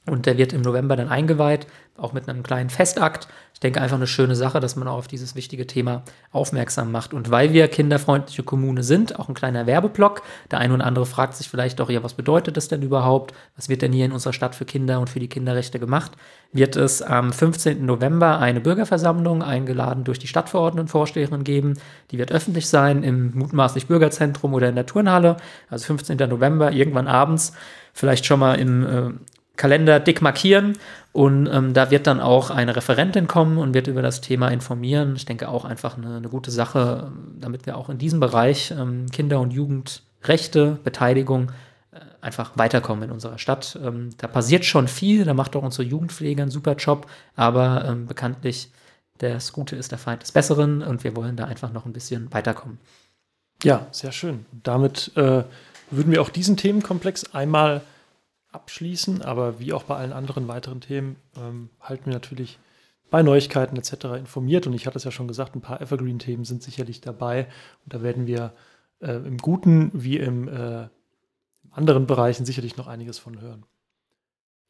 Und 0.05 0.27
der 0.27 0.37
wird 0.37 0.53
im 0.53 0.61
November 0.61 0.95
dann 0.95 1.09
eingeweiht, 1.09 1.65
auch 1.97 2.13
mit 2.13 2.29
einem 2.29 2.43
kleinen 2.43 2.69
Festakt 2.69 3.27
denke, 3.63 3.81
einfach 3.81 3.97
eine 3.97 4.07
schöne 4.07 4.35
Sache, 4.35 4.59
dass 4.59 4.75
man 4.75 4.87
auch 4.87 4.97
auf 4.97 5.07
dieses 5.07 5.35
wichtige 5.35 5.65
Thema 5.65 6.03
aufmerksam 6.31 6.91
macht. 6.91 7.13
Und 7.13 7.31
weil 7.31 7.53
wir 7.53 7.67
kinderfreundliche 7.67 8.43
Kommune 8.43 8.83
sind, 8.83 9.19
auch 9.19 9.29
ein 9.29 9.33
kleiner 9.33 9.65
Werbeblock. 9.65 10.21
Der 10.51 10.59
eine 10.59 10.73
oder 10.73 10.85
andere 10.85 11.05
fragt 11.05 11.35
sich 11.35 11.49
vielleicht 11.49 11.79
doch, 11.79 11.89
ja, 11.89 12.03
was 12.03 12.13
bedeutet 12.13 12.57
das 12.57 12.67
denn 12.67 12.81
überhaupt? 12.81 13.33
Was 13.55 13.69
wird 13.69 13.81
denn 13.81 13.93
hier 13.93 14.05
in 14.05 14.11
unserer 14.11 14.33
Stadt 14.33 14.55
für 14.55 14.65
Kinder 14.65 14.99
und 14.99 15.09
für 15.09 15.19
die 15.19 15.29
Kinderrechte 15.29 15.79
gemacht? 15.79 16.11
Wird 16.51 16.75
es 16.75 17.01
am 17.01 17.33
15. 17.33 17.85
November 17.85 18.39
eine 18.39 18.59
Bürgerversammlung, 18.59 19.41
eingeladen 19.41 20.03
durch 20.03 20.19
die 20.19 20.27
Stadtverordnetenvorsteherin 20.27 21.43
geben. 21.43 21.73
Die 22.11 22.17
wird 22.17 22.31
öffentlich 22.31 22.67
sein 22.67 23.03
im 23.03 23.31
mutmaßlich 23.33 23.87
Bürgerzentrum 23.87 24.53
oder 24.53 24.69
in 24.69 24.75
der 24.75 24.85
Turnhalle. 24.85 25.37
Also 25.69 25.85
15. 25.85 26.17
November, 26.29 26.71
irgendwann 26.71 27.07
abends. 27.07 27.53
Vielleicht 27.93 28.25
schon 28.25 28.39
mal 28.39 28.55
im 28.55 28.85
äh, 28.85 29.11
Kalender 29.55 29.99
dick 29.99 30.21
markieren 30.21 30.73
und 31.11 31.47
ähm, 31.47 31.73
da 31.73 31.91
wird 31.91 32.07
dann 32.07 32.19
auch 32.19 32.49
eine 32.49 32.75
Referentin 32.75 33.27
kommen 33.27 33.59
und 33.59 33.75
wird 33.75 33.87
über 33.87 34.01
das 34.01 34.19
Thema 34.19 34.47
informieren. 34.47 35.15
Ich 35.15 35.25
denke 35.25 35.47
auch 35.47 35.63
einfach 35.63 35.95
eine, 35.95 36.17
eine 36.17 36.29
gute 36.29 36.49
Sache, 36.49 37.11
damit 37.39 37.67
wir 37.67 37.77
auch 37.77 37.89
in 37.89 37.99
diesem 37.99 38.19
Bereich 38.19 38.71
ähm, 38.71 39.05
Kinder- 39.11 39.39
und 39.39 39.53
Jugendrechte, 39.53 40.79
Beteiligung 40.83 41.51
äh, 41.91 41.99
einfach 42.19 42.57
weiterkommen 42.57 43.03
in 43.03 43.11
unserer 43.11 43.37
Stadt. 43.37 43.77
Ähm, 43.83 44.09
da 44.17 44.27
passiert 44.27 44.65
schon 44.65 44.87
viel, 44.87 45.23
da 45.23 45.35
macht 45.35 45.55
auch 45.55 45.63
unsere 45.63 45.83
Jugendpflege 45.87 46.41
einen 46.41 46.51
super 46.51 46.75
Job, 46.75 47.05
aber 47.35 47.85
ähm, 47.87 48.07
bekanntlich 48.07 48.71
das 49.19 49.53
Gute 49.53 49.75
ist 49.75 49.91
der 49.91 49.99
Feind 49.99 50.23
des 50.23 50.31
Besseren 50.31 50.81
und 50.81 51.03
wir 51.03 51.15
wollen 51.15 51.35
da 51.35 51.45
einfach 51.45 51.71
noch 51.71 51.85
ein 51.85 51.93
bisschen 51.93 52.33
weiterkommen. 52.33 52.79
Ja, 53.63 53.85
sehr 53.91 54.11
schön. 54.11 54.45
Damit 54.63 55.11
äh, 55.15 55.43
würden 55.91 56.11
wir 56.11 56.23
auch 56.23 56.29
diesen 56.29 56.57
Themenkomplex 56.57 57.35
einmal 57.35 57.81
abschließen, 58.53 59.21
aber 59.21 59.59
wie 59.59 59.73
auch 59.73 59.83
bei 59.83 59.95
allen 59.95 60.13
anderen 60.13 60.47
weiteren 60.47 60.81
Themen 60.81 61.17
ähm, 61.37 61.69
halten 61.81 62.05
wir 62.05 62.13
natürlich 62.13 62.59
bei 63.09 63.21
Neuigkeiten 63.21 63.77
etc. 63.77 64.05
informiert. 64.17 64.65
Und 64.65 64.73
ich 64.73 64.87
hatte 64.87 64.97
es 64.97 65.03
ja 65.03 65.11
schon 65.11 65.27
gesagt, 65.27 65.55
ein 65.55 65.61
paar 65.61 65.81
Evergreen-Themen 65.81 66.45
sind 66.45 66.63
sicherlich 66.63 66.99
dabei. 67.01 67.47
Und 67.85 67.93
da 67.93 68.01
werden 68.01 68.25
wir 68.25 68.53
äh, 69.01 69.13
im 69.13 69.37
Guten 69.37 69.91
wie 69.93 70.17
im 70.17 70.47
äh, 70.47 70.87
anderen 71.69 72.07
Bereichen 72.07 72.45
sicherlich 72.45 72.77
noch 72.77 72.87
einiges 72.87 73.19
von 73.19 73.39
hören. 73.39 73.65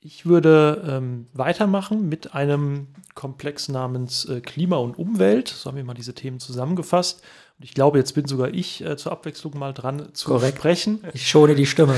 Ich 0.06 0.26
würde 0.26 0.84
ähm, 0.86 1.28
weitermachen 1.32 2.10
mit 2.10 2.34
einem 2.34 2.88
Komplex 3.16 3.70
namens 3.70 4.26
äh, 4.26 4.42
Klima 4.42 4.76
und 4.76 4.98
Umwelt. 5.00 5.48
So 5.48 5.70
haben 5.70 5.78
wir 5.78 5.86
mal 5.86 5.94
diese 5.94 6.14
Themen 6.14 6.42
zusammengefasst. 6.42 7.22
Und 7.58 7.64
ich 7.64 7.74
glaube, 7.74 8.00
jetzt 8.00 8.12
bin 8.12 8.26
sogar 8.28 8.54
ich 8.54 8.84
äh, 8.84 8.98
zur 8.98 9.14
Abwechslung 9.14 9.58
mal 9.58 9.74
dran 9.74 10.10
zu 10.14 10.28
Korrekt. 10.28 10.58
sprechen. 10.58 11.02
Ich 11.14 11.30
schone 11.30 11.56
die 11.56 11.66
Stimme. 11.66 11.96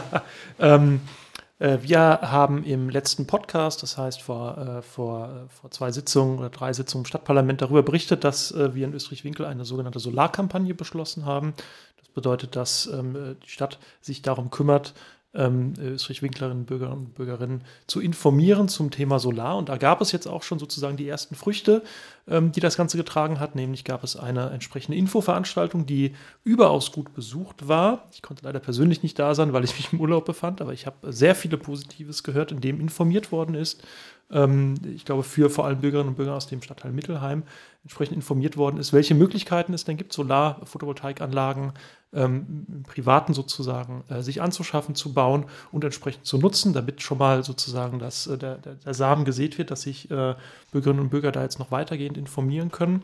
ähm, 0.60 0.96
äh, 0.96 1.27
wir 1.58 1.98
haben 2.22 2.62
im 2.62 2.88
letzten 2.88 3.26
Podcast, 3.26 3.82
das 3.82 3.98
heißt 3.98 4.22
vor, 4.22 4.58
äh, 4.58 4.82
vor, 4.82 5.28
äh, 5.28 5.48
vor 5.48 5.70
zwei 5.72 5.90
Sitzungen 5.90 6.38
oder 6.38 6.50
drei 6.50 6.72
Sitzungen 6.72 7.02
im 7.02 7.08
Stadtparlament, 7.08 7.60
darüber 7.60 7.82
berichtet, 7.82 8.22
dass 8.22 8.52
äh, 8.52 8.74
wir 8.76 8.86
in 8.86 8.94
Österreich-Winkel 8.94 9.44
eine 9.44 9.64
sogenannte 9.64 9.98
Solarkampagne 9.98 10.74
beschlossen 10.74 11.26
haben. 11.26 11.54
Das 11.98 12.08
bedeutet, 12.10 12.54
dass 12.54 12.86
ähm, 12.86 13.16
äh, 13.16 13.34
die 13.44 13.50
Stadt 13.50 13.78
sich 14.00 14.22
darum 14.22 14.50
kümmert, 14.50 14.94
ähm, 15.34 15.74
Österreich-Winklerinnen, 15.78 16.64
Bürger 16.64 16.92
und 16.92 17.14
Bürgerinnen 17.14 17.62
zu 17.86 18.00
informieren 18.00 18.68
zum 18.68 18.90
Thema 18.90 19.18
Solar. 19.18 19.56
Und 19.58 19.68
da 19.68 19.76
gab 19.76 20.00
es 20.00 20.12
jetzt 20.12 20.26
auch 20.26 20.42
schon 20.42 20.58
sozusagen 20.58 20.96
die 20.96 21.08
ersten 21.08 21.34
Früchte, 21.34 21.82
ähm, 22.26 22.52
die 22.52 22.60
das 22.60 22.76
Ganze 22.76 22.96
getragen 22.96 23.38
hat. 23.38 23.54
Nämlich 23.54 23.84
gab 23.84 24.04
es 24.04 24.16
eine 24.16 24.50
entsprechende 24.50 24.96
Infoveranstaltung, 24.96 25.86
die 25.86 26.12
überaus 26.44 26.92
gut 26.92 27.12
besucht 27.14 27.68
war. 27.68 28.06
Ich 28.12 28.22
konnte 28.22 28.44
leider 28.44 28.60
persönlich 28.60 29.02
nicht 29.02 29.18
da 29.18 29.34
sein, 29.34 29.52
weil 29.52 29.64
ich 29.64 29.76
mich 29.76 29.92
im 29.92 30.00
Urlaub 30.00 30.24
befand, 30.24 30.60
aber 30.60 30.72
ich 30.72 30.86
habe 30.86 31.12
sehr 31.12 31.34
viele 31.34 31.58
Positives 31.58 32.22
gehört, 32.22 32.50
in 32.50 32.60
dem 32.60 32.80
informiert 32.80 33.30
worden 33.30 33.54
ist. 33.54 33.82
Ähm, 34.30 34.74
ich 34.94 35.04
glaube, 35.04 35.22
für 35.22 35.50
vor 35.50 35.64
allem 35.64 35.80
Bürgerinnen 35.80 36.10
und 36.10 36.16
Bürger 36.16 36.34
aus 36.34 36.46
dem 36.46 36.62
Stadtteil 36.62 36.92
Mittelheim 36.92 37.44
entsprechend 37.82 38.16
informiert 38.16 38.56
worden 38.56 38.78
ist, 38.78 38.92
welche 38.92 39.14
Möglichkeiten 39.14 39.72
es 39.72 39.84
denn 39.84 39.96
gibt, 39.96 40.12
Solar, 40.12 40.60
Photovoltaikanlagen 40.64 41.72
ähm, 42.12 42.84
Privaten 42.86 43.34
sozusagen 43.34 44.04
äh, 44.08 44.22
sich 44.22 44.40
anzuschaffen, 44.40 44.94
zu 44.94 45.12
bauen 45.12 45.44
und 45.72 45.84
entsprechend 45.84 46.26
zu 46.26 46.38
nutzen, 46.38 46.72
damit 46.72 47.02
schon 47.02 47.18
mal 47.18 47.44
sozusagen 47.44 47.98
das, 47.98 48.26
äh, 48.26 48.38
der, 48.38 48.56
der, 48.56 48.74
der, 48.74 48.94
Samen 48.94 49.24
gesät 49.24 49.58
wird, 49.58 49.70
dass 49.70 49.82
sich 49.82 50.10
äh, 50.10 50.34
Bürgerinnen 50.72 51.00
und 51.00 51.10
Bürger 51.10 51.32
da 51.32 51.42
jetzt 51.42 51.58
noch 51.58 51.70
weitergehend 51.70 52.16
informieren 52.16 52.70
können, 52.70 53.02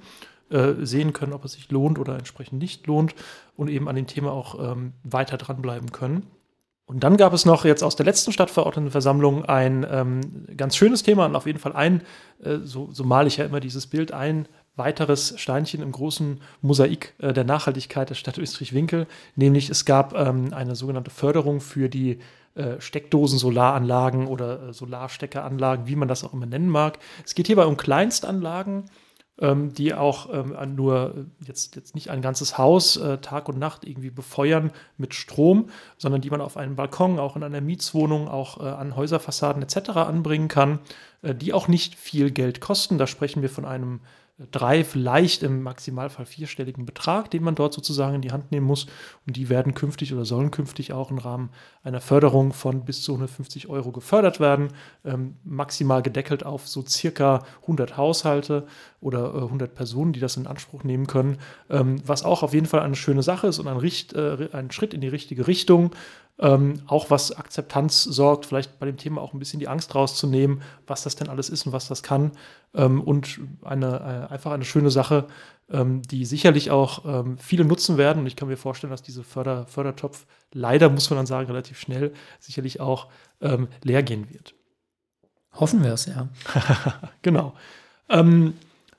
äh, 0.51 0.73
sehen 0.81 1.13
können, 1.13 1.33
ob 1.33 1.45
es 1.45 1.53
sich 1.53 1.71
lohnt 1.71 1.99
oder 1.99 2.17
entsprechend 2.17 2.59
nicht 2.61 2.87
lohnt 2.87 3.15
und 3.57 3.69
eben 3.69 3.89
an 3.89 3.97
dem 3.97 4.07
Thema 4.07 4.33
auch 4.33 4.73
ähm, 4.73 4.93
weiter 5.03 5.37
dranbleiben 5.37 5.93
können. 5.93 6.27
Und 6.87 7.03
dann 7.03 7.17
gab 7.17 7.33
es 7.33 7.47
noch 7.47 7.65
jetzt 7.65 7.83
aus 7.83 7.97
der 7.97 8.05
letzten 8.05 8.33
Stadtverordnetenversammlung 8.33 9.45
ein 9.47 9.87
ähm, 9.91 10.47
ganz 10.57 10.77
schönes 10.77 11.03
Thema 11.03 11.25
und 11.25 11.35
auf 11.35 11.47
jeden 11.47 11.59
Fall 11.59 11.73
ein, 11.73 12.03
äh, 12.43 12.59
so, 12.63 12.91
so 12.93 13.05
male 13.05 13.29
ich 13.29 13.39
ja 13.39 13.47
immer 13.47 13.61
dieses 13.61 13.87
Bild, 13.87 14.13
ein 14.13 14.47
weiteres 14.77 15.35
Steinchen 15.41 15.83
im 15.83 15.93
großen 15.93 16.41
Mosaik 16.61 17.15
äh, 17.19 17.33
der 17.33 17.45
Nachhaltigkeit 17.45 18.11
der 18.11 18.15
Stadt 18.15 18.37
Österreich-Winkel, 18.37 19.07
nämlich 19.35 19.71
es 19.71 19.87
gab 19.87 20.15
ähm, 20.15 20.53
eine 20.53 20.77
sogenannte 20.77 21.11
Förderung 21.11 21.61
für 21.61 21.89
die 21.89 22.19
äh, 22.55 22.81
Steckdosen-Solaranlagen 22.81 24.27
oder 24.27 24.69
äh, 24.69 24.73
Solarsteckeranlagen, 24.75 25.87
wie 25.87 25.97
man 25.97 26.09
das 26.09 26.23
auch 26.23 26.35
immer 26.35 26.47
nennen 26.47 26.69
mag. 26.69 26.99
Es 27.25 27.35
geht 27.35 27.47
hierbei 27.47 27.65
um 27.65 27.77
Kleinstanlagen 27.77 28.85
ähm, 29.41 29.75
die 29.75 29.95
auch 29.95 30.29
ähm, 30.33 30.75
nur 30.75 31.27
jetzt, 31.45 31.77
jetzt 31.77 31.95
nicht 31.95 32.11
ein 32.11 32.23
ganzes 32.23 32.57
Haus 32.57 32.97
äh, 32.97 33.19
Tag 33.19 33.49
und 33.49 33.59
Nacht 33.59 33.85
irgendwie 33.85 34.11
befeuern 34.11 34.71
mit 34.97 35.15
Strom, 35.15 35.71
sondern 35.99 36.21
die 36.21 36.31
man 36.31 36.41
auf 36.41 36.57
einem 36.57 36.77
Balkon, 36.77 37.19
auch 37.19 37.37
in 37.37 37.43
einer 37.43 37.61
Mietswohnung, 37.61 38.29
auch 38.29 38.61
äh, 38.61 38.69
an 38.69 38.97
Häuserfassaden 38.97 39.63
etc. 39.63 39.91
anbringen 39.91 40.49
kann, 40.49 40.79
äh, 41.23 41.35
die 41.35 41.53
auch 41.53 41.69
nicht 41.69 41.97
viel 41.97 42.31
Geld 42.31 42.61
kosten. 42.61 42.99
Da 42.99 43.07
sprechen 43.07 43.43
wir 43.43 43.51
von 43.51 43.65
einem 43.65 44.01
drei, 44.51 44.83
vielleicht 44.83 45.45
im 45.45 45.63
Maximalfall 45.63 46.27
vierstelligen 46.27 46.85
Betrag, 46.85 47.31
den 47.31 47.45
man 47.45 47.55
dort 47.55 47.73
sozusagen 47.73 48.17
in 48.17 48.21
die 48.21 48.33
Hand 48.33 48.51
nehmen 48.51 48.67
muss. 48.67 48.87
Und 49.27 49.37
die 49.37 49.49
werden 49.49 49.75
künftig 49.75 50.13
oder 50.13 50.25
sollen 50.25 50.51
künftig 50.51 50.93
auch 50.93 51.13
im 51.13 51.19
Rahmen 51.19 51.51
einer 51.85 52.01
Förderung 52.01 52.53
von 52.53 52.85
bis 52.85 53.03
zu 53.03 53.13
150 53.13 53.69
Euro 53.69 53.93
gefördert 53.93 54.41
werden. 54.41 54.69
Ähm, 55.05 55.37
maximal 55.45 56.03
gedeckelt 56.03 56.45
auf 56.45 56.67
so 56.67 56.85
circa 56.85 57.45
100 57.63 57.97
Haushalte 57.97 58.67
oder 59.01 59.35
äh, 59.35 59.43
100 59.43 59.73
Personen, 59.73 60.13
die 60.13 60.21
das 60.21 60.37
in 60.37 60.49
Anspruch 60.49 60.83
nehmen 60.83 61.07
können. 61.07 61.39
Ähm, 61.71 62.03
was 62.05 62.25
auch 62.25 62.43
auf 62.43 62.55
jeden 62.55 62.67
Fall 62.67 62.81
eine 62.81 62.97
schöne 62.97 63.23
Sache 63.23 63.47
ist 63.47 63.61
und 63.61 63.69
ein, 63.69 63.77
Richt, 63.77 64.15
äh, 64.15 64.49
ein 64.53 64.73
Schritt 64.73 64.95
in 64.95 65.01
die 65.01 65.09
richtige 65.09 65.47
Richtung. 65.47 65.93
Ähm, 66.39 66.83
auch 66.89 67.11
was 67.11 67.31
Akzeptanz 67.31 68.03
sorgt, 68.03 68.47
vielleicht 68.47 68.81
bei 68.81 68.87
dem 68.87 68.97
Thema 68.97 69.21
auch 69.23 69.33
ein 69.33 69.39
bisschen 69.39 69.61
die 69.61 69.69
Angst 69.69 69.95
rauszunehmen, 69.95 70.63
was 70.87 71.05
das 71.05 71.15
denn 71.15 71.29
alles 71.29 71.49
ist 71.49 71.65
und 71.67 71.73
was 71.73 71.87
das 71.87 72.03
kann. 72.03 72.33
Ähm, 72.75 73.01
und 73.01 73.41
eine, 73.63 74.29
äh, 74.31 74.33
einfach 74.33 74.51
eine 74.51 74.65
schöne 74.65 74.91
Sache, 74.91 75.29
ähm, 75.71 76.03
die 76.03 76.25
sicherlich 76.25 76.73
auch 76.73 77.05
ähm, 77.05 77.39
viele 77.39 77.65
nutzen 77.65 77.99
werden. 77.99 78.21
Und 78.21 78.27
ich 78.27 78.35
kann 78.35 78.49
mir 78.49 78.57
vorstellen, 78.57 78.91
dass 78.91 79.03
diese 79.03 79.23
Förder, 79.23 79.67
Fördertopf 79.69 80.27
leider, 80.53 80.91
muss 80.91 81.09
man 81.09 81.19
dann 81.19 81.27
sagen, 81.27 81.47
relativ 81.47 81.79
schnell 81.79 82.13
sicherlich 82.41 82.81
auch 82.81 83.07
ähm, 83.41 83.69
leer 83.83 84.03
gehen 84.03 84.29
wird. 84.31 84.55
Hoffen 85.53 85.85
wir 85.85 85.93
es, 85.93 86.07
ja. 86.07 86.29
genau. 87.23 87.55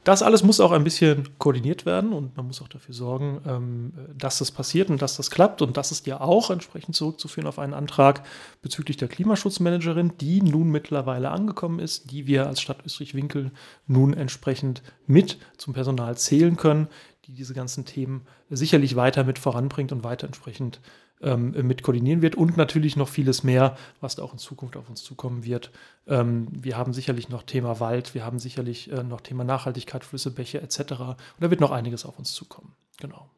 Das 0.05 0.21
alles 0.21 0.43
muss 0.43 0.59
auch 0.59 0.71
ein 0.71 0.83
bisschen 0.83 1.27
koordiniert 1.39 1.87
werden 1.87 2.13
und 2.13 2.37
man 2.37 2.45
muss 2.45 2.61
auch 2.61 2.67
dafür 2.67 2.93
sorgen, 2.93 3.41
ähm, 3.47 3.93
dass 4.15 4.37
das 4.37 4.51
passiert 4.51 4.91
und 4.91 5.01
dass 5.01 5.17
das 5.17 5.31
klappt. 5.31 5.63
Und 5.63 5.77
das 5.77 5.91
ist 5.91 6.05
ja 6.05 6.21
auch 6.21 6.51
entsprechend 6.51 6.95
zurückzuführen 6.95 7.47
auf 7.47 7.57
einen 7.57 7.73
Antrag 7.73 8.21
bezüglich 8.61 8.97
der 8.97 9.07
Klimaschutzmanagerin, 9.07 10.13
die 10.21 10.43
nun 10.43 10.69
mittlerweile 10.69 11.31
angekommen 11.31 11.79
ist, 11.79 12.11
die 12.11 12.27
wir 12.27 12.45
als 12.45 12.61
Stadt 12.61 12.85
Österreich-Winkel 12.85 13.49
nun 13.87 14.13
entsprechend 14.13 14.83
mit 15.07 15.39
zum 15.57 15.73
Personal 15.73 16.15
zählen 16.19 16.55
können, 16.55 16.87
die 17.25 17.33
diese 17.33 17.55
ganzen 17.55 17.85
Themen 17.85 18.27
sicherlich 18.51 18.95
weiter 18.95 19.23
mit 19.23 19.39
voranbringt 19.39 19.91
und 19.91 20.03
weiter 20.03 20.27
entsprechend 20.27 20.81
ähm, 21.21 21.51
mit 21.51 21.83
koordinieren 21.83 22.21
wird 22.21 22.35
und 22.35 22.57
natürlich 22.57 22.95
noch 22.95 23.07
vieles 23.07 23.43
mehr, 23.43 23.77
was 24.01 24.15
da 24.15 24.23
auch 24.23 24.33
in 24.33 24.39
Zukunft 24.39 24.77
auf 24.77 24.89
uns 24.89 25.03
zukommen 25.03 25.45
wird. 25.45 25.71
Ähm, 26.07 26.47
wir 26.51 26.77
haben 26.77 26.93
sicherlich 26.93 27.29
noch 27.29 27.43
Thema 27.43 27.79
Wald, 27.79 28.13
wir 28.13 28.25
haben 28.25 28.39
sicherlich 28.39 28.91
äh, 28.91 29.03
noch 29.03 29.21
Thema 29.21 29.43
Nachhaltigkeit, 29.43 30.03
Flüsse, 30.03 30.31
Bäche 30.31 30.61
etc. 30.61 30.79
Und 30.79 31.17
da 31.39 31.49
wird 31.49 31.61
noch 31.61 31.71
einiges 31.71 32.05
auf 32.05 32.19
uns 32.19 32.33
zukommen. 32.33 32.73
Genau. 32.99 33.29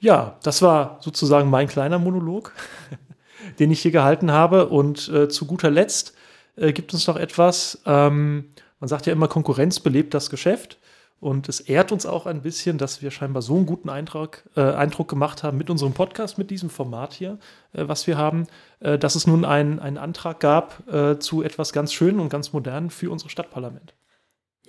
Ja, 0.00 0.38
das 0.42 0.62
war 0.62 0.98
sozusagen 1.00 1.50
mein 1.50 1.66
kleiner 1.68 1.98
Monolog, 1.98 2.52
den 3.58 3.70
ich 3.70 3.82
hier 3.82 3.90
gehalten 3.90 4.30
habe. 4.30 4.68
Und 4.68 5.08
äh, 5.08 5.28
zu 5.28 5.46
guter 5.46 5.70
Letzt 5.70 6.14
äh, 6.56 6.72
gibt 6.72 6.94
es 6.94 7.06
noch 7.06 7.16
etwas, 7.16 7.82
ähm, 7.84 8.50
man 8.80 8.88
sagt 8.88 9.06
ja 9.06 9.12
immer, 9.12 9.28
Konkurrenz 9.28 9.80
belebt 9.80 10.14
das 10.14 10.30
Geschäft. 10.30 10.78
Und 11.20 11.48
es 11.48 11.60
ehrt 11.60 11.90
uns 11.90 12.06
auch 12.06 12.26
ein 12.26 12.42
bisschen, 12.42 12.78
dass 12.78 13.02
wir 13.02 13.10
scheinbar 13.10 13.42
so 13.42 13.56
einen 13.56 13.66
guten 13.66 13.88
Eindruck, 13.88 14.44
äh, 14.56 14.60
Eindruck 14.60 15.08
gemacht 15.08 15.42
haben 15.42 15.58
mit 15.58 15.68
unserem 15.68 15.92
Podcast, 15.92 16.38
mit 16.38 16.50
diesem 16.50 16.70
Format 16.70 17.12
hier, 17.12 17.38
äh, 17.72 17.88
was 17.88 18.06
wir 18.06 18.16
haben, 18.16 18.46
äh, 18.80 18.98
dass 18.98 19.16
es 19.16 19.26
nun 19.26 19.44
einen 19.44 19.98
Antrag 19.98 20.38
gab 20.38 20.88
äh, 20.92 21.18
zu 21.18 21.42
etwas 21.42 21.72
ganz 21.72 21.92
Schönen 21.92 22.20
und 22.20 22.28
ganz 22.28 22.52
Modernen 22.52 22.90
für 22.90 23.10
unser 23.10 23.28
Stadtparlament. 23.28 23.94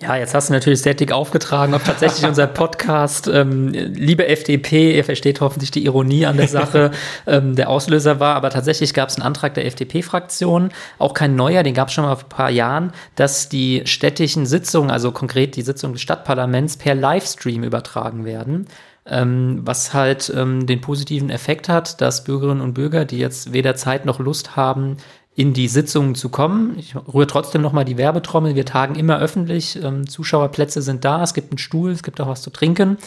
Ja, 0.02 0.16
jetzt 0.16 0.34
hast 0.34 0.48
du 0.48 0.54
natürlich 0.54 0.80
sehr 0.80 0.94
dick 0.94 1.12
aufgetragen, 1.12 1.74
ob 1.74 1.84
tatsächlich 1.84 2.26
unser 2.26 2.46
Podcast, 2.46 3.28
ähm, 3.28 3.68
liebe 3.68 4.26
FDP, 4.26 4.96
ihr 4.96 5.04
versteht 5.04 5.42
hoffentlich 5.42 5.70
die 5.72 5.84
Ironie 5.84 6.24
an 6.24 6.38
der 6.38 6.48
Sache, 6.48 6.92
ähm, 7.26 7.54
der 7.54 7.68
Auslöser 7.68 8.18
war, 8.18 8.34
aber 8.34 8.48
tatsächlich 8.48 8.94
gab 8.94 9.10
es 9.10 9.16
einen 9.16 9.26
Antrag 9.26 9.52
der 9.52 9.66
FDP-Fraktion, 9.66 10.70
auch 10.98 11.12
kein 11.12 11.36
neuer, 11.36 11.62
den 11.62 11.74
gab 11.74 11.88
es 11.88 11.94
schon 11.94 12.04
mal 12.04 12.16
vor 12.16 12.24
ein 12.24 12.28
paar 12.30 12.50
Jahren, 12.50 12.92
dass 13.14 13.50
die 13.50 13.82
städtischen 13.84 14.46
Sitzungen, 14.46 14.90
also 14.90 15.12
konkret 15.12 15.54
die 15.54 15.62
Sitzungen 15.62 15.92
des 15.92 16.00
Stadtparlaments, 16.00 16.78
per 16.78 16.94
Livestream 16.94 17.62
übertragen 17.62 18.24
werden. 18.24 18.68
Ähm, 19.06 19.60
was 19.64 19.92
halt 19.92 20.32
ähm, 20.36 20.66
den 20.66 20.82
positiven 20.82 21.30
Effekt 21.30 21.68
hat, 21.68 22.00
dass 22.00 22.22
Bürgerinnen 22.24 22.60
und 22.60 22.74
Bürger, 22.74 23.06
die 23.06 23.18
jetzt 23.18 23.52
weder 23.52 23.74
Zeit 23.74 24.04
noch 24.04 24.18
Lust 24.18 24.56
haben, 24.56 24.98
in 25.36 25.52
die 25.52 25.68
Sitzungen 25.68 26.14
zu 26.14 26.28
kommen. 26.28 26.76
Ich 26.78 26.94
rühre 26.96 27.26
trotzdem 27.26 27.62
nochmal 27.62 27.84
die 27.84 27.96
Werbetrommel. 27.96 28.56
Wir 28.56 28.66
tagen 28.66 28.96
immer 28.96 29.18
öffentlich. 29.18 29.82
Ähm, 29.82 30.08
Zuschauerplätze 30.08 30.82
sind 30.82 31.04
da. 31.04 31.22
Es 31.22 31.34
gibt 31.34 31.52
einen 31.52 31.58
Stuhl, 31.58 31.92
es 31.92 32.02
gibt 32.02 32.20
auch 32.20 32.26
was 32.26 32.42
zu 32.42 32.50
trinken. 32.50 32.98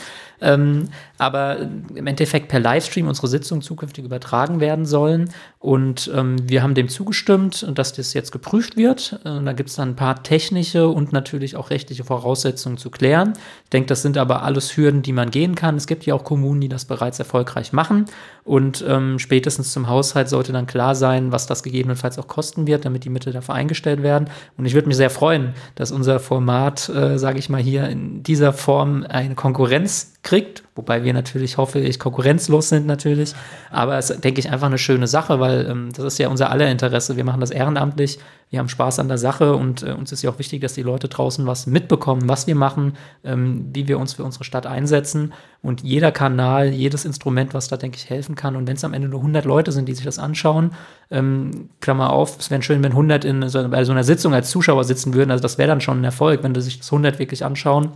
Ähm, 0.44 0.90
aber 1.18 1.58
im 1.96 2.06
Endeffekt 2.06 2.50
per 2.50 2.60
Livestream 2.60 3.08
unsere 3.08 3.28
Sitzungen 3.28 3.62
zukünftig 3.62 4.04
übertragen 4.04 4.60
werden 4.60 4.86
sollen. 4.86 5.30
Und 5.60 6.12
ähm, 6.14 6.36
wir 6.50 6.62
haben 6.62 6.74
dem 6.74 6.90
zugestimmt, 6.90 7.66
dass 7.74 7.94
das 7.94 8.14
jetzt 8.14 8.32
geprüft 8.32 8.76
wird. 8.76 9.20
Äh, 9.24 9.42
da 9.44 9.54
gibt 9.54 9.70
es 9.70 9.76
dann 9.76 9.90
ein 9.90 9.96
paar 9.96 10.22
technische 10.22 10.90
und 10.90 11.14
natürlich 11.14 11.56
auch 11.56 11.70
rechtliche 11.70 12.04
Voraussetzungen 12.04 12.78
zu 12.78 12.90
klären. 12.90 13.34
Ich 13.64 13.70
denke, 13.70 13.88
das 13.88 14.02
sind 14.02 14.18
aber 14.18 14.44
alles 14.44 14.76
Hürden, 14.76 15.02
die 15.02 15.14
man 15.14 15.32
gehen 15.32 15.56
kann. 15.56 15.78
Es 15.78 15.88
gibt 15.88 16.06
ja 16.06 16.14
auch 16.14 16.26
Kommunen, 16.26 16.60
die 16.60 16.70
das 16.70 16.86
bereits 16.86 17.20
erfolgreich 17.20 17.72
machen. 17.72 18.06
Und 18.44 18.84
ähm, 18.86 19.20
spätestens 19.20 19.72
zum 19.72 19.88
Haushalt 19.88 20.28
sollte 20.28 20.52
dann 20.52 20.68
klar 20.68 20.96
sein, 20.96 21.32
was 21.32 21.48
das 21.48 21.64
gegebenenfalls 21.64 22.20
auch 22.20 22.28
kosten 22.28 22.68
wird, 22.68 22.84
damit 22.84 23.06
die 23.06 23.10
Mittel 23.10 23.32
dafür 23.32 23.56
eingestellt 23.56 24.04
werden. 24.04 24.30
Und 24.58 24.66
ich 24.66 24.74
würde 24.74 24.88
mich 24.88 24.98
sehr 24.98 25.10
freuen, 25.10 25.54
dass 25.76 25.92
unser 25.92 26.20
Format, 26.20 26.90
äh, 26.90 27.18
sage 27.18 27.40
ich 27.40 27.50
mal 27.50 27.62
hier, 27.62 27.88
in 27.88 28.24
dieser 28.24 28.52
Form 28.52 29.06
eine 29.08 29.36
Konkurrenz 29.36 30.13
kriegt, 30.24 30.64
wobei 30.76 31.04
wir 31.04 31.14
natürlich, 31.14 31.58
hoffe 31.58 31.80
ich, 31.80 32.00
konkurrenzlos 32.00 32.70
sind 32.70 32.88
natürlich. 32.88 33.34
Aber 33.72 33.98
es 33.98 34.10
ist, 34.10 34.24
denke 34.24 34.40
ich, 34.40 34.50
einfach 34.50 34.68
eine 34.68 34.78
schöne 34.78 35.06
Sache, 35.06 35.42
weil 35.42 35.68
ähm, 35.70 35.90
das 35.94 36.06
ist 36.06 36.18
ja 36.18 36.30
unser 36.30 36.50
aller 36.50 36.72
Interesse. 36.72 37.18
Wir 37.18 37.26
machen 37.26 37.42
das 37.42 37.52
ehrenamtlich, 37.52 38.20
wir 38.50 38.60
haben 38.60 38.70
Spaß 38.70 39.00
an 39.00 39.10
der 39.10 39.18
Sache 39.18 39.56
und 39.56 39.84
äh, 39.84 39.92
uns 39.92 40.14
ist 40.14 40.22
ja 40.22 40.30
auch 40.30 40.40
wichtig, 40.40 40.62
dass 40.62 40.74
die 40.74 40.82
Leute 40.82 41.10
draußen 41.10 41.46
was 41.46 41.68
mitbekommen, 41.68 42.30
was 42.30 42.48
wir 42.48 42.56
machen, 42.56 42.94
ähm, 43.26 43.70
wie 43.74 43.90
wir 43.90 44.00
uns 44.00 44.14
für 44.14 44.24
unsere 44.24 44.46
Stadt 44.46 44.66
einsetzen. 44.66 45.34
Und 45.62 45.82
jeder 45.82 46.14
Kanal, 46.14 46.70
jedes 46.70 47.04
Instrument, 47.04 47.54
was 47.54 47.68
da, 47.68 47.76
denke 47.76 47.98
ich, 47.98 48.10
helfen 48.10 48.36
kann. 48.36 48.56
Und 48.56 48.66
wenn 48.66 48.78
es 48.78 48.86
am 48.86 48.94
Ende 48.94 49.10
nur 49.10 49.20
100 49.20 49.44
Leute 49.44 49.74
sind, 49.74 49.90
die 49.90 49.94
sich 49.94 50.06
das 50.06 50.20
anschauen, 50.20 50.72
ähm, 51.12 51.70
Klammer 51.82 52.12
auf, 52.12 52.40
es 52.40 52.50
wäre 52.50 52.62
schön, 52.62 52.82
wenn 52.82 52.92
100 52.92 53.26
in 53.26 53.50
so, 53.50 53.68
bei 53.68 53.84
so 53.84 53.92
einer 53.92 54.06
Sitzung 54.06 54.34
als 54.34 54.50
Zuschauer 54.50 54.86
sitzen 54.86 55.14
würden. 55.14 55.32
Also 55.32 55.42
das 55.42 55.58
wäre 55.58 55.68
dann 55.68 55.82
schon 55.82 56.00
ein 56.00 56.06
Erfolg, 56.06 56.44
wenn 56.44 56.54
du 56.54 56.62
sich 56.62 56.78
das 56.78 56.94
100 56.94 57.20
wirklich 57.20 57.44
anschauen. 57.44 57.90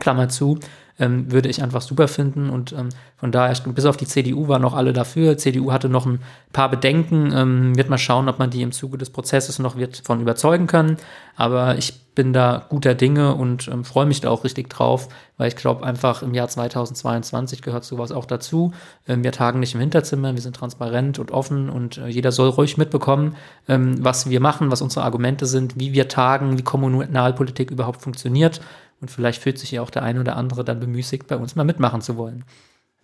Klammer 0.00 0.28
zu 0.28 0.58
ähm, 0.98 1.30
würde 1.32 1.48
ich 1.48 1.62
einfach 1.62 1.82
super 1.82 2.08
finden. 2.08 2.50
Und 2.50 2.72
ähm, 2.72 2.88
von 3.16 3.32
daher, 3.32 3.54
bis 3.72 3.84
auf 3.84 3.96
die 3.96 4.06
CDU 4.06 4.48
waren 4.48 4.62
noch 4.62 4.74
alle 4.74 4.92
dafür. 4.92 5.36
CDU 5.36 5.72
hatte 5.72 5.88
noch 5.88 6.06
ein 6.06 6.20
paar 6.52 6.70
Bedenken. 6.70 7.32
Ähm, 7.34 7.76
wird 7.76 7.90
mal 7.90 7.98
schauen, 7.98 8.28
ob 8.28 8.38
man 8.38 8.50
die 8.50 8.62
im 8.62 8.72
Zuge 8.72 8.98
des 8.98 9.10
Prozesses 9.10 9.58
noch 9.58 9.76
wird 9.76 10.02
von 10.04 10.20
überzeugen 10.20 10.66
können. 10.66 10.96
Aber 11.36 11.76
ich 11.76 12.04
bin 12.14 12.32
da 12.32 12.64
guter 12.68 12.94
Dinge 12.94 13.34
und 13.34 13.66
ähm, 13.68 13.84
freue 13.84 14.06
mich 14.06 14.20
da 14.20 14.30
auch 14.30 14.44
richtig 14.44 14.70
drauf, 14.70 15.08
weil 15.36 15.48
ich 15.48 15.56
glaube 15.56 15.84
einfach 15.84 16.22
im 16.22 16.32
Jahr 16.32 16.48
2022 16.48 17.60
gehört 17.60 17.84
sowas 17.84 18.12
auch 18.12 18.24
dazu. 18.24 18.72
Ähm, 19.08 19.24
wir 19.24 19.32
tagen 19.32 19.60
nicht 19.60 19.74
im 19.74 19.80
Hinterzimmer, 19.80 20.32
wir 20.32 20.40
sind 20.40 20.54
transparent 20.54 21.18
und 21.18 21.32
offen 21.32 21.68
und 21.68 21.98
äh, 21.98 22.06
jeder 22.06 22.30
soll 22.30 22.50
ruhig 22.50 22.76
mitbekommen, 22.76 23.36
ähm, 23.68 23.96
was 24.04 24.30
wir 24.30 24.40
machen, 24.40 24.70
was 24.70 24.80
unsere 24.80 25.04
Argumente 25.04 25.46
sind, 25.46 25.78
wie 25.78 25.92
wir 25.92 26.08
tagen, 26.08 26.56
wie 26.56 26.62
Kommunalpolitik 26.62 27.70
überhaupt 27.72 28.02
funktioniert. 28.02 28.60
Und 29.00 29.10
vielleicht 29.10 29.42
fühlt 29.42 29.58
sich 29.58 29.70
ja 29.70 29.82
auch 29.82 29.90
der 29.90 30.02
eine 30.02 30.20
oder 30.20 30.36
andere 30.36 30.64
dann 30.64 30.80
bemüßigt, 30.80 31.26
bei 31.26 31.36
uns 31.36 31.56
mal 31.56 31.64
mitmachen 31.64 32.00
zu 32.00 32.16
wollen. 32.16 32.44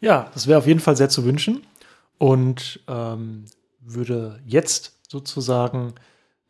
Ja, 0.00 0.30
das 0.32 0.46
wäre 0.46 0.58
auf 0.58 0.66
jeden 0.66 0.80
Fall 0.80 0.96
sehr 0.96 1.08
zu 1.08 1.24
wünschen 1.24 1.62
und 2.18 2.80
ähm, 2.88 3.44
würde 3.80 4.40
jetzt 4.46 4.98
sozusagen 5.08 5.94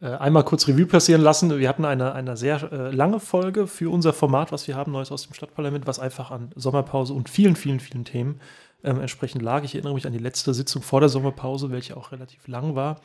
äh, 0.01 0.07
einmal 0.07 0.45
kurz 0.45 0.69
Revue 0.69 0.87
passieren 0.87 1.21
lassen. 1.21 1.59
Wir 1.59 1.69
hatten 1.69 1.85
eine, 1.85 2.13
eine 2.13 2.37
sehr 2.37 2.73
äh, 2.73 2.91
lange 2.91 3.21
Folge 3.21 3.67
für 3.67 3.91
unser 3.91 4.13
Format, 4.13 4.53
was 4.53 4.67
wir 4.69 4.77
haben, 4.77 4.93
Neues 4.93 5.13
aus 5.13 5.25
dem 5.25 5.35
Stadtparlament, 5.35 5.87
was 5.87 5.99
einfach 5.99 6.31
an 6.31 6.51
Sommerpause 6.55 7.13
und 7.13 7.29
vielen, 7.29 7.57
vielen, 7.57 7.81
vielen 7.81 8.05
Themen 8.05 8.41
ähm, 8.83 9.01
entsprechend 9.01 9.43
lag. 9.43 9.65
Ich 9.65 9.75
erinnere 9.75 9.95
mich 9.95 10.07
an 10.07 10.13
die 10.13 10.19
letzte 10.19 10.55
Sitzung 10.55 10.83
vor 10.83 11.01
der 11.01 11.09
Sommerpause, 11.09 11.71
welche 11.71 11.97
auch 11.97 12.13
relativ 12.13 12.47
lang 12.49 12.75
war. 12.75 13.01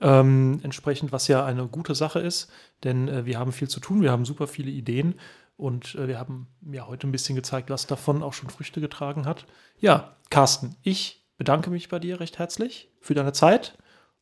Ähm, 0.00 0.60
entsprechend, 0.62 1.10
was 1.10 1.26
ja 1.26 1.44
eine 1.44 1.66
gute 1.68 1.94
Sache 1.94 2.20
ist, 2.20 2.50
denn 2.84 3.08
äh, 3.08 3.24
wir 3.24 3.38
haben 3.38 3.52
viel 3.52 3.68
zu 3.68 3.80
tun, 3.80 4.02
wir 4.02 4.12
haben 4.12 4.26
super 4.26 4.46
viele 4.46 4.70
Ideen 4.70 5.14
und 5.56 5.94
äh, 5.94 6.08
wir 6.08 6.18
haben 6.18 6.48
ja 6.70 6.86
heute 6.86 7.06
ein 7.06 7.12
bisschen 7.12 7.36
gezeigt, 7.36 7.70
was 7.70 7.86
davon 7.86 8.22
auch 8.22 8.32
schon 8.32 8.50
Früchte 8.50 8.80
getragen 8.80 9.26
hat. 9.26 9.46
Ja, 9.78 10.16
Carsten, 10.30 10.76
ich 10.82 11.24
bedanke 11.38 11.70
mich 11.70 11.88
bei 11.88 11.98
dir 11.98 12.20
recht 12.20 12.38
herzlich 12.38 12.90
für 13.00 13.14
deine 13.14 13.32
Zeit 13.32 13.76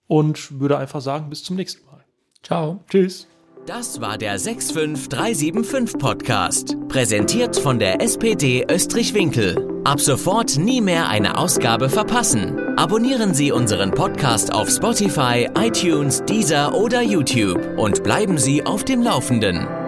und 0.06 0.60
würde 0.60 0.78
einfach 0.78 1.00
sagen, 1.00 1.30
bis 1.30 1.42
zum 1.44 1.56
nächsten 1.56 1.86
Mal. 1.86 2.04
Ciao. 2.42 2.84
Tschüss. 2.88 3.26
Das 3.66 3.98
war 4.02 4.18
der 4.18 4.38
65375 4.38 5.98
Podcast, 5.98 6.76
präsentiert 6.88 7.56
von 7.56 7.78
der 7.78 8.02
SPD 8.02 8.66
Österreich-Winkel. 8.70 9.82
Ab 9.84 10.00
sofort 10.00 10.58
nie 10.58 10.82
mehr 10.82 11.08
eine 11.08 11.38
Ausgabe 11.38 11.88
verpassen. 11.88 12.58
Abonnieren 12.76 13.32
Sie 13.32 13.52
unseren 13.52 13.90
Podcast 13.90 14.52
auf 14.52 14.68
Spotify, 14.68 15.48
iTunes, 15.56 16.22
Deezer 16.26 16.74
oder 16.74 17.00
YouTube 17.00 17.78
und 17.78 18.02
bleiben 18.02 18.36
Sie 18.36 18.64
auf 18.66 18.84
dem 18.84 19.02
Laufenden. 19.02 19.83